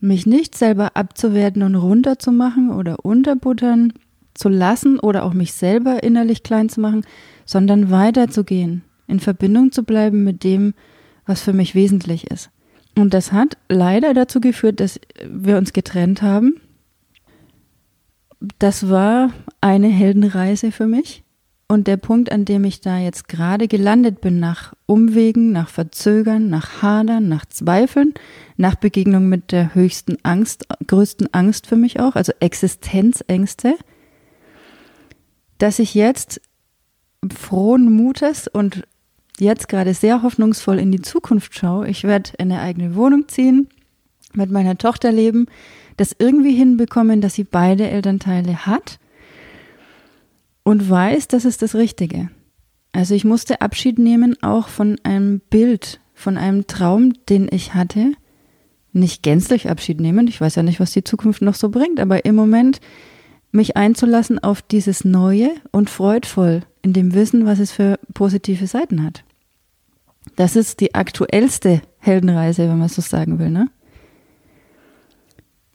mich 0.00 0.26
nicht 0.26 0.56
selber 0.56 0.96
abzuwerten 0.96 1.62
und 1.62 1.74
runterzumachen 1.74 2.70
oder 2.70 3.04
unterbuttern, 3.04 3.92
zu 4.38 4.48
lassen 4.48 4.98
oder 4.98 5.24
auch 5.24 5.34
mich 5.34 5.52
selber 5.52 6.02
innerlich 6.02 6.42
klein 6.42 6.68
zu 6.68 6.80
machen, 6.80 7.04
sondern 7.44 7.90
weiterzugehen, 7.90 8.84
in 9.06 9.20
Verbindung 9.20 9.72
zu 9.72 9.82
bleiben 9.82 10.24
mit 10.24 10.44
dem, 10.44 10.74
was 11.26 11.42
für 11.42 11.52
mich 11.52 11.74
wesentlich 11.74 12.30
ist. 12.30 12.50
Und 12.96 13.14
das 13.14 13.32
hat 13.32 13.56
leider 13.68 14.14
dazu 14.14 14.40
geführt, 14.40 14.80
dass 14.80 15.00
wir 15.28 15.56
uns 15.56 15.72
getrennt 15.72 16.22
haben. 16.22 16.60
Das 18.58 18.88
war 18.88 19.30
eine 19.60 19.88
Heldenreise 19.88 20.72
für 20.72 20.86
mich. 20.86 21.22
Und 21.70 21.86
der 21.86 21.98
Punkt, 21.98 22.32
an 22.32 22.46
dem 22.46 22.64
ich 22.64 22.80
da 22.80 22.98
jetzt 22.98 23.28
gerade 23.28 23.68
gelandet 23.68 24.22
bin, 24.22 24.40
nach 24.40 24.72
Umwegen, 24.86 25.52
nach 25.52 25.68
Verzögern, 25.68 26.48
nach 26.48 26.80
Hadern, 26.80 27.28
nach 27.28 27.44
Zweifeln, 27.44 28.14
nach 28.56 28.74
Begegnung 28.74 29.28
mit 29.28 29.52
der 29.52 29.74
höchsten 29.74 30.16
Angst, 30.22 30.66
größten 30.86 31.32
Angst 31.34 31.66
für 31.66 31.76
mich 31.76 32.00
auch, 32.00 32.16
also 32.16 32.32
Existenzängste, 32.40 33.74
dass 35.58 35.78
ich 35.78 35.94
jetzt 35.94 36.40
frohen 37.32 37.92
Mutes 37.92 38.48
und 38.48 38.84
jetzt 39.38 39.68
gerade 39.68 39.94
sehr 39.94 40.22
hoffnungsvoll 40.22 40.78
in 40.78 40.92
die 40.92 41.02
Zukunft 41.02 41.54
schaue. 41.56 41.88
Ich 41.88 42.04
werde 42.04 42.30
in 42.38 42.52
eine 42.52 42.60
eigene 42.60 42.94
Wohnung 42.94 43.28
ziehen, 43.28 43.68
mit 44.34 44.50
meiner 44.50 44.78
Tochter 44.78 45.12
leben, 45.12 45.46
das 45.96 46.14
irgendwie 46.18 46.54
hinbekommen, 46.54 47.20
dass 47.20 47.34
sie 47.34 47.44
beide 47.44 47.88
Elternteile 47.88 48.66
hat 48.66 48.98
und 50.62 50.88
weiß, 50.88 51.28
das 51.28 51.44
ist 51.44 51.62
das 51.62 51.74
Richtige. 51.74 52.30
Also 52.92 53.14
ich 53.14 53.24
musste 53.24 53.60
Abschied 53.60 53.98
nehmen 53.98 54.36
auch 54.42 54.68
von 54.68 54.96
einem 55.02 55.40
Bild, 55.50 56.00
von 56.14 56.36
einem 56.36 56.66
Traum, 56.66 57.14
den 57.28 57.48
ich 57.50 57.74
hatte. 57.74 58.12
Nicht 58.92 59.22
gänzlich 59.22 59.68
Abschied 59.68 60.00
nehmen. 60.00 60.26
Ich 60.26 60.40
weiß 60.40 60.56
ja 60.56 60.62
nicht, 60.62 60.80
was 60.80 60.92
die 60.92 61.04
Zukunft 61.04 61.42
noch 61.42 61.54
so 61.54 61.68
bringt, 61.68 62.00
aber 62.00 62.24
im 62.24 62.34
Moment 62.34 62.80
mich 63.50 63.76
einzulassen 63.76 64.38
auf 64.38 64.62
dieses 64.62 65.04
Neue 65.04 65.50
und 65.72 65.90
freudvoll 65.90 66.62
in 66.82 66.92
dem 66.92 67.14
Wissen, 67.14 67.46
was 67.46 67.58
es 67.58 67.72
für 67.72 67.98
positive 68.14 68.66
Seiten 68.66 69.02
hat. 69.02 69.24
Das 70.36 70.56
ist 70.56 70.80
die 70.80 70.94
aktuellste 70.94 71.80
Heldenreise, 71.98 72.68
wenn 72.68 72.78
man 72.78 72.88
so 72.88 73.02
sagen 73.02 73.38
will, 73.38 73.50
ne? 73.50 73.70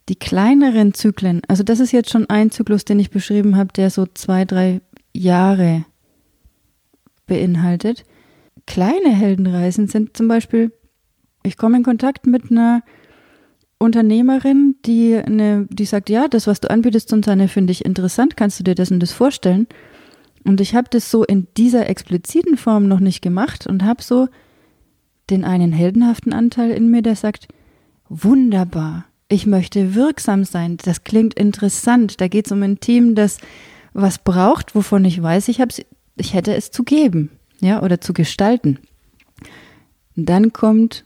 Die 0.09 0.15
kleineren 0.15 0.93
Zyklen, 0.93 1.41
also 1.47 1.63
das 1.63 1.79
ist 1.79 1.93
jetzt 1.93 2.09
schon 2.09 2.29
ein 2.29 2.51
Zyklus, 2.51 2.83
den 2.83 2.99
ich 2.99 3.09
beschrieben 3.09 3.55
habe, 3.55 3.71
der 3.71 3.89
so 3.89 4.05
zwei, 4.05 4.43
drei 4.43 4.81
Jahre 5.13 5.85
beinhaltet. 7.25 8.03
kleine 8.65 9.09
Heldenreisen 9.09 9.87
sind 9.87 10.15
zum 10.17 10.27
Beispiel, 10.27 10.73
ich 11.43 11.57
komme 11.57 11.77
in 11.77 11.83
Kontakt 11.83 12.27
mit 12.27 12.51
einer 12.51 12.83
Unternehmerin, 13.83 14.75
die, 14.85 15.15
eine, 15.15 15.67
die 15.69 15.85
sagt, 15.85 16.09
ja, 16.09 16.27
das, 16.27 16.47
was 16.47 16.61
du 16.61 16.69
anbietest, 16.69 17.09
Susanne, 17.09 17.47
finde 17.47 17.71
ich 17.71 17.83
interessant, 17.83 18.37
kannst 18.37 18.59
du 18.59 18.63
dir 18.63 18.75
das 18.75 18.91
und 18.91 19.01
das 19.01 19.11
vorstellen? 19.11 19.67
Und 20.45 20.61
ich 20.61 20.73
habe 20.73 20.87
das 20.89 21.11
so 21.11 21.23
in 21.23 21.47
dieser 21.57 21.89
expliziten 21.89 22.57
Form 22.57 22.87
noch 22.87 22.99
nicht 22.99 23.21
gemacht 23.21 23.67
und 23.67 23.83
habe 23.83 24.01
so 24.01 24.27
den 25.29 25.43
einen 25.43 25.71
heldenhaften 25.71 26.33
Anteil 26.33 26.71
in 26.71 26.89
mir, 26.89 27.01
der 27.01 27.15
sagt, 27.15 27.47
wunderbar, 28.09 29.05
ich 29.29 29.45
möchte 29.45 29.95
wirksam 29.95 30.43
sein, 30.43 30.77
das 30.77 31.03
klingt 31.03 31.33
interessant, 31.33 32.21
da 32.21 32.27
geht 32.27 32.45
es 32.45 32.51
um 32.51 32.61
ein 32.63 32.79
Team, 32.79 33.15
das 33.15 33.37
was 33.93 34.19
braucht, 34.19 34.75
wovon 34.75 35.05
ich 35.05 35.21
weiß, 35.21 35.47
ich, 35.49 35.61
ich 36.15 36.33
hätte 36.33 36.55
es 36.55 36.71
zu 36.71 36.83
geben, 36.83 37.31
ja, 37.59 37.81
oder 37.81 38.01
zu 38.01 38.13
gestalten. 38.13 38.79
Und 40.15 40.29
dann 40.29 40.53
kommt 40.53 41.05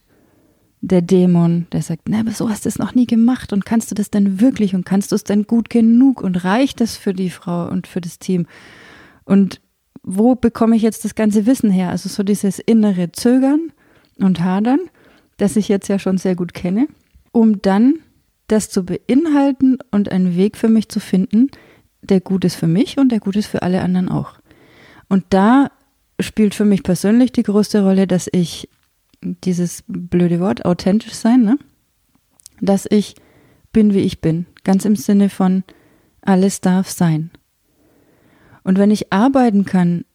der 0.82 1.02
Dämon, 1.02 1.68
der 1.72 1.82
sagt, 1.82 2.04
na, 2.08 2.20
aber 2.20 2.32
so 2.32 2.50
hast 2.50 2.66
du 2.66 2.70
es 2.70 2.78
noch 2.78 2.94
nie 2.94 3.08
gemacht 3.08 3.52
und 3.52 3.66
kannst 3.66 3.90
du 3.90 3.96
das 3.96 4.12
denn 4.12 4.40
wirklich 4.40 4.76
und 4.76 4.86
kannst 4.86 5.12
du 5.12 5.16
es 5.16 5.24
denn 5.24 5.48
gut 5.48 5.70
genug 5.70 6.22
und 6.22 6.44
reicht 6.44 6.82
das 6.82 6.98
für 6.98 7.14
die 7.14 7.30
Frau 7.30 7.68
und 7.68 7.88
für 7.88 8.02
das 8.02 8.20
Team? 8.20 8.46
Und 9.26 9.60
wo 10.04 10.36
bekomme 10.36 10.76
ich 10.76 10.84
jetzt 10.84 11.04
das 11.04 11.16
ganze 11.16 11.46
Wissen 11.46 11.72
her? 11.72 11.90
Also 11.90 12.10
so 12.10 12.24
dieses 12.24 12.60
innere 12.60 13.12
Zögern 13.12 13.72
und 14.20 14.42
Hadern, 14.42 14.80
das 15.38 15.56
ich 15.56 15.68
jetzt 15.68 15.88
ja 15.88 16.00
schon 16.00 16.18
sehr 16.18 16.36
gut 16.36 16.54
kenne, 16.54 16.88
um 17.32 17.62
dann 17.62 17.96
das 18.48 18.70
zu 18.70 18.86
beinhalten 18.86 19.80
und 19.92 20.12
einen 20.12 20.36
Weg 20.38 20.56
für 20.58 20.70
mich 20.70 20.90
zu 20.90 21.00
finden, 21.00 21.50
der 22.02 22.22
gut 22.22 22.46
ist 22.46 22.56
für 22.56 22.68
mich 22.68 22.98
und 22.98 23.12
der 23.12 23.20
gut 23.20 23.36
ist 23.36 23.48
für 23.48 23.64
alle 23.64 23.82
anderen 23.82 24.10
auch. 24.10 24.36
Und 25.10 25.26
da 25.30 25.72
spielt 26.20 26.56
für 26.56 26.66
mich 26.66 26.84
persönlich 26.84 27.32
die 27.32 27.44
größte 27.44 27.84
Rolle, 27.84 28.08
dass 28.08 28.30
ich 28.32 28.70
dieses 29.22 29.84
blöde 29.88 30.40
Wort 30.40 30.66
authentisch 30.66 31.14
sein, 31.14 31.44
ne? 31.44 31.58
dass 32.62 32.88
ich 32.90 33.16
bin, 33.72 33.94
wie 33.94 34.00
ich 34.00 34.22
bin, 34.22 34.46
ganz 34.64 34.86
im 34.86 34.96
Sinne 34.96 35.30
von 35.30 35.64
alles 36.22 36.62
darf 36.62 36.90
sein. 36.90 37.32
Und 38.64 38.78
wenn 38.78 38.92
ich 38.92 39.14
arbeiten 39.14 39.66
kann 39.66 40.06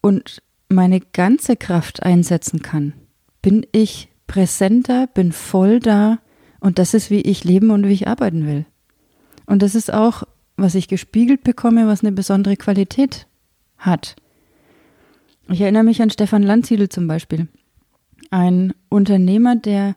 und 0.00 0.42
meine 0.68 1.00
ganze 1.00 1.56
Kraft 1.56 2.02
einsetzen 2.02 2.62
kann, 2.62 2.94
bin 3.42 3.66
ich 3.72 4.08
präsenter, 4.26 5.06
bin 5.06 5.32
voll 5.32 5.80
da 5.80 6.18
und 6.60 6.78
das 6.78 6.94
ist, 6.94 7.10
wie 7.10 7.20
ich 7.20 7.44
leben 7.44 7.70
und 7.70 7.86
wie 7.86 7.92
ich 7.92 8.08
arbeiten 8.08 8.46
will. 8.46 8.66
Und 9.46 9.62
das 9.62 9.74
ist 9.74 9.92
auch, 9.92 10.24
was 10.56 10.74
ich 10.74 10.88
gespiegelt 10.88 11.42
bekomme, 11.42 11.86
was 11.86 12.02
eine 12.02 12.12
besondere 12.12 12.56
Qualität 12.56 13.26
hat. 13.78 14.14
Ich 15.48 15.60
erinnere 15.60 15.82
mich 15.82 16.00
an 16.02 16.10
Stefan 16.10 16.42
Landsiedel 16.42 16.88
zum 16.88 17.08
Beispiel. 17.08 17.48
Ein 18.30 18.72
Unternehmer, 18.88 19.56
der, 19.56 19.96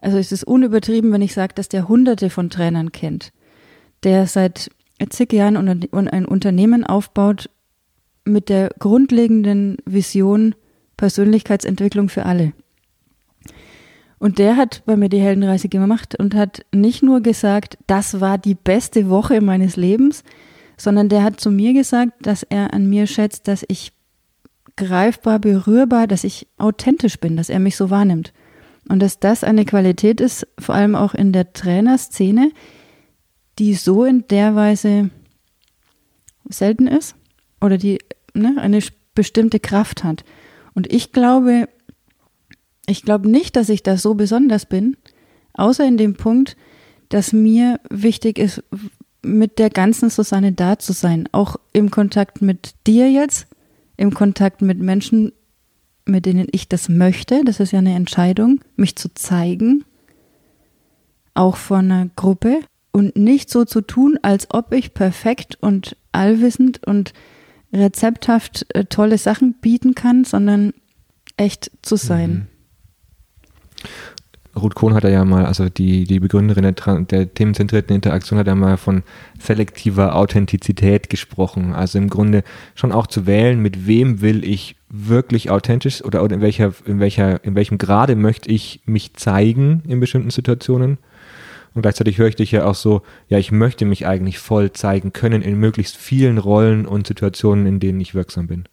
also 0.00 0.18
es 0.18 0.32
ist 0.32 0.44
unübertrieben, 0.44 1.12
wenn 1.12 1.22
ich 1.22 1.34
sage, 1.34 1.54
dass 1.54 1.68
der 1.68 1.88
hunderte 1.88 2.30
von 2.30 2.50
Trainern 2.50 2.92
kennt, 2.92 3.32
der 4.04 4.26
seit 4.26 4.70
zig 5.10 5.32
Jahren 5.32 5.56
ein 5.56 6.24
Unternehmen 6.26 6.84
aufbaut 6.84 7.50
mit 8.24 8.48
der 8.48 8.70
grundlegenden 8.78 9.78
Vision 9.84 10.54
Persönlichkeitsentwicklung 10.96 12.08
für 12.08 12.24
alle. 12.26 12.52
Und 14.18 14.38
der 14.38 14.56
hat 14.56 14.82
bei 14.86 14.96
mir 14.96 15.08
die 15.08 15.20
Heldenreise 15.20 15.68
gemacht 15.68 16.18
und 16.18 16.34
hat 16.34 16.64
nicht 16.72 17.02
nur 17.02 17.20
gesagt, 17.20 17.76
das 17.86 18.20
war 18.20 18.38
die 18.38 18.54
beste 18.54 19.10
Woche 19.10 19.40
meines 19.40 19.76
Lebens, 19.76 20.24
sondern 20.78 21.08
der 21.08 21.22
hat 21.22 21.40
zu 21.40 21.50
mir 21.50 21.74
gesagt, 21.74 22.12
dass 22.26 22.42
er 22.42 22.72
an 22.72 22.88
mir 22.88 23.06
schätzt, 23.06 23.46
dass 23.48 23.64
ich 23.68 23.92
greifbar, 24.76 25.38
berührbar, 25.38 26.06
dass 26.06 26.24
ich 26.24 26.46
authentisch 26.58 27.18
bin, 27.18 27.36
dass 27.36 27.48
er 27.48 27.58
mich 27.58 27.76
so 27.76 27.90
wahrnimmt. 27.90 28.32
Und 28.88 29.00
dass 29.00 29.18
das 29.18 29.42
eine 29.42 29.64
Qualität 29.64 30.20
ist, 30.20 30.46
vor 30.58 30.74
allem 30.74 30.94
auch 30.94 31.14
in 31.14 31.32
der 31.32 31.52
Trainerszene, 31.52 32.52
die 33.58 33.74
so 33.74 34.04
in 34.04 34.26
der 34.28 34.54
Weise 34.54 35.10
selten 36.48 36.86
ist 36.86 37.16
oder 37.60 37.78
die 37.78 37.98
ne, 38.34 38.54
eine 38.58 38.80
bestimmte 39.14 39.58
Kraft 39.58 40.04
hat. 40.04 40.24
Und 40.74 40.92
ich 40.92 41.10
glaube, 41.10 41.68
ich 42.86 43.02
glaube 43.02 43.28
nicht, 43.28 43.56
dass 43.56 43.68
ich 43.68 43.82
da 43.82 43.96
so 43.96 44.14
besonders 44.14 44.66
bin, 44.66 44.96
außer 45.54 45.84
in 45.84 45.96
dem 45.96 46.14
Punkt, 46.14 46.56
dass 47.08 47.32
mir 47.32 47.80
wichtig 47.90 48.38
ist, 48.38 48.62
mit 49.22 49.58
der 49.58 49.70
ganzen 49.70 50.10
Susanne 50.10 50.52
da 50.52 50.78
zu 50.78 50.92
sein, 50.92 51.28
auch 51.32 51.56
im 51.72 51.90
Kontakt 51.90 52.42
mit 52.42 52.74
dir 52.86 53.10
jetzt, 53.10 53.48
im 53.96 54.12
Kontakt 54.12 54.62
mit 54.62 54.78
Menschen, 54.78 55.32
mit 56.04 56.26
denen 56.26 56.48
ich 56.52 56.68
das 56.68 56.88
möchte. 56.88 57.42
Das 57.44 57.60
ist 57.60 57.72
ja 57.72 57.78
eine 57.78 57.94
Entscheidung, 57.94 58.60
mich 58.76 58.96
zu 58.96 59.12
zeigen, 59.14 59.84
auch 61.34 61.56
von 61.56 61.90
einer 61.90 62.10
Gruppe 62.16 62.60
und 62.92 63.16
nicht 63.16 63.50
so 63.50 63.64
zu 63.64 63.80
tun, 63.80 64.18
als 64.22 64.48
ob 64.50 64.72
ich 64.72 64.94
perfekt 64.94 65.58
und 65.60 65.96
allwissend 66.12 66.86
und 66.86 67.12
rezepthaft 67.72 68.66
äh, 68.74 68.84
tolle 68.84 69.18
Sachen 69.18 69.54
bieten 69.54 69.94
kann, 69.94 70.24
sondern 70.24 70.72
echt 71.36 71.70
zu 71.82 71.96
sein. 71.96 72.48
Ruth 74.56 74.74
Kohn 74.74 74.94
hat 74.94 75.04
ja 75.04 75.24
mal, 75.24 75.44
also 75.44 75.68
die, 75.68 76.04
die 76.04 76.18
Begründerin 76.18 76.62
der, 76.62 77.00
der 77.02 77.34
themenzentrierten 77.34 77.94
Interaktion 77.94 78.38
hat 78.38 78.46
ja 78.46 78.54
mal 78.54 78.76
von 78.76 79.02
selektiver 79.38 80.16
Authentizität 80.16 81.10
gesprochen. 81.10 81.74
Also 81.74 81.98
im 81.98 82.08
Grunde 82.08 82.42
schon 82.74 82.92
auch 82.92 83.06
zu 83.06 83.26
wählen, 83.26 83.60
mit 83.60 83.86
wem 83.86 84.20
will 84.20 84.44
ich 84.44 84.76
wirklich 84.88 85.50
authentisch 85.50 86.02
oder, 86.04 86.22
oder 86.22 86.36
in 86.36 86.40
welcher, 86.40 86.72
in 86.86 87.00
welcher, 87.00 87.44
in 87.44 87.54
welchem 87.54 87.78
Grade 87.78 88.16
möchte 88.16 88.50
ich 88.50 88.80
mich 88.86 89.14
zeigen 89.14 89.82
in 89.86 90.00
bestimmten 90.00 90.30
Situationen. 90.30 90.98
Und 91.74 91.82
gleichzeitig 91.82 92.16
höre 92.16 92.28
ich 92.28 92.36
dich 92.36 92.52
ja 92.52 92.64
auch 92.64 92.74
so, 92.74 93.02
ja, 93.28 93.36
ich 93.36 93.52
möchte 93.52 93.84
mich 93.84 94.06
eigentlich 94.06 94.38
voll 94.38 94.72
zeigen 94.72 95.12
können 95.12 95.42
in 95.42 95.58
möglichst 95.60 95.96
vielen 95.96 96.38
Rollen 96.38 96.86
und 96.86 97.06
Situationen, 97.06 97.66
in 97.66 97.80
denen 97.80 98.00
ich 98.00 98.14
wirksam 98.14 98.46
bin. 98.46 98.64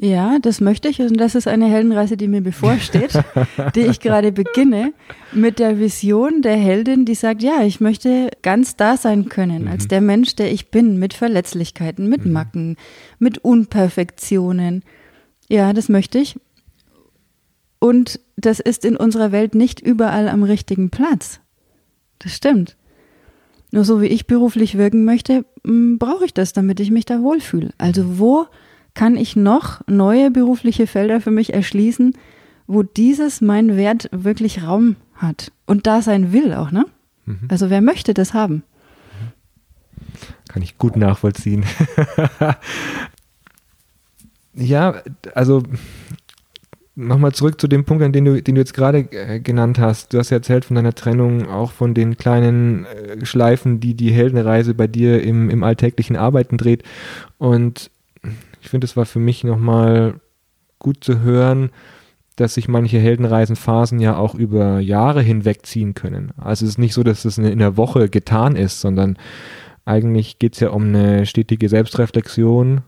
Ja, 0.00 0.38
das 0.38 0.60
möchte 0.60 0.88
ich. 0.88 1.00
Und 1.00 1.16
das 1.16 1.34
ist 1.34 1.48
eine 1.48 1.66
Heldenreise, 1.66 2.16
die 2.16 2.28
mir 2.28 2.40
bevorsteht, 2.40 3.20
die 3.74 3.80
ich 3.80 3.98
gerade 3.98 4.30
beginne, 4.30 4.92
mit 5.32 5.58
der 5.58 5.80
Vision 5.80 6.40
der 6.40 6.56
Heldin, 6.56 7.04
die 7.04 7.16
sagt, 7.16 7.42
ja, 7.42 7.62
ich 7.62 7.80
möchte 7.80 8.30
ganz 8.42 8.76
da 8.76 8.96
sein 8.96 9.28
können, 9.28 9.62
mhm. 9.62 9.68
als 9.68 9.88
der 9.88 10.00
Mensch, 10.00 10.36
der 10.36 10.52
ich 10.52 10.70
bin, 10.70 11.00
mit 11.00 11.14
Verletzlichkeiten, 11.14 12.08
mit 12.08 12.24
mhm. 12.24 12.32
Macken, 12.32 12.76
mit 13.18 13.38
Unperfektionen. 13.38 14.84
Ja, 15.48 15.72
das 15.72 15.88
möchte 15.88 16.18
ich. 16.18 16.38
Und 17.80 18.20
das 18.36 18.60
ist 18.60 18.84
in 18.84 18.96
unserer 18.96 19.32
Welt 19.32 19.56
nicht 19.56 19.80
überall 19.80 20.28
am 20.28 20.44
richtigen 20.44 20.90
Platz. 20.90 21.40
Das 22.20 22.32
stimmt. 22.32 22.76
Nur 23.72 23.84
so 23.84 24.00
wie 24.00 24.06
ich 24.06 24.28
beruflich 24.28 24.78
wirken 24.78 25.04
möchte, 25.04 25.44
brauche 25.64 26.24
ich 26.24 26.34
das, 26.34 26.52
damit 26.52 26.78
ich 26.78 26.90
mich 26.92 27.04
da 27.04 27.20
wohlfühle. 27.20 27.70
Also 27.78 28.18
wo 28.18 28.46
kann 28.98 29.16
ich 29.16 29.36
noch 29.36 29.80
neue 29.86 30.32
berufliche 30.32 30.88
Felder 30.88 31.20
für 31.20 31.30
mich 31.30 31.54
erschließen, 31.54 32.14
wo 32.66 32.82
dieses 32.82 33.40
mein 33.40 33.76
Wert 33.76 34.08
wirklich 34.10 34.64
Raum 34.64 34.96
hat 35.14 35.52
und 35.66 35.86
da 35.86 36.02
sein 36.02 36.32
will 36.32 36.52
auch, 36.52 36.72
ne? 36.72 36.84
Mhm. 37.24 37.46
Also 37.48 37.70
wer 37.70 37.80
möchte 37.80 38.12
das 38.12 38.34
haben? 38.34 38.64
Kann 40.48 40.62
ich 40.62 40.78
gut 40.78 40.96
nachvollziehen. 40.96 41.64
ja, 44.54 45.00
also 45.32 45.62
nochmal 46.96 47.30
zurück 47.34 47.60
zu 47.60 47.68
dem 47.68 47.84
Punkt, 47.84 48.02
an 48.02 48.12
den 48.12 48.24
du, 48.24 48.42
den 48.42 48.56
du 48.56 48.60
jetzt 48.60 48.74
gerade 48.74 49.06
äh, 49.12 49.38
genannt 49.38 49.78
hast. 49.78 50.12
Du 50.12 50.18
hast 50.18 50.30
ja 50.30 50.38
erzählt 50.38 50.64
von 50.64 50.74
deiner 50.74 50.96
Trennung, 50.96 51.48
auch 51.48 51.70
von 51.70 51.94
den 51.94 52.16
kleinen 52.16 52.84
äh, 52.86 53.24
Schleifen, 53.24 53.78
die 53.78 53.94
die 53.94 54.10
Heldenreise 54.10 54.74
bei 54.74 54.88
dir 54.88 55.22
im, 55.22 55.50
im 55.50 55.62
alltäglichen 55.62 56.16
Arbeiten 56.16 56.58
dreht. 56.58 56.82
Und 57.38 57.92
ich 58.68 58.70
finde, 58.70 58.84
es 58.84 58.98
war 58.98 59.06
für 59.06 59.18
mich 59.18 59.44
nochmal 59.44 60.20
gut 60.78 61.02
zu 61.02 61.20
hören, 61.20 61.70
dass 62.36 62.52
sich 62.52 62.68
manche 62.68 62.98
Heldenreisenphasen 62.98 63.98
ja 63.98 64.18
auch 64.18 64.34
über 64.34 64.78
Jahre 64.78 65.22
hinweg 65.22 65.64
ziehen 65.64 65.94
können. 65.94 66.32
Also 66.36 66.66
es 66.66 66.72
ist 66.72 66.78
nicht 66.78 66.92
so, 66.92 67.02
dass 67.02 67.24
es 67.24 67.38
in 67.38 67.58
der 67.60 67.78
Woche 67.78 68.10
getan 68.10 68.56
ist, 68.56 68.82
sondern 68.82 69.16
eigentlich 69.86 70.38
geht 70.38 70.52
es 70.52 70.60
ja 70.60 70.68
um 70.68 70.82
eine 70.82 71.24
stetige 71.24 71.70
Selbstreflexion, 71.70 72.82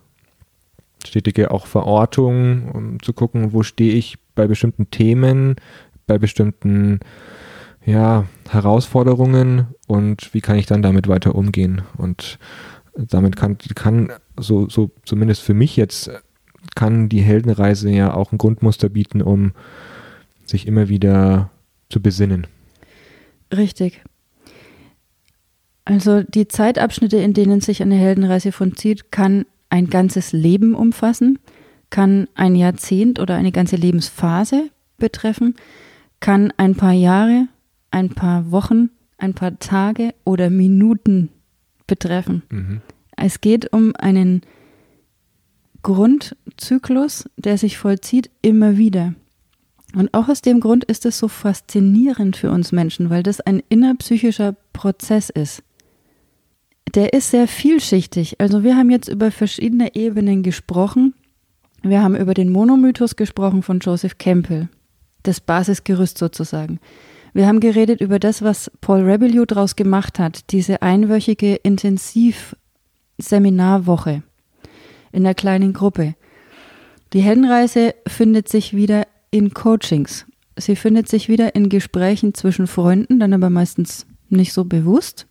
stetige 1.07 1.51
auch 1.51 1.67
Verortung, 1.67 2.71
um 2.71 3.03
zu 3.03 3.15
gucken, 3.15 3.55
wo 3.55 3.63
stehe 3.63 3.95
ich 3.95 4.19
bei 4.35 4.47
bestimmten 4.47 4.91
Themen, 4.91 5.57
bei 6.07 6.19
bestimmten 6.19 7.01
ja, 7.87 8.27
Herausforderungen 8.51 9.69
und 9.87 10.35
wie 10.35 10.43
kann 10.43 10.57
ich 10.57 10.67
dann 10.67 10.83
damit 10.83 11.09
weiter 11.09 11.35
umgehen. 11.35 11.81
Und 11.97 12.39
damit 13.09 13.37
kann, 13.37 13.59
kann 13.75 14.13
so, 14.39 14.69
so 14.69 14.91
zumindest 15.05 15.43
für 15.43 15.55
mich 15.55 15.77
jetzt, 15.77 16.11
kann 16.75 17.09
die 17.09 17.23
Heldenreise 17.23 17.91
ja 17.91 18.15
auch 18.15 18.33
ein 18.33 18.39
Grundmuster 18.39 18.89
bieten, 18.89 19.23
um 19.23 19.53
sich 20.45 20.67
immer 20.67 20.89
wieder 20.89 21.51
zu 21.89 22.01
besinnen. 22.01 22.47
Richtig. 23.53 24.03
Also 25.85 26.23
die 26.23 26.47
Zeitabschnitte, 26.47 27.17
in 27.17 27.35
denen 27.35 27.61
sich 27.61 27.83
eine 27.83 27.97
Heldenreise 27.97 28.53
vollzieht, 28.53 29.11
kann 29.11 29.47
ein 29.71 29.89
ganzes 29.89 30.33
Leben 30.33 30.75
umfassen, 30.75 31.39
kann 31.91 32.29
ein 32.35 32.55
Jahrzehnt 32.55 33.19
oder 33.19 33.37
eine 33.37 33.53
ganze 33.53 33.77
Lebensphase 33.77 34.71
betreffen, 34.99 35.57
kann 36.21 36.53
ein 36.57 36.77
paar 36.77 36.93
Jahre, 36.93 37.49
ein 37.91 38.11
paar 38.11 38.51
Wochen, 38.51 38.91
ein 39.19 39.35
paar 39.35 39.59
Tage 39.59 40.15
oder 40.25 40.51
Minuten 40.51 41.31
betreffen. 41.91 42.43
Mhm. 42.49 42.81
Es 43.17 43.43
geht 43.43 43.73
um 43.73 43.95
einen 43.97 44.43
Grundzyklus, 45.83 47.29
der 47.37 47.59
sich 47.59 47.77
vollzieht 47.77 48.31
immer 48.43 48.79
wieder. 48.79 49.15
Und 49.95 50.15
auch 50.15 50.29
aus 50.29 50.41
dem 50.41 50.61
Grund 50.61 50.85
ist 50.85 51.05
es 51.05 51.19
so 51.19 51.27
faszinierend 51.27 52.37
für 52.37 52.51
uns 52.51 52.71
Menschen, 52.71 53.11
weil 53.11 53.25
das 53.25 53.41
ein 53.41 53.61
innerpsychischer 53.69 54.55
Prozess 54.73 55.31
ist. 55.31 55.65
Der 56.95 57.13
ist 57.13 57.31
sehr 57.31 57.49
vielschichtig. 57.49 58.41
Also 58.41 58.63
wir 58.63 58.77
haben 58.77 58.91
jetzt 58.91 59.09
über 59.09 59.33
verschiedene 59.33 59.95
Ebenen 59.97 60.43
gesprochen. 60.45 61.15
Wir 61.83 62.03
haben 62.03 62.15
über 62.15 62.35
den 62.35 62.51
Monomythos 62.51 63.17
gesprochen 63.17 63.63
von 63.63 63.81
Joseph 63.81 64.19
Campbell, 64.19 64.69
das 65.25 65.41
Basisgerüst 65.41 66.19
sozusagen. 66.19 66.79
Wir 67.33 67.47
haben 67.47 67.61
geredet 67.61 68.01
über 68.01 68.19
das, 68.19 68.43
was 68.43 68.73
Paul 68.81 69.03
Rebelliou 69.03 69.45
daraus 69.45 69.77
gemacht 69.77 70.19
hat, 70.19 70.51
diese 70.51 70.83
einwöchige 70.83 71.55
Intensivseminarwoche 71.55 74.25
in 75.13 75.25
einer 75.25 75.35
kleinen 75.35 75.73
Gruppe. 75.73 76.17
Die 77.13 77.21
Heldenreise 77.21 77.95
findet 78.07 78.49
sich 78.49 78.75
wieder 78.75 79.07
in 79.31 79.55
Coachings. 79.55 80.27
Sie 80.57 80.75
findet 80.77 81.09
sich 81.09 81.29
wieder 81.29 81.55
in 81.55 81.69
Gesprächen 81.69 82.35
zwischen 82.35 82.67
Freunden, 82.67 83.21
dann 83.21 83.33
aber 83.33 83.51
meistens 83.51 84.07
nicht 84.29 84.53
so 84.53 84.65
bewusst. 84.65 85.27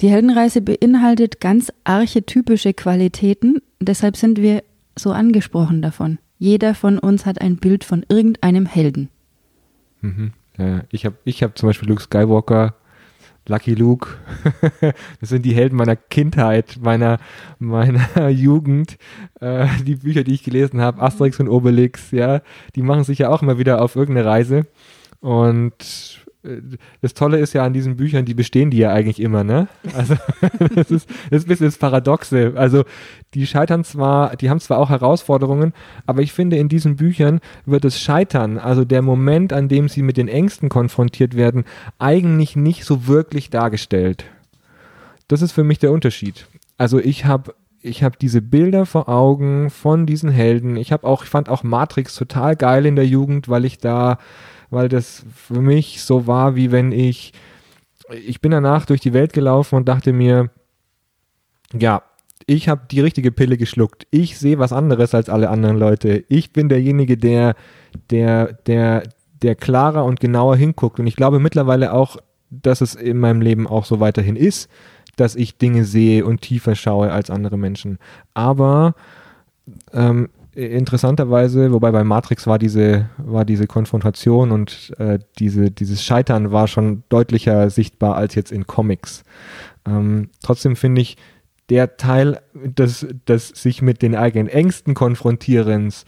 Die 0.00 0.08
Heldenreise 0.08 0.60
beinhaltet 0.60 1.40
ganz 1.40 1.72
archetypische 1.84 2.74
Qualitäten, 2.74 3.58
deshalb 3.80 4.16
sind 4.16 4.40
wir 4.40 4.64
so 4.96 5.12
angesprochen 5.12 5.82
davon. 5.82 6.18
Jeder 6.38 6.74
von 6.74 6.98
uns 6.98 7.26
hat 7.26 7.40
ein 7.40 7.56
Bild 7.56 7.84
von 7.84 8.04
irgendeinem 8.08 8.66
Helden. 8.66 9.08
Mhm. 10.00 10.32
Ja, 10.58 10.82
ich 10.90 11.04
habe 11.04 11.16
ich 11.24 11.42
hab 11.42 11.58
zum 11.58 11.68
Beispiel 11.68 11.88
Luke 11.88 12.02
Skywalker 12.02 12.74
Lucky 13.46 13.74
Luke. 13.74 14.08
das 15.20 15.28
sind 15.28 15.44
die 15.44 15.54
Helden 15.54 15.76
meiner 15.76 15.96
Kindheit, 15.96 16.78
meiner, 16.80 17.18
meiner 17.58 18.28
Jugend. 18.28 18.96
Äh, 19.40 19.66
die 19.86 19.96
Bücher, 19.96 20.24
die 20.24 20.34
ich 20.34 20.42
gelesen 20.42 20.80
habe, 20.80 21.02
Asterix 21.02 21.38
und 21.40 21.48
Obelix, 21.48 22.10
ja, 22.10 22.40
die 22.74 22.82
machen 22.82 23.04
sich 23.04 23.18
ja 23.18 23.28
auch 23.28 23.42
immer 23.42 23.58
wieder 23.58 23.82
auf 23.82 23.96
irgendeine 23.96 24.26
Reise. 24.26 24.66
Und 25.20 26.23
das 27.00 27.14
Tolle 27.14 27.38
ist 27.38 27.54
ja 27.54 27.64
an 27.64 27.72
diesen 27.72 27.96
Büchern, 27.96 28.24
die 28.24 28.34
bestehen 28.34 28.70
die 28.70 28.76
ja 28.76 28.90
eigentlich 28.90 29.20
immer, 29.20 29.44
ne? 29.44 29.68
Also 29.94 30.14
das 30.74 30.90
ist, 30.90 31.08
das 31.30 31.40
ist 31.40 31.46
ein 31.46 31.48
bisschen 31.48 31.66
das 31.66 31.78
Paradoxe. 31.78 32.52
Also 32.56 32.84
die 33.32 33.46
scheitern 33.46 33.84
zwar, 33.84 34.36
die 34.36 34.50
haben 34.50 34.60
zwar 34.60 34.78
auch 34.78 34.90
Herausforderungen, 34.90 35.72
aber 36.06 36.22
ich 36.22 36.32
finde, 36.32 36.56
in 36.56 36.68
diesen 36.68 36.96
Büchern 36.96 37.40
wird 37.64 37.84
das 37.84 37.98
Scheitern, 37.98 38.58
also 38.58 38.84
der 38.84 39.02
Moment, 39.02 39.52
an 39.52 39.68
dem 39.68 39.88
sie 39.88 40.02
mit 40.02 40.16
den 40.16 40.28
Ängsten 40.28 40.68
konfrontiert 40.68 41.34
werden, 41.34 41.64
eigentlich 41.98 42.56
nicht 42.56 42.84
so 42.84 43.06
wirklich 43.06 43.48
dargestellt. 43.48 44.24
Das 45.28 45.40
ist 45.40 45.52
für 45.52 45.64
mich 45.64 45.78
der 45.78 45.92
Unterschied. 45.92 46.46
Also 46.76 46.98
ich 46.98 47.24
habe 47.24 47.54
ich 47.80 48.02
habe 48.02 48.16
diese 48.18 48.40
Bilder 48.40 48.86
vor 48.86 49.10
Augen 49.10 49.68
von 49.68 50.06
diesen 50.06 50.30
Helden. 50.30 50.76
Ich 50.76 50.90
habe 50.90 51.06
auch, 51.06 51.22
ich 51.22 51.28
fand 51.28 51.50
auch 51.50 51.62
Matrix 51.62 52.14
total 52.14 52.56
geil 52.56 52.86
in 52.86 52.96
der 52.96 53.06
Jugend, 53.06 53.50
weil 53.50 53.66
ich 53.66 53.76
da 53.76 54.18
weil 54.74 54.88
das 54.88 55.24
für 55.34 55.60
mich 55.60 56.02
so 56.02 56.26
war, 56.26 56.56
wie 56.56 56.72
wenn 56.72 56.92
ich, 56.92 57.32
ich 58.10 58.40
bin 58.40 58.50
danach 58.50 58.86
durch 58.86 59.00
die 59.00 59.12
Welt 59.12 59.32
gelaufen 59.32 59.76
und 59.76 59.88
dachte 59.88 60.12
mir, 60.12 60.50
ja, 61.72 62.02
ich 62.46 62.68
habe 62.68 62.82
die 62.90 63.00
richtige 63.00 63.32
Pille 63.32 63.56
geschluckt. 63.56 64.06
Ich 64.10 64.38
sehe 64.38 64.58
was 64.58 64.72
anderes 64.72 65.14
als 65.14 65.28
alle 65.28 65.48
anderen 65.48 65.78
Leute. 65.78 66.24
Ich 66.28 66.52
bin 66.52 66.68
derjenige, 66.68 67.16
der, 67.16 67.54
der, 68.10 68.52
der, 68.66 69.04
der 69.42 69.54
klarer 69.54 70.04
und 70.04 70.20
genauer 70.20 70.56
hinguckt. 70.56 71.00
Und 71.00 71.06
ich 71.06 71.16
glaube 71.16 71.38
mittlerweile 71.38 71.92
auch, 71.92 72.18
dass 72.50 72.80
es 72.80 72.94
in 72.94 73.18
meinem 73.18 73.40
Leben 73.40 73.66
auch 73.66 73.84
so 73.84 74.00
weiterhin 74.00 74.36
ist, 74.36 74.68
dass 75.16 75.36
ich 75.36 75.56
Dinge 75.56 75.84
sehe 75.84 76.24
und 76.24 76.42
tiefer 76.42 76.74
schaue 76.74 77.12
als 77.12 77.30
andere 77.30 77.56
Menschen. 77.56 77.98
Aber 78.34 78.94
ähm, 79.92 80.28
interessanterweise, 80.54 81.72
wobei 81.72 81.90
bei 81.90 82.04
Matrix 82.04 82.46
war 82.46 82.58
diese, 82.58 83.08
war 83.18 83.44
diese 83.44 83.66
Konfrontation 83.66 84.52
und 84.52 84.92
äh, 84.98 85.18
diese, 85.38 85.70
dieses 85.70 86.04
Scheitern 86.04 86.52
war 86.52 86.68
schon 86.68 87.02
deutlicher 87.08 87.70
sichtbar 87.70 88.16
als 88.16 88.34
jetzt 88.34 88.52
in 88.52 88.66
Comics. 88.66 89.24
Ähm, 89.86 90.30
trotzdem 90.42 90.76
finde 90.76 91.00
ich, 91.00 91.16
der 91.70 91.96
Teil 91.96 92.40
des, 92.54 93.06
des 93.26 93.48
sich 93.48 93.82
mit 93.82 94.02
den 94.02 94.14
eigenen 94.14 94.48
Ängsten 94.48 94.94
konfrontierens, 94.94 96.04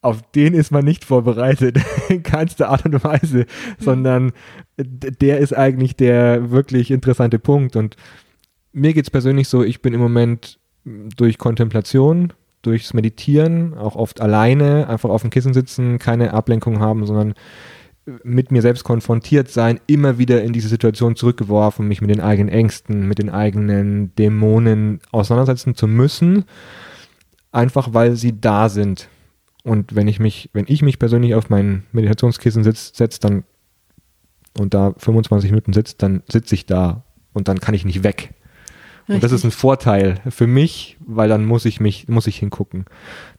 auf 0.00 0.22
den 0.32 0.54
ist 0.54 0.70
man 0.70 0.84
nicht 0.84 1.04
vorbereitet, 1.04 1.78
in 2.08 2.22
keinster 2.22 2.68
Art 2.68 2.84
und 2.84 3.02
Weise, 3.04 3.38
mhm. 3.38 3.44
sondern 3.78 4.32
der 4.76 5.38
ist 5.38 5.56
eigentlich 5.56 5.96
der 5.96 6.50
wirklich 6.50 6.90
interessante 6.90 7.38
Punkt. 7.38 7.76
Und 7.76 7.96
mir 8.72 8.92
geht 8.92 9.04
es 9.04 9.10
persönlich 9.10 9.48
so, 9.48 9.62
ich 9.62 9.82
bin 9.82 9.94
im 9.94 10.00
Moment 10.00 10.58
durch 10.84 11.38
Kontemplation 11.38 12.32
durchs 12.62 12.94
Meditieren, 12.94 13.74
auch 13.74 13.96
oft 13.96 14.20
alleine, 14.20 14.88
einfach 14.88 15.10
auf 15.10 15.22
dem 15.22 15.30
Kissen 15.30 15.54
sitzen, 15.54 15.98
keine 15.98 16.32
Ablenkung 16.32 16.80
haben, 16.80 17.06
sondern 17.06 17.34
mit 18.22 18.50
mir 18.50 18.62
selbst 18.62 18.84
konfrontiert 18.84 19.48
sein, 19.48 19.80
immer 19.86 20.18
wieder 20.18 20.42
in 20.42 20.52
diese 20.52 20.68
Situation 20.68 21.16
zurückgeworfen, 21.16 21.86
mich 21.86 22.00
mit 22.00 22.10
den 22.10 22.20
eigenen 22.20 22.48
Ängsten, 22.48 23.06
mit 23.06 23.18
den 23.18 23.30
eigenen 23.30 24.14
Dämonen 24.16 25.00
auseinandersetzen 25.10 25.74
zu 25.74 25.86
müssen, 25.86 26.44
einfach 27.52 27.92
weil 27.92 28.16
sie 28.16 28.40
da 28.40 28.68
sind. 28.68 29.08
Und 29.62 29.94
wenn 29.94 30.08
ich 30.08 30.20
mich, 30.20 30.48
wenn 30.52 30.64
ich 30.68 30.82
mich 30.82 30.98
persönlich 30.98 31.34
auf 31.34 31.50
mein 31.50 31.84
Meditationskissen 31.92 32.64
setze, 32.64 33.20
dann 33.20 33.44
und 34.58 34.74
da 34.74 34.94
25 34.96 35.50
Minuten 35.50 35.72
sitze, 35.72 35.94
dann 35.98 36.22
sitze 36.28 36.54
ich 36.54 36.66
da 36.66 37.04
und 37.32 37.48
dann 37.48 37.60
kann 37.60 37.74
ich 37.74 37.84
nicht 37.84 38.02
weg. 38.02 38.34
Und 39.08 39.22
das 39.22 39.32
ist 39.32 39.44
ein 39.44 39.50
Vorteil 39.50 40.20
für 40.28 40.46
mich, 40.46 40.98
weil 41.00 41.28
dann 41.28 41.44
muss 41.46 41.64
ich 41.64 41.80
mich, 41.80 42.08
muss 42.08 42.26
ich 42.26 42.36
hingucken. 42.36 42.84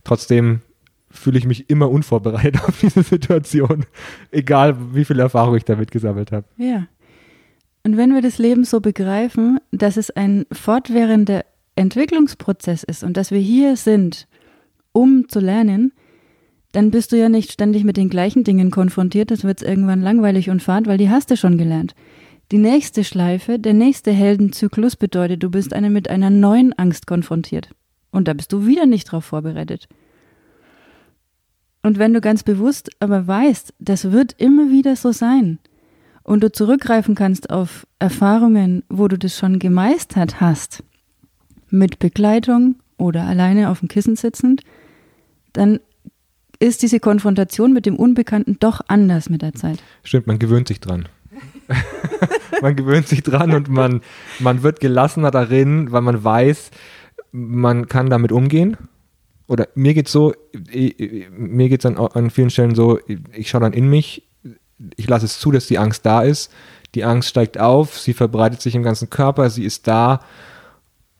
Trotzdem 0.03 0.61
fühle 1.11 1.38
ich 1.38 1.45
mich 1.45 1.70
immer 1.70 1.89
unvorbereitet 1.89 2.63
auf 2.67 2.80
diese 2.80 3.03
Situation, 3.03 3.86
egal 4.32 4.76
wie 4.93 5.05
viel 5.05 5.20
Erfahrung 5.20 5.55
ich 5.55 5.65
damit 5.65 5.91
gesammelt 5.91 6.32
habe. 6.32 6.45
Ja. 6.57 6.88
Und 7.84 7.97
wenn 7.97 8.13
wir 8.13 8.22
das 8.22 8.38
Leben 8.38 8.65
so 8.65 8.82
begreifen, 8.82 9.59
dass 9.72 9.97
es 9.97 10.11
ein 10.11 10.45
fortwährender 10.51 11.45
Entwicklungsprozess 11.76 12.84
ist 12.84 13.03
und 13.03 13.15
dass 13.15 13.32
wir 13.32 13.39
hier 13.39 13.78
sind, 13.78 14.28
um 14.91 15.30
zu 15.30 15.39
lernen, 15.39 15.93
dann 16.72 16.91
bist 16.91 17.11
du 17.11 17.17
ja 17.17 17.30
nicht 17.30 17.51
ständig 17.51 17.84
mit 17.84 17.97
den 17.97 18.09
gleichen 18.09 18.43
Dingen 18.43 18.70
konfrontiert. 18.70 19.32
Das 19.32 19.43
wird 19.43 19.61
irgendwann 19.61 20.01
langweilig 20.01 20.49
und 20.49 20.61
fad, 20.61 20.88
weil 20.88 20.97
die 20.97 21.09
hast 21.09 21.32
du 21.32 21.38
schon 21.38 21.57
gelernt. 21.57 21.95
Die 22.52 22.58
nächste 22.58 23.04
Schleife, 23.04 23.60
der 23.60 23.74
nächste 23.74 24.12
Heldenzyklus 24.12 24.95
bedeutet, 24.95 25.43
du 25.43 25.52
bist 25.52 25.74
eine 25.74 25.91
mit 25.91 26.10
einer 26.10 26.32
neuen 26.32 26.74
Angst 26.74 27.06
konfrontiert. 27.06 27.70
Und 28.12 28.28
da 28.28 28.34
bist 28.34 28.52
du 28.52 28.66
wieder 28.66 28.88
nicht 28.88 29.12
drauf 29.12 29.26
vorbereitet. 29.26 29.88
Und 31.84 32.00
wenn 32.00 32.14
du 32.14 32.22
ganz 32.22 32.41
bewusst 32.43 32.89
aber 33.00 33.28
weißt, 33.28 33.74
das 33.78 34.12
wird 34.12 34.34
immer 34.38 34.72
wieder 34.72 34.95
so 34.95 35.12
sein 35.12 35.60
und 36.24 36.43
du 36.43 36.52
zurückgreifen 36.52 37.16
kannst 37.16 37.52
auf 37.52 37.88
Erfahrungen, 38.00 38.84
wo 38.89 39.08
du 39.08 39.18
das 39.18 39.38
schon 39.38 39.60
gemeistert 39.60 40.41
hast, 40.41 40.84
mit 41.70 42.00
Begleitung 42.00 42.76
oder 42.97 43.24
alleine 43.24 43.70
auf 43.70 43.80
dem 43.80 43.88
Kissen 43.88 44.16
sitzend, 44.16 44.64
dann 45.54 45.80
ist 46.60 46.82
diese 46.82 47.00
Konfrontation 47.00 47.72
mit 47.74 47.86
dem 47.86 47.95
Unbekannten 47.95 48.58
doch 48.60 48.82
anders 48.88 49.30
mit 49.30 49.41
der 49.41 49.54
Zeit. 49.54 49.82
Stimmt, 50.04 50.28
man 50.28 50.39
gewöhnt 50.39 50.68
sich 50.68 50.82
dran. 50.82 51.08
man 52.62 52.76
gewöhnt 52.76 53.08
sich 53.08 53.24
dran 53.24 53.54
und 53.54 53.70
man, 53.70 54.02
man 54.40 54.64
wird 54.64 54.80
gelassener 54.80 55.32
darin, 55.32 55.92
weil 55.92 56.02
man 56.02 56.24
weiß, 56.24 56.72
man 57.32 57.88
kann 57.88 58.10
damit 58.10 58.32
umgehen. 58.32 58.78
Oder 59.48 59.68
mir 59.74 59.94
geht 59.94 60.08
es 60.08 60.12
so, 60.12 60.34
ich, 60.72 61.28
mir 61.32 61.70
geht 61.70 61.84
es 61.84 61.86
an, 61.86 61.98
an 61.98 62.30
vielen 62.30 62.50
Stellen 62.50 62.76
so, 62.76 63.00
ich 63.34 63.50
schaue 63.50 63.62
dann 63.62 63.74
in 63.74 63.90
mich, 63.90 64.28
ich 64.96 65.08
lasse 65.08 65.26
es 65.26 65.40
zu, 65.40 65.52
dass 65.52 65.68
die 65.68 65.80
Angst 65.80 66.06
da 66.06 66.22
ist. 66.22 66.52
Die 66.96 67.04
Angst 67.04 67.30
steigt 67.30 67.60
auf, 67.60 67.98
sie 67.98 68.14
verbreitet 68.14 68.62
sich 68.62 68.76
im 68.76 68.84
ganzen 68.84 69.10
Körper, 69.10 69.50
sie 69.50 69.64
ist 69.64 69.88
da. 69.88 70.22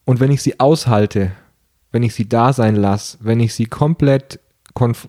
Und 0.06 0.20
wenn 0.20 0.32
ich 0.32 0.42
sie 0.42 0.60
aushalte, 0.60 1.32
wenn 1.92 2.04
ich 2.04 2.14
sie 2.14 2.28
da 2.28 2.54
sein 2.54 2.76
lasse, 2.76 3.18
wenn 3.22 3.40
ich 3.40 3.54
sie 3.54 3.66
komplett, 3.66 4.40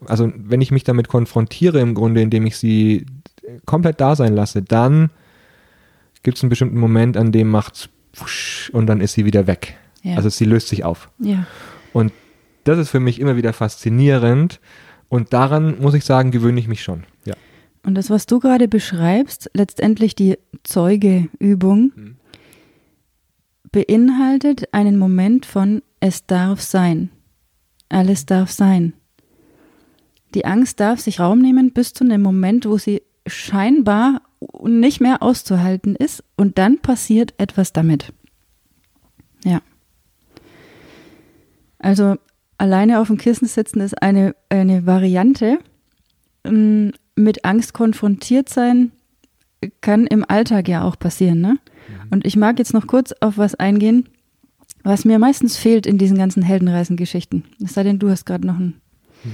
also 0.07 0.33
wenn 0.35 0.61
ich 0.61 0.71
mich 0.71 0.85
damit 0.85 1.09
konfrontiere 1.09 1.81
im 1.81 1.95
Grunde, 1.95 2.23
indem 2.23 2.47
ich 2.47 2.57
sie 2.57 3.07
komplett 3.67 4.01
da 4.01 4.17
sein 4.17 4.35
lasse, 4.35 4.63
dann 4.63 5.11
gibt 6.23 6.37
es 6.37 6.43
einen 6.43 6.51
bestimmten 6.51 6.79
Moment, 6.79 7.17
an 7.17 7.33
dem 7.33 7.49
macht 7.49 7.75
es 7.75 8.71
und 8.73 8.87
dann 8.87 9.01
ist 9.01 9.15
sie 9.15 9.25
wieder 9.25 9.47
weg. 9.47 9.77
Ja. 10.03 10.17
Also 10.17 10.29
sie 10.29 10.45
löst 10.45 10.69
sich 10.69 10.85
auf. 10.85 11.11
Ja. 11.19 11.47
Und 11.93 12.13
das 12.65 12.79
ist 12.79 12.91
für 12.91 13.01
mich 13.01 13.21
immer 13.21 13.37
wieder 13.37 13.53
faszinierend 13.53 14.61
und 15.09 15.33
daran 15.33 15.81
muss 15.81 15.95
ich 15.95 16.05
sagen, 16.05 16.31
gewöhne 16.31 16.61
ich 16.61 16.69
mich 16.69 16.83
schon. 16.83 17.05
Ja. 17.25 17.35
Und 17.83 17.95
das, 17.95 18.11
was 18.11 18.27
du 18.27 18.41
gerade 18.41 18.69
beschreibst, 18.69 19.51
letztendlich 19.55 20.15
die 20.15 20.39
Zeugeübung, 20.63 21.93
hm. 21.95 22.17
beinhaltet 23.73 24.73
einen 24.73 24.99
Moment 24.99 25.47
von 25.47 25.83
es 26.01 26.27
darf 26.27 26.61
sein. 26.61 27.11
alles 27.89 28.25
darf 28.25 28.51
sein. 28.51 28.95
Die 30.35 30.45
Angst 30.45 30.79
darf 30.81 31.01
sich 31.01 31.19
Raum 31.19 31.41
nehmen 31.41 31.73
bis 31.73 31.93
zu 31.93 32.05
einem 32.05 32.23
Moment, 32.23 32.67
wo 32.67 32.79
sie 32.79 33.03
scheinbar 33.31 34.23
nicht 34.63 35.01
mehr 35.01 35.23
auszuhalten 35.23 35.97
ist 35.97 36.25
und 36.37 36.59
dann 36.59 36.79
passiert 36.79 37.35
etwas 37.39 37.73
damit. 37.73 38.13
Ja. 39.45 39.61
Also 41.79 42.17
alleine 42.59 43.01
auf 43.01 43.09
dem 43.09 43.19
Kissen 43.19 43.47
sitzen 43.47 43.81
ist 43.81 44.03
eine, 44.03 44.35
eine 44.49 44.87
Variante. 44.87 45.59
Mm, 46.45 46.91
mit 47.17 47.45
Angst 47.45 47.75
konfrontiert 47.75 48.49
sein 48.49 48.93
kann 49.81 50.07
im 50.07 50.25
Alltag 50.27 50.69
ja 50.69 50.85
auch 50.85 50.99
passieren. 50.99 51.41
Ne? 51.41 51.59
Mhm. 51.59 52.09
Und 52.11 52.27
ich 52.27 52.37
mag 52.37 52.59
jetzt 52.59 52.75
noch 52.75 52.87
kurz 52.87 53.13
auf 53.21 53.39
was 53.39 53.55
eingehen, 53.55 54.09
was 54.83 55.05
mir 55.05 55.19
meistens 55.19 55.57
fehlt 55.57 55.87
in 55.87 55.99
diesen 55.99 56.17
ganzen 56.17 56.43
Heldenreisengeschichten. 56.43 57.45
Es 57.63 57.75
sei 57.75 57.83
denn, 57.83 57.99
du 57.99 58.09
hast 58.09 58.25
gerade 58.25 58.47
noch 58.47 58.57
einen. 58.57 58.81
Mhm. 59.25 59.33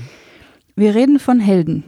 Wir 0.74 0.94
reden 0.94 1.18
von 1.18 1.40
Helden. 1.40 1.84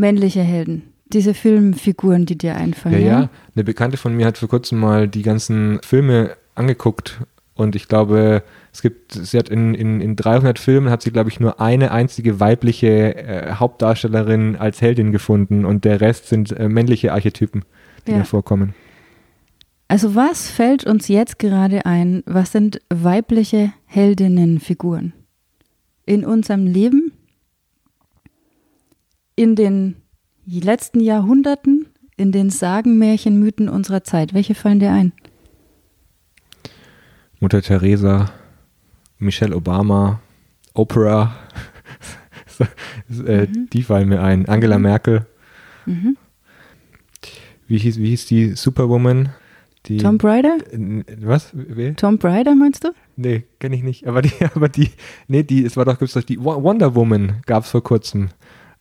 Männliche 0.00 0.40
Helden. 0.40 0.94
Diese 1.12 1.34
Filmfiguren, 1.34 2.24
die 2.24 2.38
dir 2.38 2.56
einfallen. 2.56 3.02
Ja, 3.02 3.20
ja, 3.20 3.30
eine 3.54 3.64
Bekannte 3.64 3.96
von 3.96 4.14
mir 4.14 4.26
hat 4.26 4.38
vor 4.38 4.48
kurzem 4.48 4.78
mal 4.78 5.08
die 5.08 5.22
ganzen 5.22 5.80
Filme 5.82 6.36
angeguckt 6.54 7.20
und 7.54 7.76
ich 7.76 7.88
glaube, 7.88 8.42
es 8.72 8.80
gibt, 8.80 9.12
sie 9.12 9.36
hat 9.36 9.50
in, 9.50 9.74
in, 9.74 10.00
in 10.00 10.16
300 10.16 10.58
Filmen 10.58 10.88
hat 10.88 11.02
sie, 11.02 11.10
glaube 11.10 11.28
ich, 11.28 11.40
nur 11.40 11.60
eine 11.60 11.90
einzige 11.90 12.40
weibliche 12.40 13.14
äh, 13.16 13.52
Hauptdarstellerin 13.52 14.56
als 14.56 14.80
Heldin 14.80 15.12
gefunden 15.12 15.66
und 15.66 15.84
der 15.84 16.00
Rest 16.00 16.28
sind 16.28 16.52
äh, 16.52 16.70
männliche 16.70 17.12
Archetypen, 17.12 17.66
die 18.06 18.12
ja. 18.12 18.18
da 18.18 18.24
vorkommen. 18.24 18.74
Also 19.88 20.14
was 20.14 20.48
fällt 20.48 20.86
uns 20.86 21.08
jetzt 21.08 21.38
gerade 21.38 21.84
ein? 21.84 22.22
Was 22.24 22.52
sind 22.52 22.80
weibliche 22.88 23.74
Heldinnenfiguren 23.84 25.12
in 26.06 26.24
unserem 26.24 26.66
Leben, 26.66 27.12
in 29.40 29.56
den 29.56 29.96
letzten 30.44 31.00
Jahrhunderten, 31.00 31.86
in 32.18 32.30
den 32.30 32.50
Sagen, 32.50 32.98
Märchen, 32.98 33.40
Mythen 33.40 33.70
unserer 33.70 34.04
Zeit? 34.04 34.34
Welche 34.34 34.54
fallen 34.54 34.80
dir 34.80 34.92
ein? 34.92 35.12
Mutter 37.40 37.62
Teresa, 37.62 38.30
Michelle 39.18 39.56
Obama, 39.56 40.20
Oprah, 40.74 41.34
äh, 43.08 43.46
mhm. 43.46 43.70
die 43.72 43.82
fallen 43.82 44.10
mir 44.10 44.20
ein. 44.20 44.46
Angela 44.46 44.76
mhm. 44.76 44.82
Merkel. 44.82 45.26
Mhm. 45.86 46.18
Wie, 47.66 47.78
hieß, 47.78 47.96
wie 47.96 48.10
hieß 48.10 48.26
die 48.26 48.56
Superwoman? 48.56 49.30
Die, 49.86 49.96
Tom 49.96 50.18
Brider? 50.18 50.58
Was? 51.22 51.48
Wer? 51.54 51.96
Tom 51.96 52.18
Brider 52.18 52.54
meinst 52.54 52.84
du? 52.84 52.90
Nee, 53.16 53.44
kenne 53.58 53.76
ich 53.76 53.82
nicht. 53.82 54.06
Aber 54.06 54.20
die, 54.20 54.32
aber 54.54 54.68
die, 54.68 54.90
nee, 55.28 55.44
die, 55.44 55.64
es 55.64 55.78
war 55.78 55.86
doch, 55.86 55.98
gibt's 55.98 56.12
doch 56.12 56.22
die 56.22 56.38
Wonder 56.38 56.94
Woman 56.94 57.40
gab 57.46 57.64
es 57.64 57.70
vor 57.70 57.82
kurzem. 57.82 58.28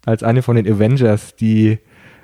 Als 0.06 0.24
eine 0.24 0.42
von 0.42 0.56
den 0.56 0.68
Avengers, 0.68 1.36
die 1.36 1.80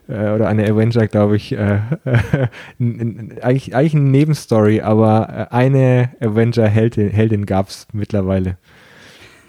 äh, 0.07 0.31
oder 0.31 0.47
eine 0.47 0.69
Avenger, 0.69 1.07
glaube 1.07 1.35
ich, 1.35 1.51
äh, 1.53 1.79
eigentlich, 2.79 3.75
eigentlich 3.75 3.95
eine 3.95 4.03
Nebenstory, 4.03 4.81
aber 4.81 5.49
äh, 5.51 5.53
eine 5.55 6.11
Avenger-Heldin 6.19 7.09
Heldin 7.09 7.45
gab 7.45 7.69
es 7.69 7.87
mittlerweile. 7.91 8.57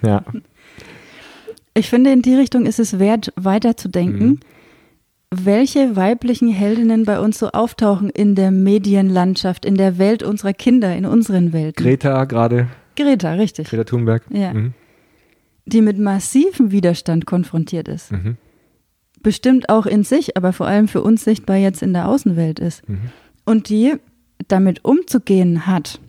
Ja. 0.02 0.22
Ich 1.74 1.90
finde, 1.90 2.10
in 2.12 2.22
die 2.22 2.34
Richtung 2.34 2.64
ist 2.64 2.78
es 2.78 2.98
wert, 2.98 3.32
weiterzudenken. 3.36 4.26
Mhm. 4.26 4.40
Welche 5.30 5.96
weiblichen 5.96 6.48
Heldinnen 6.48 7.04
bei 7.04 7.18
uns 7.20 7.38
so 7.38 7.50
auftauchen 7.50 8.08
in 8.08 8.34
der 8.34 8.50
Medienlandschaft, 8.50 9.66
in 9.66 9.74
der 9.74 9.98
Welt 9.98 10.22
unserer 10.22 10.52
Kinder, 10.52 10.96
in 10.96 11.04
unseren 11.04 11.52
Welten? 11.52 11.84
Greta 11.84 12.24
gerade. 12.24 12.68
Greta, 12.96 13.34
richtig. 13.34 13.68
Greta 13.68 13.84
Thunberg. 13.84 14.22
Ja. 14.30 14.54
Mhm. 14.54 14.72
Die 15.66 15.82
mit 15.82 15.98
massivem 15.98 16.70
Widerstand 16.70 17.26
konfrontiert 17.26 17.88
ist. 17.88 18.12
Mhm 18.12 18.36
bestimmt 19.26 19.70
auch 19.70 19.86
in 19.86 20.04
sich, 20.04 20.36
aber 20.36 20.52
vor 20.52 20.68
allem 20.68 20.86
für 20.86 21.02
uns 21.02 21.24
sichtbar 21.24 21.56
jetzt 21.56 21.82
in 21.82 21.92
der 21.92 22.06
Außenwelt 22.06 22.60
ist. 22.60 22.88
Mhm. 22.88 23.10
Und 23.44 23.68
die 23.70 23.94
damit 24.46 24.84
umzugehen 24.84 25.66
hat, 25.66 26.00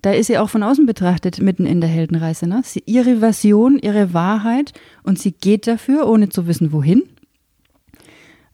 da 0.00 0.12
ist 0.12 0.28
sie 0.28 0.38
auch 0.38 0.48
von 0.48 0.62
außen 0.62 0.86
betrachtet 0.86 1.42
mitten 1.42 1.66
in 1.66 1.82
der 1.82 1.90
Heldenreise. 1.90 2.46
Ne? 2.46 2.62
Sie, 2.64 2.82
ihre 2.86 3.18
Version, 3.18 3.78
ihre 3.78 4.14
Wahrheit 4.14 4.72
und 5.02 5.18
sie 5.18 5.32
geht 5.32 5.66
dafür, 5.66 6.08
ohne 6.08 6.30
zu 6.30 6.46
wissen, 6.46 6.72
wohin. 6.72 7.02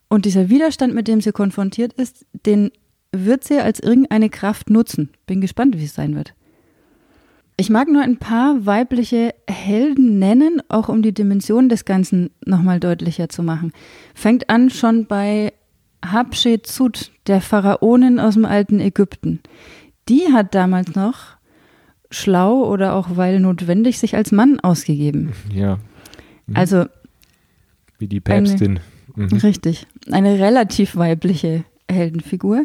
Und 0.09 0.25
dieser 0.25 0.49
Widerstand, 0.49 0.93
mit 0.93 1.07
dem 1.07 1.21
sie 1.21 1.31
konfrontiert 1.31 1.93
ist, 1.93 2.27
den 2.45 2.73
wird 3.13 3.45
sie 3.45 3.61
als 3.61 3.79
irgendeine 3.79 4.29
Kraft 4.29 4.71
nutzen. 4.71 5.11
Bin 5.27 5.41
gespannt, 5.41 5.79
wie 5.79 5.85
es 5.85 5.95
sein 5.95 6.17
wird. 6.17 6.35
Ich 7.57 7.71
mag 7.71 7.89
nur 7.89 8.03
ein 8.03 8.17
paar 8.17 8.65
weibliche 8.67 9.35
Helden 9.49 10.19
nennen, 10.19 10.63
auch 10.69 10.89
um 10.89 11.03
die 11.03 11.13
Dimension 11.13 11.69
des 11.69 11.85
Ganzen 11.85 12.31
nochmal 12.45 12.81
deutlicher 12.81 13.29
zu 13.29 13.43
machen. 13.43 13.73
Fängt 14.15 14.49
an 14.49 14.71
schon 14.71 15.07
bei 15.07 15.53
Habschetut, 16.05 17.13
der 17.27 17.41
Pharaonin 17.41 18.19
aus 18.19 18.35
dem 18.35 18.45
alten 18.45 18.81
Ägypten. 18.81 19.41
Die 20.09 20.33
hat 20.33 20.55
damals 20.55 20.95
noch 20.95 21.37
schlau 22.11 22.65
oder 22.65 22.95
auch 22.95 23.17
weil 23.17 23.41
notwendig 23.41 23.99
sich 23.99 24.17
als 24.17 24.33
Mann 24.33 24.61
ausgegeben. 24.61 25.33
Ja. 25.53 25.79
Mhm. 26.47 26.57
Also. 26.57 26.87
Wie 27.99 28.09
die 28.09 28.21
Päpstin. 28.21 28.81
Eine, 29.15 29.27
mhm. 29.27 29.39
Richtig. 29.39 29.87
Eine 30.11 30.39
relativ 30.39 30.97
weibliche 30.97 31.65
Heldenfigur. 31.91 32.65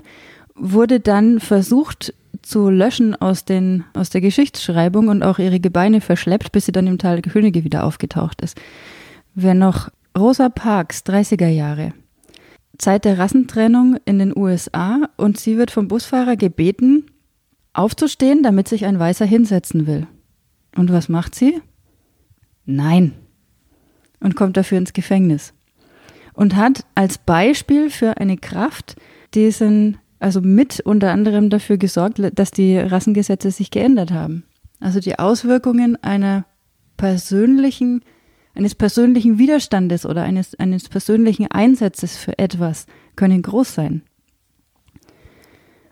Wurde 0.56 1.00
dann 1.00 1.40
versucht, 1.40 2.14
zu 2.48 2.70
löschen 2.70 3.16
aus, 3.16 3.45
den, 3.45 3.84
aus 3.93 4.10
der 4.10 4.22
Geschichtsschreibung 4.22 5.10
und 5.10 5.24
auch 5.24 5.39
ihre 5.39 5.60
Gebeine 5.60 6.02
verschleppt, 6.02 6.52
bis 6.52 6.66
sie 6.66 6.72
dann 6.72 6.88
im 6.88 6.98
Tal 6.98 7.22
Könige 7.22 7.64
wieder 7.64 7.84
aufgetaucht 7.84 8.41
ist. 8.41 8.60
Wer 9.36 9.54
noch 9.54 9.89
Rosa 10.18 10.50
Parks, 10.50 11.04
30er 11.06 11.48
Jahre. 11.48 11.93
Zeit 12.78 13.06
der 13.06 13.18
Rassentrennung 13.18 13.98
in 14.06 14.20
den 14.20 14.36
USA 14.36 15.10
und 15.18 15.39
sie 15.39 15.58
wird 15.58 15.72
vom 15.72 15.88
Busfahrer 15.88 16.36
gebeten, 16.36 17.06
aufzustehen, 17.74 18.43
damit 18.43 18.68
sich 18.68 18.86
ein 18.86 19.00
Weißer 19.00 19.26
hinsetzen 19.26 19.88
will. 19.88 20.08
Und 20.76 20.91
was 20.91 21.10
macht 21.10 21.36
sie? 21.36 21.62
Nein. 22.66 23.14
Und 24.20 24.36
kommt 24.36 24.58
dafür 24.58 24.78
ins 24.78 24.93
Gefängnis. 24.93 25.54
Und 26.34 26.56
hat 26.56 26.86
als 26.95 27.18
Beispiel 27.18 27.89
für 27.89 28.18
eine 28.18 28.38
Kraft 28.38 28.95
diesen 29.34 29.98
also 30.20 30.41
mit 30.41 30.80
unter 30.80 31.11
anderem 31.11 31.49
dafür 31.49 31.78
gesorgt, 31.78 32.20
dass 32.34 32.51
die 32.51 32.78
Rassengesetze 32.78 33.51
sich 33.51 33.72
geändert 33.72 34.11
haben. 34.11 34.43
Also 34.80 34.99
die 34.99 35.18
Auswirkungen 35.20 36.01
einer 36.03 36.45
persönlichen, 36.97 38.01
eines 38.55 38.76
persönlichen 38.76 39.38
Widerstandes 39.38 40.05
oder 40.05 40.24
eines, 40.24 40.55
eines 40.55 40.89
persönlichen 40.89 41.47
Einsatzes 41.51 42.18
für 42.18 42.38
etwas 42.39 42.86
können 43.15 43.41
groß 43.41 43.74
sein. 43.74 44.01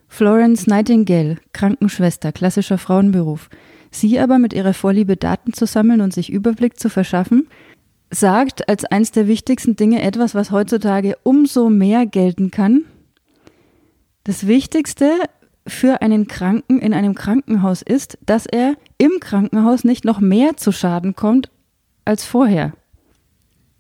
Florence 0.07 0.67
Nightingale, 0.67 1.37
Krankenschwester, 1.53 2.31
klassischer 2.31 2.77
Frauenberuf. 2.77 3.49
Sie 3.91 4.19
aber 4.19 4.39
mit 4.39 4.53
ihrer 4.53 4.73
Vorliebe 4.73 5.17
Daten 5.17 5.53
zu 5.53 5.65
sammeln 5.65 6.01
und 6.01 6.13
sich 6.13 6.31
Überblick 6.31 6.79
zu 6.79 6.89
verschaffen, 6.89 7.47
sagt 8.11 8.69
als 8.69 8.85
eines 8.85 9.11
der 9.11 9.27
wichtigsten 9.27 9.75
Dinge 9.75 10.01
etwas, 10.01 10.35
was 10.35 10.51
heutzutage 10.51 11.17
umso 11.23 11.69
mehr 11.69 12.05
gelten 12.05 12.51
kann, 12.51 12.85
das 14.25 14.47
Wichtigste 14.47 15.11
für 15.67 16.01
einen 16.01 16.27
Kranken 16.27 16.79
in 16.79 16.93
einem 16.93 17.15
Krankenhaus 17.15 17.81
ist, 17.81 18.17
dass 18.25 18.45
er 18.45 18.75
im 18.97 19.19
Krankenhaus 19.19 19.83
nicht 19.83 20.03
noch 20.03 20.19
mehr 20.19 20.57
zu 20.57 20.71
Schaden 20.71 21.15
kommt 21.15 21.49
als 22.03 22.25
vorher. 22.25 22.73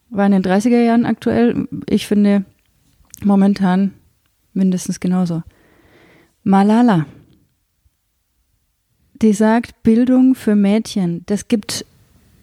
War 0.09 0.25
in 0.27 0.31
den 0.31 0.43
30er 0.43 0.83
Jahren 0.83 1.05
aktuell, 1.05 1.67
ich 1.87 2.07
finde 2.07 2.45
momentan 3.23 3.93
mindestens 4.53 4.99
genauso. 4.99 5.43
Malala, 6.43 7.05
die 9.21 9.33
sagt, 9.33 9.81
Bildung 9.83 10.35
für 10.35 10.55
Mädchen, 10.55 11.23
das 11.25 11.47
gibt, 11.47 11.85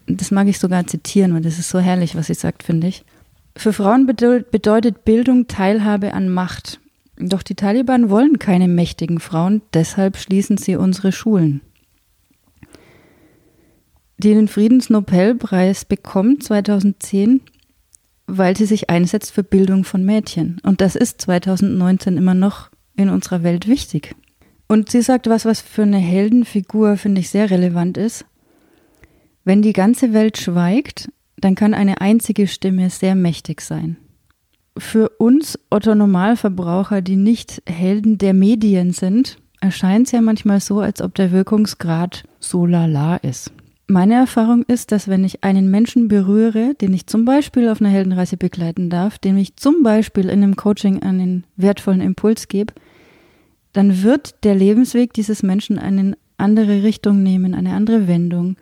das 0.07 0.31
mag 0.31 0.47
ich 0.47 0.59
sogar 0.59 0.85
zitieren, 0.87 1.33
weil 1.33 1.41
das 1.41 1.57
ist 1.57 1.69
so 1.69 1.79
herrlich, 1.79 2.15
was 2.15 2.27
sie 2.27 2.33
sagt, 2.33 2.63
finde 2.63 2.87
ich. 2.87 3.05
Für 3.55 3.71
Frauen 3.71 4.05
bedeutet 4.07 5.05
Bildung 5.05 5.47
Teilhabe 5.47 6.13
an 6.13 6.27
Macht. 6.27 6.79
Doch 7.17 7.43
die 7.43 7.55
Taliban 7.55 8.09
wollen 8.09 8.39
keine 8.39 8.67
mächtigen 8.67 9.19
Frauen, 9.19 9.61
deshalb 9.73 10.17
schließen 10.17 10.57
sie 10.57 10.75
unsere 10.75 11.11
Schulen. 11.11 11.61
Die 14.17 14.33
den 14.33 14.47
Friedensnobelpreis 14.47 15.85
bekommt 15.85 16.43
2010, 16.43 17.41
weil 18.25 18.55
sie 18.55 18.65
sich 18.65 18.89
einsetzt 18.89 19.31
für 19.31 19.43
Bildung 19.43 19.83
von 19.83 20.05
Mädchen. 20.05 20.59
Und 20.63 20.81
das 20.81 20.95
ist 20.95 21.21
2019 21.21 22.17
immer 22.17 22.33
noch 22.33 22.69
in 22.95 23.09
unserer 23.09 23.43
Welt 23.43 23.67
wichtig. 23.67 24.15
Und 24.67 24.89
sie 24.89 25.01
sagt 25.01 25.27
was, 25.27 25.45
was 25.45 25.61
für 25.61 25.83
eine 25.83 25.97
Heldenfigur, 25.97 26.97
finde 26.97 27.21
ich, 27.21 27.29
sehr 27.29 27.51
relevant 27.51 27.97
ist. 27.97 28.25
Wenn 29.43 29.61
die 29.61 29.73
ganze 29.73 30.13
Welt 30.13 30.37
schweigt, 30.37 31.11
dann 31.37 31.55
kann 31.55 31.73
eine 31.73 31.99
einzige 31.99 32.47
Stimme 32.47 32.89
sehr 32.89 33.13
mächtig 33.13 33.61
sein 33.61 33.97
für 34.77 35.09
uns 35.19 35.59
Otto 35.69 35.93
Normalverbraucher, 35.95 37.01
die 37.01 37.15
nicht 37.15 37.61
Helden 37.65 38.17
der 38.17 38.33
Medien 38.33 38.91
sind, 38.91 39.37
erscheint 39.61 40.07
es 40.07 40.11
ja 40.11 40.21
manchmal 40.21 40.59
so, 40.59 40.79
als 40.79 41.01
ob 41.01 41.15
der 41.15 41.31
Wirkungsgrad 41.31 42.23
so 42.39 42.65
lala 42.65 43.17
ist. 43.17 43.51
meine 43.87 44.15
Erfahrung 44.15 44.63
ist, 44.63 44.91
dass 44.91 45.07
wenn 45.07 45.23
ich 45.23 45.43
einen 45.43 45.69
Menschen 45.69 46.07
berühre, 46.07 46.73
den 46.75 46.93
ich 46.93 47.05
zum 47.05 47.25
Beispiel 47.25 47.69
auf 47.69 47.79
einer 47.79 47.89
Heldenreise 47.89 48.37
begleiten 48.37 48.89
darf, 48.89 49.19
dem 49.19 49.37
ich 49.37 49.55
zum 49.55 49.83
Beispiel 49.83 50.25
in 50.25 50.43
einem 50.43 50.55
Coaching 50.55 51.03
einen 51.03 51.45
wertvollen 51.55 52.01
Impuls 52.01 52.47
gebe, 52.47 52.73
dann 53.73 54.03
wird 54.03 54.43
der 54.43 54.55
Lebensweg 54.55 55.13
dieses 55.13 55.43
Menschen 55.43 55.79
eine 55.79 56.17
andere 56.37 56.83
Richtung 56.83 57.23
nehmen, 57.23 57.53
eine 57.53 57.73
andere 57.73 58.07
Wendung. 58.07 58.55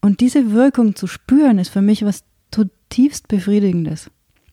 Und 0.00 0.20
diese 0.20 0.52
Wirkung 0.52 0.96
zu 0.96 1.06
spüren, 1.06 1.58
ist 1.58 1.70
für 1.70 1.82
mich 1.82 2.04
was 2.04 2.24
zutiefst 2.50 3.28
Befriedigendes. 3.28 4.10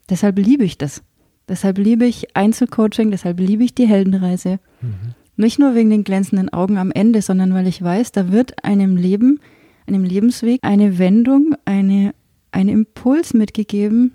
Deshalb 0.09 0.37
liebe 0.37 0.63
ich 0.63 0.77
das. 0.77 1.03
Deshalb 1.47 1.77
liebe 1.77 2.05
ich 2.05 2.35
Einzelcoaching, 2.35 3.11
deshalb 3.11 3.39
liebe 3.39 3.63
ich 3.63 3.75
die 3.75 3.87
Heldenreise. 3.87 4.59
Mhm. 4.81 5.13
Nicht 5.37 5.59
nur 5.59 5.75
wegen 5.75 5.89
den 5.89 6.03
glänzenden 6.03 6.49
Augen 6.49 6.77
am 6.77 6.91
Ende, 6.91 7.21
sondern 7.21 7.53
weil 7.53 7.67
ich 7.67 7.81
weiß, 7.81 8.11
da 8.11 8.31
wird 8.31 8.63
einem 8.63 8.95
Leben 8.95 9.39
einem 9.87 10.03
Lebensweg 10.03 10.59
eine 10.63 10.97
Wendung, 10.97 11.55
eine, 11.65 12.13
einen 12.51 12.69
Impuls 12.69 13.33
mitgegeben, 13.33 14.13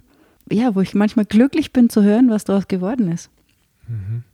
ja, 0.51 0.75
wo 0.75 0.81
ich 0.81 0.95
manchmal 0.95 1.27
glücklich 1.27 1.73
bin 1.73 1.91
zu 1.91 2.03
hören, 2.03 2.31
was 2.31 2.45
daraus 2.45 2.69
geworden 2.69 3.11
ist. 3.13 3.31
Mhm. 3.87 4.25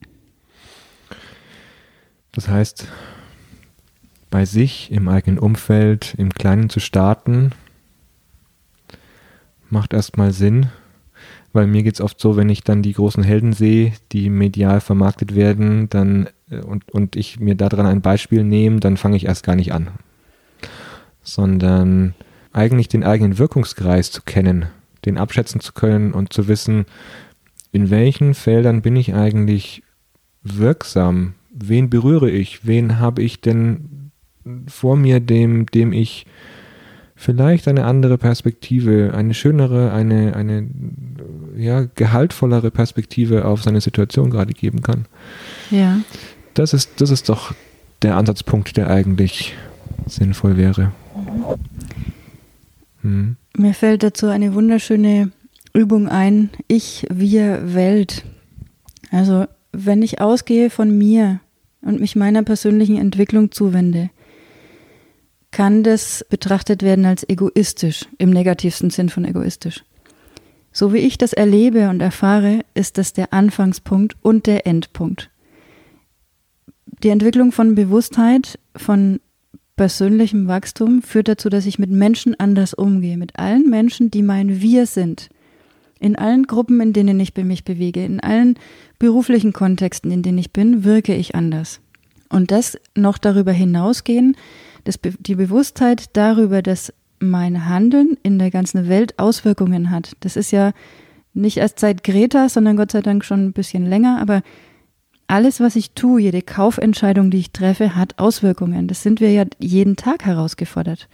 Das 2.33 2.49
heißt, 2.49 2.87
bei 4.31 4.45
sich, 4.45 4.91
im 4.91 5.09
eigenen 5.09 5.39
Umfeld, 5.39 6.15
im 6.19 6.33
Kleinen 6.33 6.69
zu 6.69 6.81
starten, 6.81 7.51
macht 9.71 9.93
erstmal 9.93 10.33
Sinn, 10.33 10.67
weil 11.57 11.67
mir 11.67 11.83
geht 11.83 11.95
es 11.95 12.01
oft 12.01 12.21
so, 12.21 12.37
wenn 12.37 12.49
ich 12.49 12.63
dann 12.63 12.83
die 12.83 12.93
großen 12.93 13.25
Helden 13.25 13.53
sehe, 13.53 13.93
die 14.13 14.31
medial 14.31 14.81
vermarktet 14.81 15.35
werden, 15.35 15.89
dann 15.89 16.29
äh, 16.51 16.61
und, 16.61 16.89
und 16.93 17.17
ich 17.17 17.41
mir 17.41 17.55
daran 17.57 17.87
ein 17.87 18.03
Beispiel 18.03 18.45
nehme, 18.45 18.79
dann 18.79 18.97
fange 18.97 19.17
ich 19.17 19.27
erst 19.27 19.45
gar 19.45 19.57
nicht 19.57 19.73
an. 19.73 19.89
Sondern 21.23 22.15
eigentlich 22.53 22.89
den 22.89 23.03
eigenen 23.03 23.39
Wirkungskreis 23.39 24.13
zu 24.13 24.23
kennen, 24.23 24.67
den 25.05 25.19
abschätzen 25.19 25.61
zu 25.61 25.73
können 25.73 26.13
und 26.13 26.33
zu 26.33 26.47
wissen, 26.47 26.87
in 27.73 27.91
welchen 27.91 28.35
Feldern 28.35 28.83
bin 28.83 28.95
ich 28.95 29.15
eigentlich 29.15 29.83
wirksam, 30.43 31.35
wen 31.51 31.91
berühre 31.91 32.31
ich, 32.31 32.67
wen 32.67 33.01
habe 33.01 33.23
ich 33.23 33.41
denn 33.41 34.11
vor 34.69 34.97
mir, 34.97 35.21
dem, 35.21 35.67
dem 35.67 35.93
ich 35.93 36.27
vielleicht 37.17 37.67
eine 37.67 37.85
andere 37.85 38.19
Perspektive, 38.19 39.13
eine 39.15 39.35
schönere, 39.35 39.91
eine, 39.93 40.37
eine 40.37 40.69
ja, 41.57 41.87
gehaltvollere 41.95 42.71
Perspektive 42.71 43.45
auf 43.45 43.63
seine 43.63 43.81
Situation 43.81 44.31
gerade 44.31 44.53
geben 44.53 44.83
kann. 44.83 45.07
Ja. 45.71 46.01
Das 46.55 46.73
ist, 46.73 47.01
das 47.01 47.11
ist 47.11 47.29
doch 47.29 47.55
der 48.03 48.17
Ansatzpunkt, 48.17 48.77
der 48.77 48.89
eigentlich 48.89 49.55
sinnvoll 50.07 50.57
wäre. 50.57 50.93
Mhm. 53.03 53.37
Mir 53.57 53.75
fällt 53.75 54.03
dazu 54.03 54.27
eine 54.27 54.55
wunderschöne 54.55 55.33
Übung 55.73 56.09
ein. 56.09 56.51
Ich, 56.69 57.07
wir, 57.11 57.75
Welt. 57.75 58.25
Also, 59.11 59.47
wenn 59.73 60.03
ich 60.03 60.21
ausgehe 60.21 60.71
von 60.71 60.97
mir 60.97 61.41
und 61.81 62.01
mich 62.01 62.17
meiner 62.17 62.43
persönlichen 62.43 62.99
Entwicklung 62.99 63.51
zuwende, 63.51 64.11
kann 65.51 65.83
das 65.83 66.25
betrachtet 66.29 66.83
werden 66.83 67.07
als 67.07 67.27
egoistisch, 67.29 68.07
im 68.19 68.31
negativsten 68.31 68.91
Sinn 68.91 69.09
von 69.09 69.25
egoistisch. 69.25 69.85
So 70.77 70.93
wie 70.93 70.99
ich 70.99 71.17
das 71.17 71.33
erlebe 71.33 71.89
und 71.89 72.03
erfahre, 72.03 72.61
ist 72.75 72.99
das 72.99 73.15
der 73.15 73.33
Anfangspunkt 73.33 74.15
und 74.21 74.47
der 74.47 74.67
Endpunkt. 74.67 75.31
Die 77.03 77.09
Entwicklung 77.09 77.51
von 77.51 77.75
Bewusstheit, 77.75 78.59
von 78.77 79.21
persönlichem 79.77 80.49
Wachstum 80.49 81.01
führt 81.01 81.29
dazu, 81.29 81.49
dass 81.49 81.65
ich 81.65 81.79
mit 81.79 81.89
Menschen 81.89 82.39
anders 82.39 82.75
umgehe, 82.75 83.17
mit 83.17 83.39
allen 83.39 83.71
Menschen, 83.71 84.11
die 84.11 84.21
mein 84.21 84.61
Wir 84.61 84.85
sind. 84.85 85.31
In 85.99 86.15
allen 86.15 86.43
Gruppen, 86.43 86.79
in 86.83 86.93
denen 86.93 87.19
ich 87.21 87.35
mich 87.35 87.65
bewege, 87.65 88.05
in 88.05 88.21
allen 88.21 88.59
beruflichen 88.99 89.55
Kontexten, 89.55 90.11
in 90.11 90.23
denen 90.23 90.37
ich 90.37 90.53
bin, 90.53 90.85
wirke 90.85 91.15
ich 91.15 91.35
anders. 91.35 91.81
Und 92.29 92.51
das 92.51 92.77
noch 92.95 93.17
darüber 93.17 93.53
hinausgehen, 93.53 94.37
dass 94.85 95.01
die 95.21 95.37
Bewusstheit 95.37 96.11
darüber, 96.13 96.61
dass 96.61 96.93
mein 97.29 97.69
Handeln 97.69 98.17
in 98.23 98.39
der 98.39 98.51
ganzen 98.51 98.89
Welt 98.89 99.19
Auswirkungen 99.19 99.91
hat. 99.91 100.13
Das 100.21 100.37
ist 100.37 100.51
ja 100.51 100.73
nicht 101.35 101.59
erst 101.59 101.81
seit 101.81 102.03
Greta, 102.03 102.49
sondern 102.49 102.77
Gott 102.77 102.93
sei 102.93 103.03
Dank 103.03 103.25
schon 103.25 103.47
ein 103.47 103.53
bisschen 103.53 103.87
länger, 103.87 104.21
aber 104.21 104.43
alles, 105.29 105.61
was 105.61 105.77
ich 105.77 105.93
tue, 105.93 106.23
jede 106.23 106.43
Kaufentscheidung, 106.43 107.31
die 107.31 107.39
ich 107.39 107.51
treffe, 107.51 107.97
hat 107.97 108.19
Auswirkungen. 108.19 108.87
Das 108.87 109.03
sind 109.03 109.21
wir 109.21 109.33
ja 109.33 109.45
jeden 109.59 109.97
Tag 109.97 110.25
herausgefordert. 110.25 111.09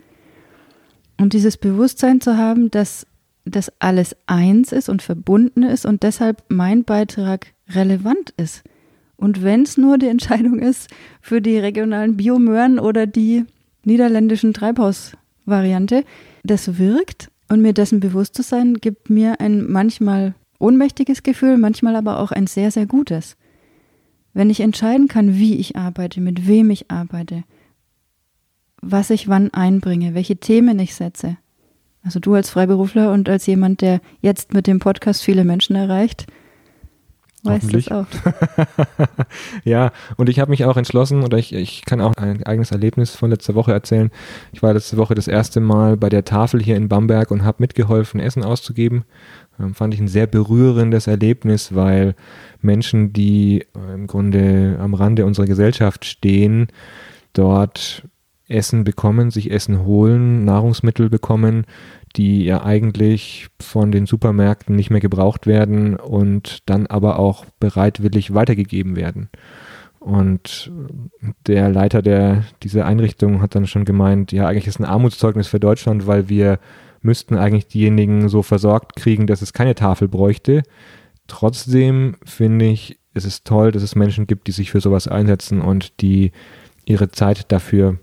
Und 1.18 1.32
dieses 1.32 1.56
Bewusstsein 1.56 2.20
zu 2.20 2.36
haben, 2.36 2.70
dass 2.70 3.06
das 3.44 3.72
alles 3.78 4.16
eins 4.26 4.72
ist 4.72 4.88
und 4.88 5.02
verbunden 5.02 5.62
ist 5.62 5.86
und 5.86 6.02
deshalb 6.02 6.44
mein 6.48 6.84
Beitrag 6.84 7.46
relevant 7.68 8.30
ist. 8.36 8.62
Und 9.16 9.42
wenn 9.42 9.62
es 9.62 9.76
nur 9.76 9.98
die 9.98 10.08
Entscheidung 10.08 10.58
ist 10.58 10.90
für 11.20 11.40
die 11.40 11.58
regionalen 11.58 12.16
Biomöhren 12.16 12.78
oder 12.78 13.06
die 13.06 13.44
niederländischen 13.84 14.52
Treibhausvariante, 15.44 16.04
das 16.44 16.78
wirkt 16.78 17.30
und 17.48 17.60
mir 17.60 17.72
dessen 17.72 18.00
bewusst 18.00 18.34
zu 18.34 18.42
sein, 18.42 18.74
gibt 18.74 19.10
mir 19.10 19.40
ein 19.40 19.70
manchmal 19.70 20.34
ohnmächtiges 20.58 21.22
Gefühl, 21.22 21.58
manchmal 21.58 21.96
aber 21.96 22.18
auch 22.18 22.32
ein 22.32 22.46
sehr, 22.46 22.70
sehr 22.70 22.86
gutes. 22.86 23.36
Wenn 24.32 24.48
ich 24.48 24.60
entscheiden 24.60 25.08
kann, 25.08 25.36
wie 25.36 25.56
ich 25.56 25.76
arbeite, 25.76 26.20
mit 26.20 26.46
wem 26.46 26.70
ich 26.70 26.90
arbeite, 26.90 27.44
was 28.80 29.10
ich 29.10 29.28
wann 29.28 29.52
einbringe, 29.52 30.14
welche 30.14 30.36
Themen 30.36 30.78
ich 30.78 30.94
setze. 30.94 31.36
Also 32.02 32.18
du 32.18 32.34
als 32.34 32.50
Freiberufler 32.50 33.12
und 33.12 33.28
als 33.28 33.46
jemand, 33.46 33.80
der 33.80 34.00
jetzt 34.20 34.54
mit 34.54 34.66
dem 34.66 34.78
Podcast 34.78 35.22
viele 35.22 35.44
Menschen 35.44 35.76
erreicht, 35.76 36.26
weißt 37.42 37.74
das 37.74 37.88
auch. 37.88 38.06
ja, 39.64 39.92
und 40.16 40.28
ich 40.28 40.38
habe 40.38 40.50
mich 40.50 40.64
auch 40.64 40.76
entschlossen, 40.76 41.22
oder 41.22 41.38
ich, 41.38 41.52
ich 41.52 41.84
kann 41.84 42.00
auch 42.00 42.14
ein 42.14 42.42
eigenes 42.44 42.70
Erlebnis 42.70 43.14
von 43.14 43.30
letzter 43.30 43.54
Woche 43.54 43.72
erzählen. 43.72 44.10
Ich 44.52 44.62
war 44.62 44.72
letzte 44.72 44.96
Woche 44.96 45.14
das 45.14 45.28
erste 45.28 45.60
Mal 45.60 45.96
bei 45.96 46.08
der 46.08 46.24
Tafel 46.24 46.62
hier 46.62 46.76
in 46.76 46.88
Bamberg 46.88 47.30
und 47.30 47.44
habe 47.44 47.58
mitgeholfen, 47.60 48.20
Essen 48.20 48.44
auszugeben. 48.44 49.04
Ähm, 49.58 49.74
fand 49.74 49.94
ich 49.94 50.00
ein 50.00 50.08
sehr 50.08 50.26
berührendes 50.26 51.06
Erlebnis, 51.06 51.74
weil 51.74 52.14
Menschen, 52.60 53.12
die 53.12 53.62
äh, 53.74 53.94
im 53.94 54.06
Grunde 54.06 54.78
am 54.80 54.94
Rande 54.94 55.26
unserer 55.26 55.46
Gesellschaft 55.46 56.04
stehen, 56.04 56.68
dort 57.32 58.04
Essen 58.48 58.84
bekommen, 58.84 59.30
sich 59.30 59.50
Essen 59.50 59.84
holen, 59.84 60.44
Nahrungsmittel 60.44 61.08
bekommen, 61.08 61.64
die 62.16 62.44
ja 62.44 62.62
eigentlich 62.62 63.48
von 63.60 63.92
den 63.92 64.06
Supermärkten 64.06 64.76
nicht 64.76 64.90
mehr 64.90 65.00
gebraucht 65.00 65.46
werden 65.46 65.96
und 65.96 66.58
dann 66.66 66.86
aber 66.86 67.18
auch 67.18 67.44
bereitwillig 67.60 68.34
weitergegeben 68.34 68.96
werden. 68.96 69.28
Und 69.98 70.72
der 71.46 71.68
Leiter 71.68 72.02
der, 72.02 72.44
dieser 72.62 72.86
Einrichtung 72.86 73.40
hat 73.40 73.54
dann 73.54 73.66
schon 73.66 73.84
gemeint, 73.84 74.32
ja, 74.32 74.48
eigentlich 74.48 74.66
ist 74.66 74.80
ein 74.80 74.84
Armutszeugnis 74.84 75.46
für 75.46 75.60
Deutschland, 75.60 76.06
weil 76.06 76.28
wir 76.28 76.58
müssten 77.02 77.36
eigentlich 77.36 77.68
diejenigen 77.68 78.28
so 78.28 78.42
versorgt 78.42 78.96
kriegen, 78.96 79.26
dass 79.26 79.42
es 79.42 79.52
keine 79.52 79.74
Tafel 79.74 80.08
bräuchte. 80.08 80.62
Trotzdem 81.28 82.16
finde 82.24 82.66
ich, 82.66 82.98
es 83.14 83.24
ist 83.24 83.44
toll, 83.44 83.70
dass 83.70 83.82
es 83.82 83.94
Menschen 83.94 84.26
gibt, 84.26 84.48
die 84.48 84.52
sich 84.52 84.70
für 84.70 84.80
sowas 84.80 85.06
einsetzen 85.06 85.60
und 85.60 86.00
die 86.00 86.32
ihre 86.84 87.10
Zeit 87.10 87.52
dafür 87.52 87.98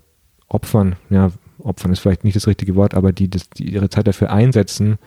opfern. 0.48 0.96
Ja, 1.10 1.30
opfern 1.64 1.92
ist 1.92 2.00
vielleicht 2.00 2.24
nicht 2.24 2.36
das 2.36 2.46
richtige 2.46 2.74
Wort, 2.76 2.94
aber 2.94 3.12
die, 3.12 3.28
das, 3.28 3.48
die 3.50 3.72
ihre 3.72 3.88
Zeit 3.88 4.06
dafür 4.06 4.32
einsetzen, 4.32 4.98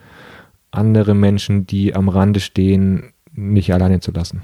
andere 0.70 1.14
Menschen, 1.14 1.66
die 1.66 1.94
am 1.94 2.08
Rande 2.08 2.40
stehen, 2.40 3.12
nicht 3.32 3.72
alleine 3.72 4.00
zu 4.00 4.12
lassen. 4.12 4.42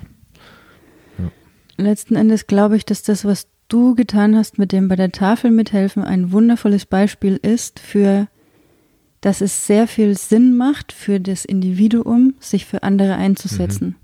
Ja. 1.18 1.30
Letzten 1.76 2.16
Endes 2.16 2.46
glaube 2.46 2.76
ich, 2.76 2.84
dass 2.84 3.02
das, 3.02 3.24
was 3.24 3.48
du 3.68 3.94
getan 3.94 4.36
hast 4.36 4.58
mit 4.58 4.72
dem 4.72 4.88
bei 4.88 4.96
der 4.96 5.12
Tafel 5.12 5.50
mithelfen, 5.50 6.04
ein 6.04 6.32
wundervolles 6.32 6.86
Beispiel 6.86 7.36
ist 7.36 7.78
für 7.78 8.28
dass 9.20 9.40
es 9.40 9.66
sehr 9.66 9.86
viel 9.86 10.16
Sinn 10.16 10.56
macht 10.56 10.92
für 10.92 11.20
das 11.20 11.44
Individuum, 11.44 12.34
sich 12.40 12.66
für 12.66 12.82
andere 12.82 13.16
einzusetzen. 13.16 13.88
Mhm. 13.88 13.94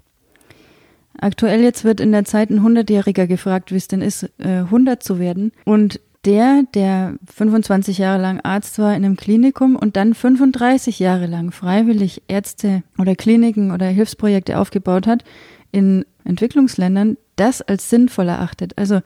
Aktuell 1.19 1.63
jetzt 1.63 1.85
wird 1.85 2.01
in 2.01 2.13
der 2.13 2.27
Zeit 2.27 2.51
ein 2.51 2.63
Hundertjähriger 2.63 3.27
gefragt, 3.27 3.73
wie 3.73 3.77
es 3.77 3.89
denn 3.89 4.03
ist, 4.03 4.29
100 4.39 4.97
äh, 4.97 4.99
zu 4.99 5.19
werden. 5.19 5.53
Und 5.65 6.01
der, 6.27 6.65
der 6.75 7.15
25 7.33 7.99
Jahre 7.99 8.21
lang 8.21 8.41
Arzt 8.41 8.79
war 8.79 8.95
in 8.97 9.05
einem 9.05 9.17
Klinikum 9.17 9.77
und 9.77 9.97
dann 9.97 10.13
35 10.13 10.99
Jahre 10.99 11.27
lang 11.27 11.53
freiwillig 11.53 12.23
Ärzte 12.27 12.83
oder 12.99 13.15
Kliniken 13.15 13.71
oder 13.71 13.87
Hilfsprojekte 13.87 14.59
aufgebaut 14.59 15.07
hat 15.07 15.25
in 15.71 16.05
Entwicklungsländern, 16.25 17.17
das 17.37 17.63
als 17.63 17.89
sinnvoll 17.89 18.29
erachtet. 18.29 18.77
Also 18.77 19.01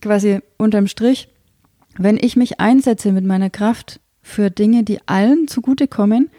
quasi 0.00 0.40
unterm 0.58 0.86
Strich, 0.86 1.28
wenn 1.98 2.16
ich 2.16 2.36
mich 2.36 2.60
einsetze 2.60 3.10
mit 3.10 3.24
meiner 3.24 3.50
Kraft 3.50 4.00
für 4.22 4.50
Dinge, 4.50 4.84
die 4.84 5.00
allen 5.06 5.48
zugutekommen, 5.48 6.30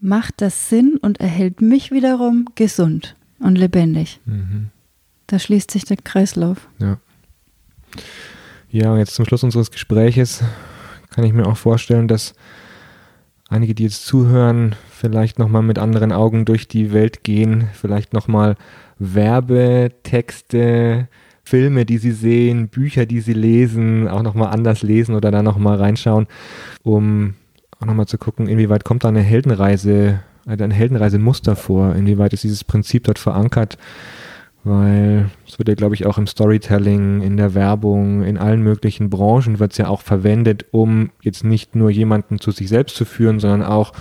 macht 0.00 0.40
das 0.40 0.70
Sinn 0.70 0.96
und 0.96 1.20
erhält 1.20 1.60
mich 1.60 1.90
wiederum 1.90 2.46
gesund 2.54 3.16
und 3.38 3.56
lebendig. 3.56 4.20
Mhm. 4.24 4.70
Da 5.26 5.38
schließt 5.38 5.70
sich 5.70 5.84
der 5.84 5.98
Kreislauf. 5.98 6.68
Ja. 6.78 6.98
Ja, 8.70 8.92
und 8.92 8.98
jetzt 8.98 9.14
zum 9.14 9.24
Schluss 9.24 9.42
unseres 9.44 9.70
Gespräches 9.70 10.44
kann 11.10 11.24
ich 11.24 11.32
mir 11.32 11.46
auch 11.46 11.56
vorstellen, 11.56 12.06
dass 12.06 12.34
einige, 13.48 13.74
die 13.74 13.84
jetzt 13.84 14.04
zuhören, 14.04 14.74
vielleicht 14.90 15.38
nochmal 15.38 15.62
mit 15.62 15.78
anderen 15.78 16.12
Augen 16.12 16.44
durch 16.44 16.68
die 16.68 16.92
Welt 16.92 17.24
gehen, 17.24 17.68
vielleicht 17.72 18.12
nochmal 18.12 18.56
Werbetexte, 18.98 19.88
Filme, 21.44 21.86
die 21.86 21.96
sie 21.96 22.12
sehen, 22.12 22.68
Bücher, 22.68 23.06
die 23.06 23.20
sie 23.20 23.32
lesen, 23.32 24.06
auch 24.06 24.22
nochmal 24.22 24.48
anders 24.48 24.82
lesen 24.82 25.14
oder 25.14 25.30
da 25.30 25.42
nochmal 25.42 25.78
reinschauen, 25.78 26.26
um 26.82 27.36
auch 27.80 27.86
nochmal 27.86 28.04
zu 28.06 28.18
gucken, 28.18 28.48
inwieweit 28.48 28.84
kommt 28.84 29.04
da 29.04 29.08
eine 29.08 29.22
Heldenreise, 29.22 30.20
ein 30.44 30.70
Heldenreisemuster 30.70 31.56
vor, 31.56 31.94
inwieweit 31.94 32.34
ist 32.34 32.44
dieses 32.44 32.64
Prinzip 32.64 33.04
dort 33.04 33.18
verankert, 33.18 33.78
weil 34.64 35.30
es 35.46 35.58
wird 35.58 35.68
ja, 35.68 35.74
glaube 35.74 35.94
ich, 35.94 36.06
auch 36.06 36.18
im 36.18 36.26
Storytelling, 36.26 37.22
in 37.22 37.36
der 37.36 37.54
Werbung, 37.54 38.22
in 38.22 38.36
allen 38.36 38.62
möglichen 38.62 39.10
Branchen 39.10 39.58
wird 39.58 39.72
es 39.72 39.78
ja 39.78 39.88
auch 39.88 40.02
verwendet, 40.02 40.66
um 40.72 41.10
jetzt 41.22 41.44
nicht 41.44 41.74
nur 41.74 41.90
jemanden 41.90 42.38
zu 42.38 42.50
sich 42.50 42.68
selbst 42.68 42.96
zu 42.96 43.04
führen, 43.04 43.40
sondern 43.40 43.62
auch 43.62 43.92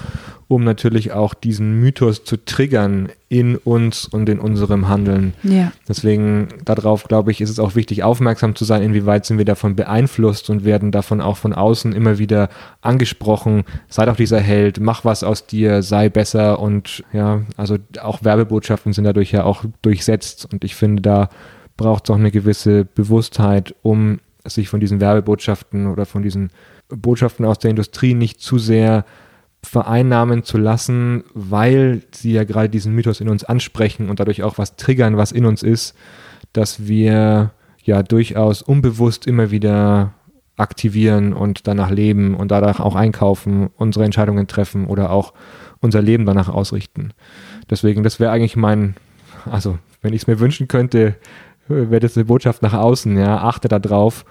um 0.50 0.64
natürlich 0.64 1.12
auch 1.12 1.34
diesen 1.34 1.80
Mythos 1.82 2.24
zu 2.24 2.38
triggern 2.38 3.10
in 3.28 3.58
uns 3.58 4.06
und 4.06 4.30
in 4.30 4.40
unserem 4.40 4.88
Handeln. 4.88 5.34
Ja. 5.44 5.74
Deswegen 5.90 6.48
darauf, 6.64 7.04
glaube 7.04 7.32
ich, 7.32 7.42
ist 7.42 7.50
es 7.50 7.60
auch 7.60 7.76
wichtig, 7.76 8.04
aufmerksam 8.04 8.56
zu 8.56 8.64
sein, 8.64 8.82
inwieweit 8.82 9.26
sind 9.26 9.38
wir 9.38 9.46
davon 9.46 9.76
beeinflusst 9.76 10.50
und 10.50 10.64
werden 10.64 10.92
davon 10.92 11.20
auch 11.20 11.36
von 11.36 11.52
außen 11.52 11.92
immer 11.92 12.18
wieder 12.18 12.48
angesprochen. 12.82 13.66
Sei 13.90 14.06
doch 14.06 14.16
dieser 14.16 14.40
Held, 14.40 14.80
mach 14.80 15.04
was 15.04 15.24
aus 15.24 15.46
dir, 15.48 15.84
sei 15.84 16.08
besser 16.08 16.60
und 16.60 17.04
ja, 17.12 17.42
also 17.58 17.78
auch 18.02 18.24
Werbebotschaften 18.24 18.94
sind 18.94 19.04
dadurch 19.04 19.34
ja 19.34 19.44
auch 19.44 19.66
durchsetzt 19.82 20.48
und 20.52 20.64
ich 20.64 20.76
finde, 20.76 21.02
da 21.02 21.30
braucht 21.76 22.06
es 22.06 22.10
auch 22.10 22.20
eine 22.20 22.32
gewisse 22.32 22.86
Bewusstheit, 22.86 23.76
um 23.84 24.20
sich 24.46 24.70
von 24.70 24.80
diesen 24.80 25.02
Werbebotschaften 25.02 25.88
oder 25.88 26.06
von 26.06 26.24
diesen 26.24 26.52
Botschaften 26.88 27.46
aus 27.46 27.60
der 27.60 27.72
Industrie 27.72 28.14
nicht 28.14 28.40
zu 28.40 28.58
sehr 28.58 29.04
vereinnahmen 29.64 30.44
zu 30.44 30.58
lassen, 30.58 31.24
weil 31.34 32.04
sie 32.12 32.32
ja 32.32 32.44
gerade 32.44 32.70
diesen 32.70 32.94
Mythos 32.94 33.22
in 33.22 33.30
uns 33.30 33.44
ansprechen 33.44 34.10
und 34.10 34.20
dadurch 34.20 34.44
auch 34.44 34.58
was 34.58 34.76
triggern, 34.76 35.18
was 35.18 35.32
in 35.32 35.46
uns 35.46 35.64
ist, 35.64 35.96
dass 36.54 36.88
wir 36.88 37.52
ja 37.84 38.04
durchaus 38.04 38.62
unbewusst 38.62 39.28
immer 39.28 39.52
wieder 39.52 40.14
aktivieren 40.58 41.34
und 41.34 41.68
danach 41.68 41.92
leben 41.92 42.36
und 42.36 42.52
danach 42.52 42.80
auch 42.80 42.96
einkaufen, 42.96 43.70
unsere 43.78 44.06
Entscheidungen 44.06 44.48
treffen 44.48 44.88
oder 44.88 45.12
auch 45.12 45.34
unser 45.80 46.02
Leben 46.02 46.26
danach 46.26 46.50
ausrichten. 46.50 47.12
Deswegen, 47.70 48.04
das 48.04 48.20
wäre 48.20 48.32
eigentlich 48.32 48.56
mein, 48.56 48.96
also 49.46 49.78
wenn 50.02 50.14
ich 50.14 50.24
es 50.24 50.28
mir 50.28 50.40
wünschen 50.40 50.68
könnte, 50.68 51.16
wäre 51.68 52.00
das 52.00 52.18
eine 52.18 52.26
Botschaft 52.26 52.62
nach 52.62 52.74
außen, 52.74 53.18
ja, 53.18 53.38
achtet 53.38 53.72
da 53.72 53.80
drauf, 53.80 54.26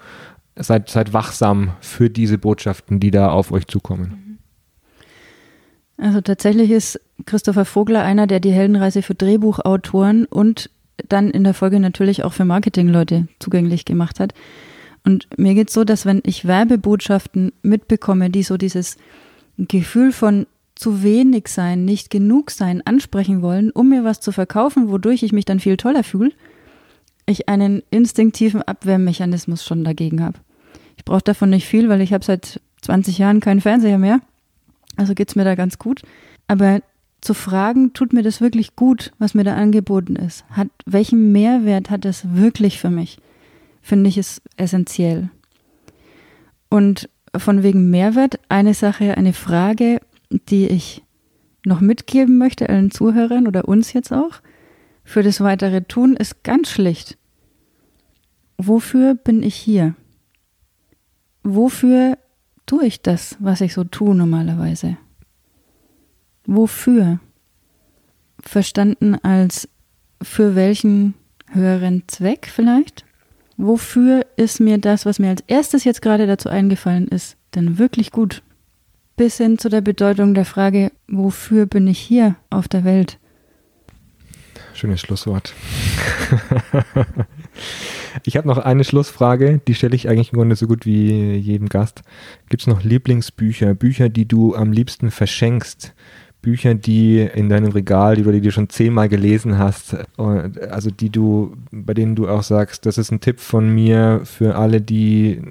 seid, 0.55 0.89
seid 0.89 1.13
wachsam 1.13 1.71
für 1.79 2.09
diese 2.09 2.37
Botschaften, 2.37 2.99
die 2.99 3.11
da 3.11 3.29
auf 3.29 3.51
euch 3.51 3.67
zukommen. 3.67 4.26
Also 5.97 6.21
tatsächlich 6.21 6.71
ist 6.71 6.99
Christopher 7.25 7.65
Vogler 7.65 8.03
einer, 8.03 8.27
der 8.27 8.39
die 8.39 8.51
Heldenreise 8.51 9.01
für 9.01 9.15
Drehbuchautoren 9.15 10.25
und 10.25 10.69
dann 11.09 11.31
in 11.31 11.43
der 11.43 11.53
Folge 11.53 11.79
natürlich 11.79 12.23
auch 12.23 12.33
für 12.33 12.45
Marketingleute 12.45 13.27
zugänglich 13.39 13.85
gemacht 13.85 14.19
hat. 14.19 14.33
Und 15.03 15.27
mir 15.37 15.53
geht 15.53 15.69
es 15.69 15.73
so, 15.73 15.83
dass 15.83 16.05
wenn 16.05 16.21
ich 16.25 16.45
Werbebotschaften 16.45 17.51
mitbekomme, 17.61 18.29
die 18.29 18.43
so 18.43 18.57
dieses 18.57 18.97
Gefühl 19.57 20.11
von 20.11 20.45
zu 20.75 21.01
wenig 21.01 21.47
sein, 21.47 21.85
nicht 21.85 22.11
genug 22.11 22.51
sein 22.51 22.85
ansprechen 22.85 23.41
wollen, 23.41 23.71
um 23.71 23.89
mir 23.89 24.03
was 24.03 24.19
zu 24.19 24.31
verkaufen, 24.31 24.89
wodurch 24.89 25.23
ich 25.23 25.33
mich 25.33 25.45
dann 25.45 25.59
viel 25.59 25.77
toller 25.77 26.03
fühle, 26.03 26.31
ich 27.25 27.49
einen 27.49 27.81
instinktiven 27.89 28.61
Abwehrmechanismus 28.61 29.65
schon 29.65 29.83
dagegen 29.83 30.23
habe. 30.23 30.39
Ich 30.95 31.05
brauche 31.05 31.23
davon 31.23 31.49
nicht 31.49 31.65
viel, 31.65 31.89
weil 31.89 32.01
ich 32.01 32.13
habe 32.13 32.23
seit 32.23 32.61
20 32.81 33.17
Jahren 33.17 33.39
keinen 33.39 33.61
Fernseher 33.61 33.97
mehr 33.97 34.21
also 34.97 35.13
geht 35.13 35.29
es 35.29 35.35
mir 35.35 35.43
da 35.45 35.55
ganz 35.55 35.77
gut. 35.77 36.01
Aber 36.47 36.81
zu 37.21 37.33
fragen, 37.33 37.93
tut 37.93 38.13
mir 38.13 38.23
das 38.23 38.41
wirklich 38.41 38.75
gut, 38.75 39.11
was 39.17 39.33
mir 39.33 39.43
da 39.43 39.55
angeboten 39.55 40.15
ist? 40.15 40.45
Hat, 40.49 40.69
welchen 40.85 41.31
Mehrwert 41.31 41.89
hat 41.89 42.05
das 42.05 42.35
wirklich 42.35 42.79
für 42.79 42.89
mich? 42.89 43.17
Finde 43.81 44.09
ich 44.09 44.17
es 44.17 44.41
essentiell. 44.57 45.29
Und 46.69 47.09
von 47.35 47.63
wegen 47.63 47.89
Mehrwert, 47.89 48.39
eine 48.49 48.73
Sache, 48.73 49.17
eine 49.17 49.33
Frage, 49.33 49.99
die 50.29 50.67
ich 50.67 51.03
noch 51.65 51.81
mitgeben 51.81 52.37
möchte 52.37 52.69
allen 52.69 52.91
Zuhörern 52.91 53.47
oder 53.47 53.67
uns 53.67 53.93
jetzt 53.93 54.11
auch, 54.11 54.41
für 55.03 55.23
das 55.23 55.41
weitere 55.41 55.81
Tun 55.83 56.15
ist 56.15 56.43
ganz 56.43 56.69
schlicht. 56.69 57.17
Wofür 58.57 59.15
bin 59.15 59.43
ich 59.43 59.55
hier? 59.55 59.95
Wofür 61.43 62.17
tue 62.67 62.85
ich 62.85 63.01
das, 63.01 63.35
was 63.39 63.61
ich 63.61 63.73
so 63.73 63.83
tue 63.83 64.13
normalerweise? 64.13 64.97
Wofür? 66.45 67.19
Verstanden 68.39 69.15
als 69.15 69.67
für 70.21 70.55
welchen 70.55 71.15
höheren 71.51 72.03
Zweck 72.07 72.47
vielleicht? 72.53 73.05
Wofür 73.57 74.23
ist 74.35 74.59
mir 74.59 74.77
das, 74.77 75.07
was 75.07 75.17
mir 75.17 75.29
als 75.29 75.43
erstes 75.47 75.83
jetzt 75.83 76.03
gerade 76.03 76.27
dazu 76.27 76.49
eingefallen 76.49 77.07
ist, 77.07 77.37
denn 77.55 77.79
wirklich 77.79 78.11
gut? 78.11 78.43
Bis 79.15 79.37
hin 79.37 79.57
zu 79.57 79.69
der 79.69 79.81
Bedeutung 79.81 80.35
der 80.35 80.45
Frage, 80.45 80.91
wofür 81.07 81.65
bin 81.65 81.87
ich 81.87 81.97
hier 81.97 82.35
auf 82.51 82.67
der 82.67 82.83
Welt? 82.83 83.17
Schönes 84.75 85.01
Schlusswort. 85.01 85.55
ich 88.25 88.37
habe 88.37 88.47
noch 88.47 88.57
eine 88.57 88.83
Schlussfrage, 88.83 89.61
die 89.67 89.73
stelle 89.73 89.95
ich 89.95 90.09
eigentlich 90.09 90.31
im 90.31 90.37
Grunde 90.37 90.55
so 90.55 90.67
gut 90.67 90.85
wie 90.85 91.35
jedem 91.35 91.69
Gast. 91.69 92.01
Gibt 92.49 92.61
es 92.63 92.67
noch 92.67 92.83
Lieblingsbücher, 92.83 93.73
Bücher, 93.73 94.09
die 94.09 94.27
du 94.27 94.55
am 94.55 94.71
liebsten 94.71 95.11
verschenkst? 95.11 95.93
Bücher, 96.41 96.75
die 96.75 97.19
in 97.19 97.49
deinem 97.49 97.71
Regal, 97.71 98.15
die 98.15 98.23
du 98.23 98.39
dir 98.39 98.51
schon 98.51 98.69
zehnmal 98.69 99.09
gelesen 99.09 99.57
hast, 99.57 99.97
also 100.17 100.91
die 100.91 101.09
du, 101.09 101.57
bei 101.71 101.93
denen 101.93 102.15
du 102.15 102.29
auch 102.29 102.43
sagst, 102.43 102.85
das 102.85 102.97
ist 102.97 103.11
ein 103.11 103.19
Tipp 103.19 103.39
von 103.39 103.73
mir 103.73 104.21
für 104.23 104.55
alle, 104.55 104.79
die 104.79 105.41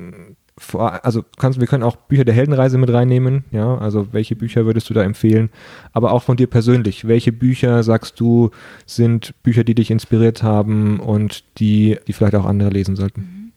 vor, 0.59 1.05
also 1.05 1.25
kannst, 1.39 1.61
wir 1.61 1.67
können 1.67 1.83
auch 1.83 1.97
Bücher 1.97 2.25
der 2.25 2.35
Heldenreise 2.35 2.79
mit 2.79 2.91
reinnehmen, 2.91 3.45
ja, 3.51 3.77
also 3.77 4.13
welche 4.13 4.37
Bücher 4.37 4.65
würdest 4.65 4.89
du 4.89 4.95
da 4.95 5.03
empfehlen, 5.03 5.51
aber 5.93 6.13
auch 6.13 6.23
von 6.23 6.37
dir 6.37 6.47
persönlich, 6.47 7.07
welche 7.07 7.33
Bücher 7.33 7.83
sagst 7.83 8.19
du 8.21 8.51
sind 8.87 9.35
Bücher, 9.43 9.65
die 9.65 9.75
dich 9.75 9.91
inspiriert 9.91 10.43
haben 10.43 10.99
und 11.01 11.45
die, 11.59 11.99
die 12.07 12.13
vielleicht 12.13 12.35
auch 12.35 12.47
andere 12.47 12.71
lesen 12.71 12.97
sollten? 12.97 13.21
Mhm. 13.21 13.53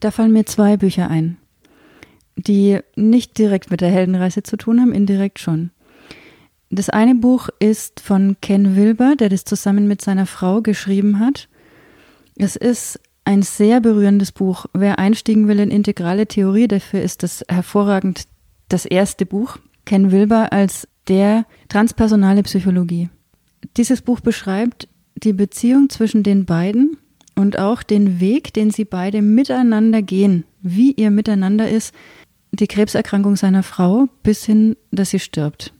Da 0.00 0.10
fallen 0.10 0.32
mir 0.32 0.46
zwei 0.46 0.76
Bücher 0.76 1.08
ein, 1.08 1.38
die 2.36 2.78
nicht 2.96 3.38
direkt 3.38 3.70
mit 3.70 3.80
der 3.80 3.90
Heldenreise 3.90 4.42
zu 4.42 4.56
tun 4.56 4.80
haben, 4.80 4.92
indirekt 4.92 5.38
schon. 5.38 5.70
Das 6.70 6.90
eine 6.90 7.14
Buch 7.14 7.48
ist 7.58 8.00
von 8.00 8.36
Ken 8.40 8.76
Wilber, 8.76 9.14
der 9.16 9.28
das 9.28 9.44
zusammen 9.44 9.88
mit 9.88 10.02
seiner 10.02 10.26
Frau 10.26 10.60
geschrieben 10.60 11.18
hat. 11.18 11.48
Es 12.36 12.56
ist 12.56 13.00
ein 13.28 13.42
sehr 13.42 13.80
berührendes 13.80 14.32
Buch. 14.32 14.64
Wer 14.72 14.98
einstiegen 14.98 15.48
will 15.48 15.60
in 15.60 15.70
integrale 15.70 16.26
Theorie, 16.26 16.66
dafür 16.66 17.02
ist 17.02 17.22
das 17.22 17.44
hervorragend 17.46 18.22
das 18.70 18.86
erste 18.86 19.26
Buch. 19.26 19.58
Ken 19.84 20.10
Wilber 20.10 20.50
als 20.50 20.88
der 21.08 21.44
transpersonale 21.68 22.42
Psychologie. 22.44 23.10
Dieses 23.76 24.00
Buch 24.00 24.20
beschreibt 24.20 24.88
die 25.14 25.34
Beziehung 25.34 25.90
zwischen 25.90 26.22
den 26.22 26.46
beiden 26.46 26.96
und 27.34 27.58
auch 27.58 27.82
den 27.82 28.18
Weg, 28.18 28.54
den 28.54 28.70
sie 28.70 28.86
beide 28.86 29.20
miteinander 29.20 30.00
gehen, 30.00 30.44
wie 30.62 30.92
ihr 30.92 31.10
Miteinander 31.10 31.68
ist, 31.68 31.94
die 32.52 32.66
Krebserkrankung 32.66 33.36
seiner 33.36 33.62
Frau 33.62 34.08
bis 34.22 34.46
hin, 34.46 34.74
dass 34.90 35.10
sie 35.10 35.18
stirbt. 35.18 35.74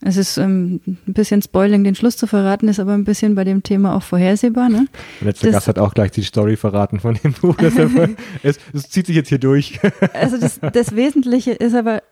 Es 0.00 0.16
ist 0.16 0.38
ähm, 0.38 0.80
ein 0.86 1.12
bisschen 1.12 1.42
Spoiling, 1.42 1.82
den 1.82 1.96
Schluss 1.96 2.16
zu 2.16 2.28
verraten, 2.28 2.68
ist 2.68 2.78
aber 2.78 2.92
ein 2.94 3.04
bisschen 3.04 3.34
bei 3.34 3.42
dem 3.42 3.64
Thema 3.64 3.96
auch 3.96 4.02
vorhersehbar. 4.02 4.68
Ne? 4.68 4.86
Der 5.20 5.28
letzte 5.28 5.46
das, 5.46 5.54
Gast 5.54 5.68
hat 5.68 5.78
auch 5.78 5.92
gleich 5.92 6.12
die 6.12 6.22
Story 6.22 6.56
verraten 6.56 7.00
von 7.00 7.18
dem 7.22 7.32
Buch. 7.32 7.56
es, 8.42 8.58
es, 8.72 8.88
zieht 8.90 9.06
sich 9.06 9.16
jetzt 9.16 9.28
hier 9.28 9.38
durch. 9.38 9.80
also 10.12 10.38
das, 10.38 10.60
das 10.72 10.94
Wesentliche 10.94 11.52
ist 11.52 11.74
aber 11.74 12.02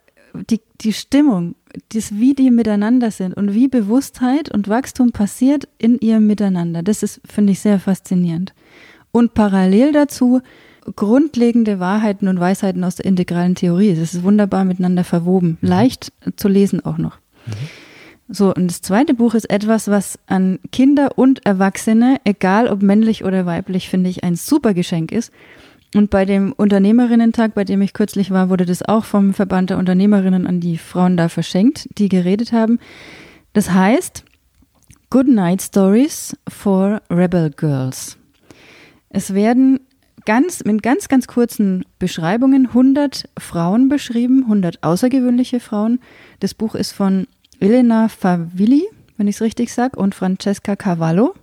die, 0.51 0.61
die 0.81 0.93
Stimmung, 0.93 1.55
das, 1.91 2.13
wie 2.15 2.35
die 2.35 2.51
miteinander 2.51 3.11
sind 3.11 3.35
und 3.35 3.55
wie 3.55 3.69
Bewusstheit 3.69 4.53
und 4.53 4.69
Wachstum 4.69 5.13
passiert 5.13 5.69
in 5.79 5.99
ihrem 6.01 6.27
Miteinander. 6.27 6.83
Das 6.83 7.05
ist, 7.05 7.21
finde 7.25 7.53
ich, 7.53 7.61
sehr 7.61 7.79
faszinierend. 7.79 8.53
Und 9.13 9.35
parallel 9.35 9.93
dazu 9.93 10.43
grundlegende 10.95 11.81
Wahrheiten 11.81 12.29
und 12.29 12.39
Weisheiten 12.39 12.85
aus 12.85 12.97
der 12.97 13.07
integralen 13.07 13.55
Theorie. 13.55 13.95
Das 13.95 14.15
ist 14.15 14.23
wunderbar 14.23 14.65
miteinander 14.65 15.05
verwoben. 15.05 15.59
Mhm. 15.61 15.69
Leicht 15.69 16.13
zu 16.37 16.49
lesen 16.49 16.85
auch 16.85 16.99
noch. 16.99 17.19
So, 18.29 18.53
und 18.53 18.69
das 18.69 18.83
zweite 18.83 19.15
Buch 19.15 19.35
ist 19.35 19.49
etwas, 19.51 19.89
was 19.89 20.19
an 20.27 20.59
Kinder 20.73 21.17
und 21.17 21.47
Erwachsene, 21.47 22.19
egal 22.25 22.69
ob 22.69 22.83
männlich 22.83 23.25
oder 23.25 23.47
weiblich, 23.47 23.89
finde 23.89 24.11
ich 24.11 24.25
ein 24.25 24.35
super 24.35 24.75
Geschenk 24.75 25.13
ist. 25.13 25.33
Und 25.95 26.11
bei 26.11 26.25
dem 26.25 26.53
Unternehmerinnentag, 26.53 27.55
bei 27.55 27.65
dem 27.65 27.81
ich 27.83 27.93
kürzlich 27.93 28.33
war, 28.33 28.51
wurde 28.51 28.67
das 28.67 28.83
auch 28.83 29.05
vom 29.05 29.33
Verband 29.33 29.71
der 29.71 29.79
Unternehmerinnen 29.79 30.47
an 30.47 30.61
die 30.61 30.77
Frauen 30.77 31.17
da 31.17 31.29
verschenkt, 31.29 31.89
die 31.99 32.09
geredet 32.09 32.53
haben. 32.53 32.81
Das 33.53 33.71
heißt 33.71 34.25
Good 35.09 35.29
Night 35.29 35.63
Stories 35.63 36.37
for 36.49 37.01
Rebel 37.09 37.51
Girls. 37.51 38.19
Es 39.09 39.33
werden 39.33 39.79
ganz, 40.27 40.65
mit 40.65 40.83
ganz, 40.83 41.09
ganz 41.09 41.29
kurzen 41.29 41.85
Beschreibungen 41.99 42.67
100 42.67 43.31
Frauen 43.39 43.89
beschrieben, 43.89 44.43
100 44.43 44.83
außergewöhnliche 44.83 45.61
Frauen. 45.61 46.01
Das 46.41 46.53
Buch 46.53 46.75
ist 46.75 46.93
von 46.93 47.29
Elena 47.61 48.09
Favilli, 48.09 48.85
wenn 49.17 49.29
ich 49.29 49.37
es 49.37 49.43
richtig 49.43 49.73
sage, 49.73 49.99
und 49.99 50.15
Francesca 50.15 50.77
Cavallo. 50.77 51.35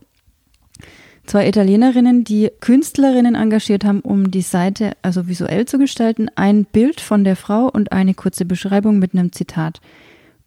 Zwei 1.25 1.47
Italienerinnen, 1.47 2.25
die 2.25 2.51
Künstlerinnen 2.59 3.35
engagiert 3.35 3.85
haben, 3.85 4.01
um 4.01 4.29
die 4.29 4.41
Seite 4.41 4.91
also 5.01 5.27
visuell 5.27 5.65
zu 5.65 5.77
gestalten. 5.77 6.29
Ein 6.35 6.65
Bild 6.65 6.99
von 6.99 7.23
der 7.23 7.37
Frau 7.37 7.69
und 7.69 7.93
eine 7.93 8.13
kurze 8.13 8.45
Beschreibung 8.45 8.99
mit 8.99 9.13
einem 9.13 9.31
Zitat. 9.31 9.79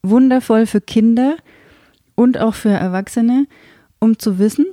Wundervoll 0.03 0.67
für 0.67 0.83
Kinder 0.83 1.37
und 2.15 2.39
auch 2.39 2.55
für 2.55 2.71
Erwachsene, 2.71 3.47
um 4.01 4.19
zu 4.19 4.39
wissen, 4.39 4.67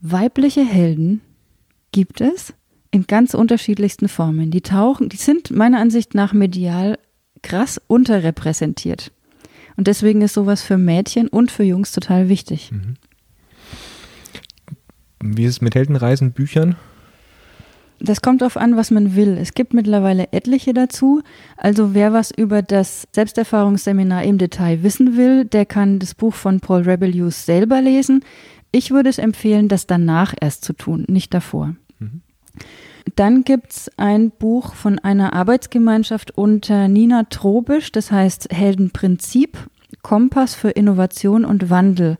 weibliche 0.00 0.64
Helden 0.64 1.20
gibt 1.92 2.20
es 2.20 2.52
in 2.90 3.06
ganz 3.06 3.34
unterschiedlichsten 3.34 4.08
Formen. 4.08 4.50
Die 4.50 4.62
tauchen, 4.62 5.08
die 5.08 5.16
sind 5.16 5.50
meiner 5.50 5.78
Ansicht 5.78 6.14
nach 6.14 6.32
medial 6.32 6.98
krass 7.42 7.80
unterrepräsentiert. 7.86 9.12
Und 9.80 9.86
deswegen 9.86 10.20
ist 10.20 10.34
sowas 10.34 10.60
für 10.60 10.76
Mädchen 10.76 11.26
und 11.26 11.50
für 11.50 11.62
Jungs 11.62 11.90
total 11.90 12.28
wichtig. 12.28 12.70
Mhm. 12.70 12.96
Wie 15.22 15.44
ist 15.44 15.52
es 15.52 15.60
mit 15.62 15.74
Heldenreisen, 15.74 16.32
Büchern? 16.32 16.76
Das 17.98 18.20
kommt 18.20 18.42
darauf 18.42 18.58
an, 18.58 18.76
was 18.76 18.90
man 18.90 19.16
will. 19.16 19.38
Es 19.38 19.54
gibt 19.54 19.72
mittlerweile 19.72 20.34
etliche 20.34 20.74
dazu. 20.74 21.22
Also 21.56 21.94
wer 21.94 22.12
was 22.12 22.30
über 22.30 22.60
das 22.60 23.08
Selbsterfahrungsseminar 23.12 24.22
im 24.24 24.36
Detail 24.36 24.82
wissen 24.82 25.16
will, 25.16 25.46
der 25.46 25.64
kann 25.64 25.98
das 25.98 26.14
Buch 26.14 26.34
von 26.34 26.60
Paul 26.60 26.82
Rebellius 26.82 27.46
selber 27.46 27.80
lesen. 27.80 28.22
Ich 28.72 28.90
würde 28.90 29.08
es 29.08 29.16
empfehlen, 29.16 29.68
das 29.68 29.86
danach 29.86 30.34
erst 30.38 30.62
zu 30.62 30.74
tun, 30.74 31.06
nicht 31.08 31.32
davor. 31.32 31.74
Mhm. 31.98 32.20
Dann 33.16 33.44
gibt 33.44 33.72
es 33.72 33.90
ein 33.96 34.30
Buch 34.30 34.74
von 34.74 34.98
einer 34.98 35.32
Arbeitsgemeinschaft 35.32 36.36
unter 36.36 36.88
Nina 36.88 37.24
Trobisch, 37.24 37.92
das 37.92 38.10
heißt 38.10 38.48
Heldenprinzip, 38.52 39.58
Kompass 40.02 40.54
für 40.54 40.70
Innovation 40.70 41.44
und 41.44 41.70
Wandel. 41.70 42.16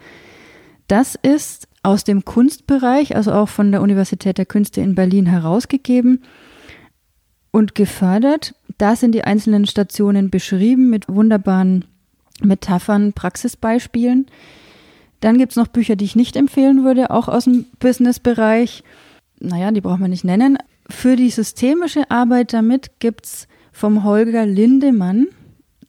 Das 0.88 1.14
ist 1.14 1.68
aus 1.82 2.04
dem 2.04 2.24
Kunstbereich, 2.24 3.16
also 3.16 3.32
auch 3.32 3.48
von 3.48 3.70
der 3.72 3.80
Universität 3.80 4.38
der 4.38 4.46
Künste 4.46 4.80
in 4.80 4.94
Berlin 4.94 5.26
herausgegeben 5.26 6.22
und 7.52 7.74
gefördert. 7.74 8.54
Da 8.78 8.96
sind 8.96 9.12
die 9.12 9.24
einzelnen 9.24 9.66
Stationen 9.66 10.30
beschrieben 10.30 10.90
mit 10.90 11.08
wunderbaren 11.08 11.84
Metaphern, 12.42 13.12
Praxisbeispielen. 13.12 14.26
Dann 15.20 15.38
gibt 15.38 15.52
es 15.52 15.56
noch 15.56 15.68
Bücher, 15.68 15.96
die 15.96 16.06
ich 16.06 16.16
nicht 16.16 16.36
empfehlen 16.36 16.84
würde, 16.84 17.10
auch 17.10 17.28
aus 17.28 17.44
dem 17.44 17.66
Businessbereich. 17.78 18.82
Naja, 19.38 19.70
die 19.70 19.80
braucht 19.80 20.00
man 20.00 20.10
nicht 20.10 20.24
nennen. 20.24 20.58
Für 20.90 21.16
die 21.16 21.30
systemische 21.30 22.10
Arbeit 22.10 22.52
damit 22.52 22.98
gibt 22.98 23.26
es 23.26 23.48
vom 23.72 24.04
Holger 24.04 24.44
Lindemann 24.44 25.28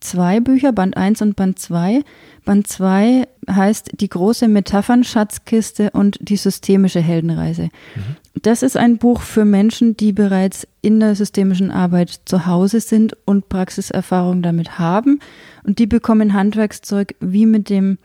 zwei 0.02 0.40
Bücher, 0.40 0.72
Band 0.74 0.98
1 0.98 1.22
und 1.22 1.36
Band 1.36 1.60
2. 1.60 2.02
Band 2.44 2.68
2 2.68 3.28
heißt 3.50 3.92
Die 4.00 4.10
große 4.10 4.48
Metaphern-Schatzkiste 4.48 5.92
und 5.92 6.18
die 6.22 6.38
systemische 6.38 7.00
Heldenreise. 7.00 7.64
Mhm. 7.96 8.16
Das 8.42 8.64
ist 8.64 8.78
ein 8.78 8.98
Buch 8.98 9.22
für 9.22 9.46
Menschen, 9.46 9.96
die 9.96 10.12
bereits 10.12 10.68
in 10.82 11.00
der 11.00 11.16
systemischen 11.16 11.72
Arbeit 11.72 12.22
zu 12.26 12.46
Hause 12.46 12.80
sind 12.80 13.16
und 13.26 13.50
Praxiserfahrung 13.50 14.42
damit 14.42 14.80
haben. 14.80 15.20
Und 15.64 15.80
die 15.80 15.88
bekommen 15.88 16.34
Handwerkszeug, 16.34 17.16
wie 17.20 17.46
mit 17.46 17.70
dem 17.70 17.98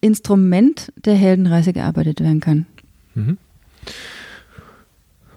Instrument 0.00 0.92
der 0.96 1.14
Heldenreise 1.14 1.72
gearbeitet 1.72 2.20
werden 2.20 2.40
kann. 2.40 2.66
Mhm. 3.14 3.38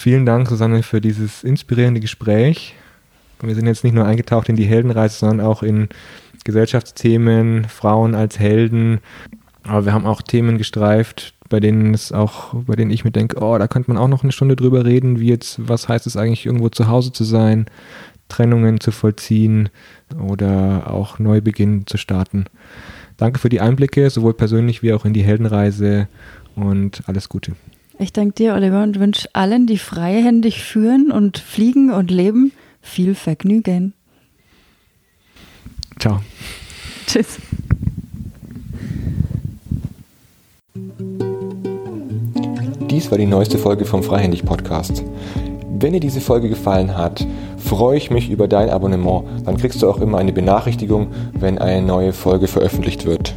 Vielen 0.00 0.26
Dank, 0.26 0.48
Susanne, 0.48 0.84
für 0.84 1.00
dieses 1.00 1.42
inspirierende 1.42 1.98
Gespräch. 1.98 2.76
Wir 3.42 3.56
sind 3.56 3.66
jetzt 3.66 3.82
nicht 3.82 3.94
nur 3.94 4.04
eingetaucht 4.04 4.48
in 4.48 4.54
die 4.54 4.64
Heldenreise, 4.64 5.18
sondern 5.18 5.44
auch 5.44 5.64
in 5.64 5.88
Gesellschaftsthemen, 6.44 7.64
Frauen 7.64 8.14
als 8.14 8.38
Helden. 8.38 9.00
Aber 9.64 9.86
wir 9.86 9.92
haben 9.92 10.06
auch 10.06 10.22
Themen 10.22 10.56
gestreift, 10.56 11.34
bei 11.48 11.58
denen 11.58 11.94
es 11.94 12.12
auch, 12.12 12.54
bei 12.54 12.76
denen 12.76 12.92
ich 12.92 13.02
mir 13.02 13.10
denke, 13.10 13.42
oh, 13.42 13.58
da 13.58 13.66
könnte 13.66 13.90
man 13.90 14.00
auch 14.00 14.06
noch 14.06 14.22
eine 14.22 14.30
Stunde 14.30 14.54
drüber 14.54 14.84
reden, 14.84 15.18
wie 15.18 15.30
jetzt, 15.30 15.68
was 15.68 15.88
heißt 15.88 16.06
es 16.06 16.16
eigentlich, 16.16 16.46
irgendwo 16.46 16.68
zu 16.68 16.86
Hause 16.86 17.10
zu 17.10 17.24
sein, 17.24 17.66
Trennungen 18.28 18.78
zu 18.78 18.92
vollziehen 18.92 19.68
oder 20.16 20.92
auch 20.92 21.18
Neubeginn 21.18 21.88
zu 21.88 21.96
starten. 21.96 22.44
Danke 23.16 23.40
für 23.40 23.48
die 23.48 23.60
Einblicke, 23.60 24.08
sowohl 24.10 24.34
persönlich 24.34 24.80
wie 24.80 24.92
auch 24.92 25.04
in 25.04 25.12
die 25.12 25.24
Heldenreise 25.24 26.06
und 26.54 27.02
alles 27.08 27.28
Gute. 27.28 27.56
Ich 28.00 28.12
danke 28.12 28.34
dir, 28.34 28.54
Oliver, 28.54 28.84
und 28.84 29.00
wünsche 29.00 29.28
allen, 29.32 29.66
die 29.66 29.76
freihändig 29.76 30.62
führen 30.62 31.10
und 31.10 31.38
fliegen 31.38 31.92
und 31.92 32.12
leben, 32.12 32.52
viel 32.80 33.16
Vergnügen. 33.16 33.92
Ciao. 35.98 36.20
Tschüss. 37.08 37.38
Dies 42.88 43.10
war 43.10 43.18
die 43.18 43.26
neueste 43.26 43.58
Folge 43.58 43.84
vom 43.84 44.04
Freihändig 44.04 44.44
Podcast. 44.44 45.02
Wenn 45.80 45.92
dir 45.92 46.00
diese 46.00 46.20
Folge 46.20 46.48
gefallen 46.48 46.96
hat, 46.96 47.26
freue 47.56 47.96
ich 47.96 48.10
mich 48.10 48.30
über 48.30 48.46
dein 48.46 48.70
Abonnement. 48.70 49.24
Dann 49.44 49.56
kriegst 49.56 49.82
du 49.82 49.90
auch 49.90 50.00
immer 50.00 50.18
eine 50.18 50.32
Benachrichtigung, 50.32 51.08
wenn 51.32 51.58
eine 51.58 51.84
neue 51.84 52.12
Folge 52.12 52.46
veröffentlicht 52.46 53.06
wird. 53.06 53.34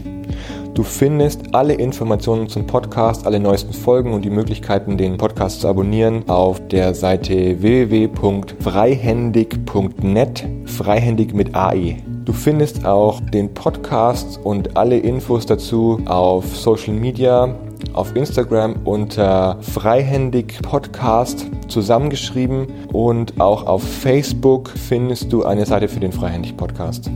Du 0.73 0.84
findest 0.84 1.53
alle 1.53 1.73
Informationen 1.73 2.48
zum 2.48 2.65
Podcast, 2.65 3.26
alle 3.26 3.41
neuesten 3.41 3.73
Folgen 3.73 4.14
und 4.14 4.23
die 4.23 4.30
Möglichkeiten, 4.30 4.98
den 4.98 5.18
Podcast 5.18 5.60
zu 5.60 5.68
abonnieren, 5.68 6.30
auf 6.30 6.65
der 6.69 6.93
Seite 6.93 7.61
www.freihändig.net, 7.61 10.48
freihändig 10.65 11.34
mit 11.34 11.53
AI. 11.56 11.98
Du 12.23 12.31
findest 12.31 12.85
auch 12.85 13.19
den 13.19 13.53
Podcast 13.53 14.39
und 14.45 14.77
alle 14.77 14.98
Infos 14.98 15.45
dazu 15.45 15.99
auf 16.06 16.56
Social 16.56 16.93
Media, 16.93 17.53
auf 17.91 18.15
Instagram 18.15 18.77
unter 18.85 19.57
Freihändig 19.60 20.57
Podcast 20.61 21.48
zusammengeschrieben 21.68 22.68
und 22.93 23.41
auch 23.41 23.68
auf 23.68 23.84
Facebook 23.84 24.69
findest 24.69 25.34
du 25.34 25.43
eine 25.43 25.65
Seite 25.65 25.89
für 25.89 25.99
den 25.99 26.14
Freihändig 26.14 26.56
Podcast. 26.56 27.11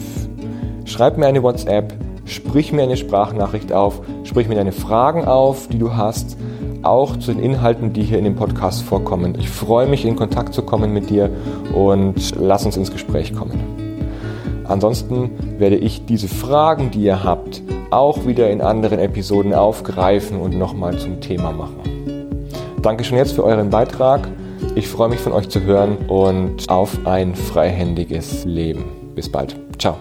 Schreib 0.85 1.18
mir 1.18 1.27
eine 1.27 1.43
WhatsApp, 1.43 1.93
sprich 2.23 2.72
mir 2.72 2.84
eine 2.84 2.95
Sprachnachricht 2.95 3.73
auf, 3.73 3.99
sprich 4.23 4.48
mir 4.48 4.56
deine 4.56 4.72
Fragen 4.72 5.26
auf, 5.26 5.68
die 5.68 5.77
du 5.77 5.93
hast, 5.93 6.38
auch 6.84 7.18
zu 7.18 7.34
den 7.34 7.43
Inhalten, 7.43 7.91
die 7.91 8.03
hier 8.03 8.18
in 8.18 8.23
dem 8.23 8.38
Podcast 8.38 8.84
vorkommen. 8.84 9.35
Ich 9.38 9.49
freue 9.49 9.88
mich, 9.88 10.06
in 10.06 10.15
Kontakt 10.15 10.53
zu 10.53 10.61
kommen 10.61 10.93
mit 10.93 11.10
dir 11.10 11.31
und 11.76 12.34
lass 12.39 12.65
uns 12.65 12.77
ins 12.77 12.93
Gespräch 12.93 13.35
kommen. 13.35 13.60
Ansonsten 14.64 15.31
werde 15.60 15.76
ich 15.76 16.06
diese 16.06 16.30
Fragen, 16.30 16.91
die 16.91 17.02
ihr 17.02 17.26
habt, 17.26 17.61
auch 17.91 18.26
wieder 18.26 18.49
in 18.49 18.61
anderen 18.61 18.99
Episoden 18.99 19.53
aufgreifen 19.53 20.39
und 20.39 20.57
nochmal 20.57 20.97
zum 20.97 21.22
Thema 21.22 21.51
machen. 21.51 22.27
Danke 22.81 23.03
schon 23.03 23.18
jetzt 23.18 23.34
für 23.34 23.43
euren 23.43 23.69
Beitrag 23.69 24.27
ich 24.76 24.88
freue 24.88 25.09
mich 25.09 25.19
von 25.19 25.34
euch 25.34 25.49
zu 25.49 25.61
hören 25.63 25.97
und 26.07 26.69
auf 26.69 27.05
ein 27.05 27.35
freihändiges 27.35 28.45
Leben. 28.45 28.85
Bis 29.15 29.30
bald. 29.30 29.55
Ciao. 29.77 29.97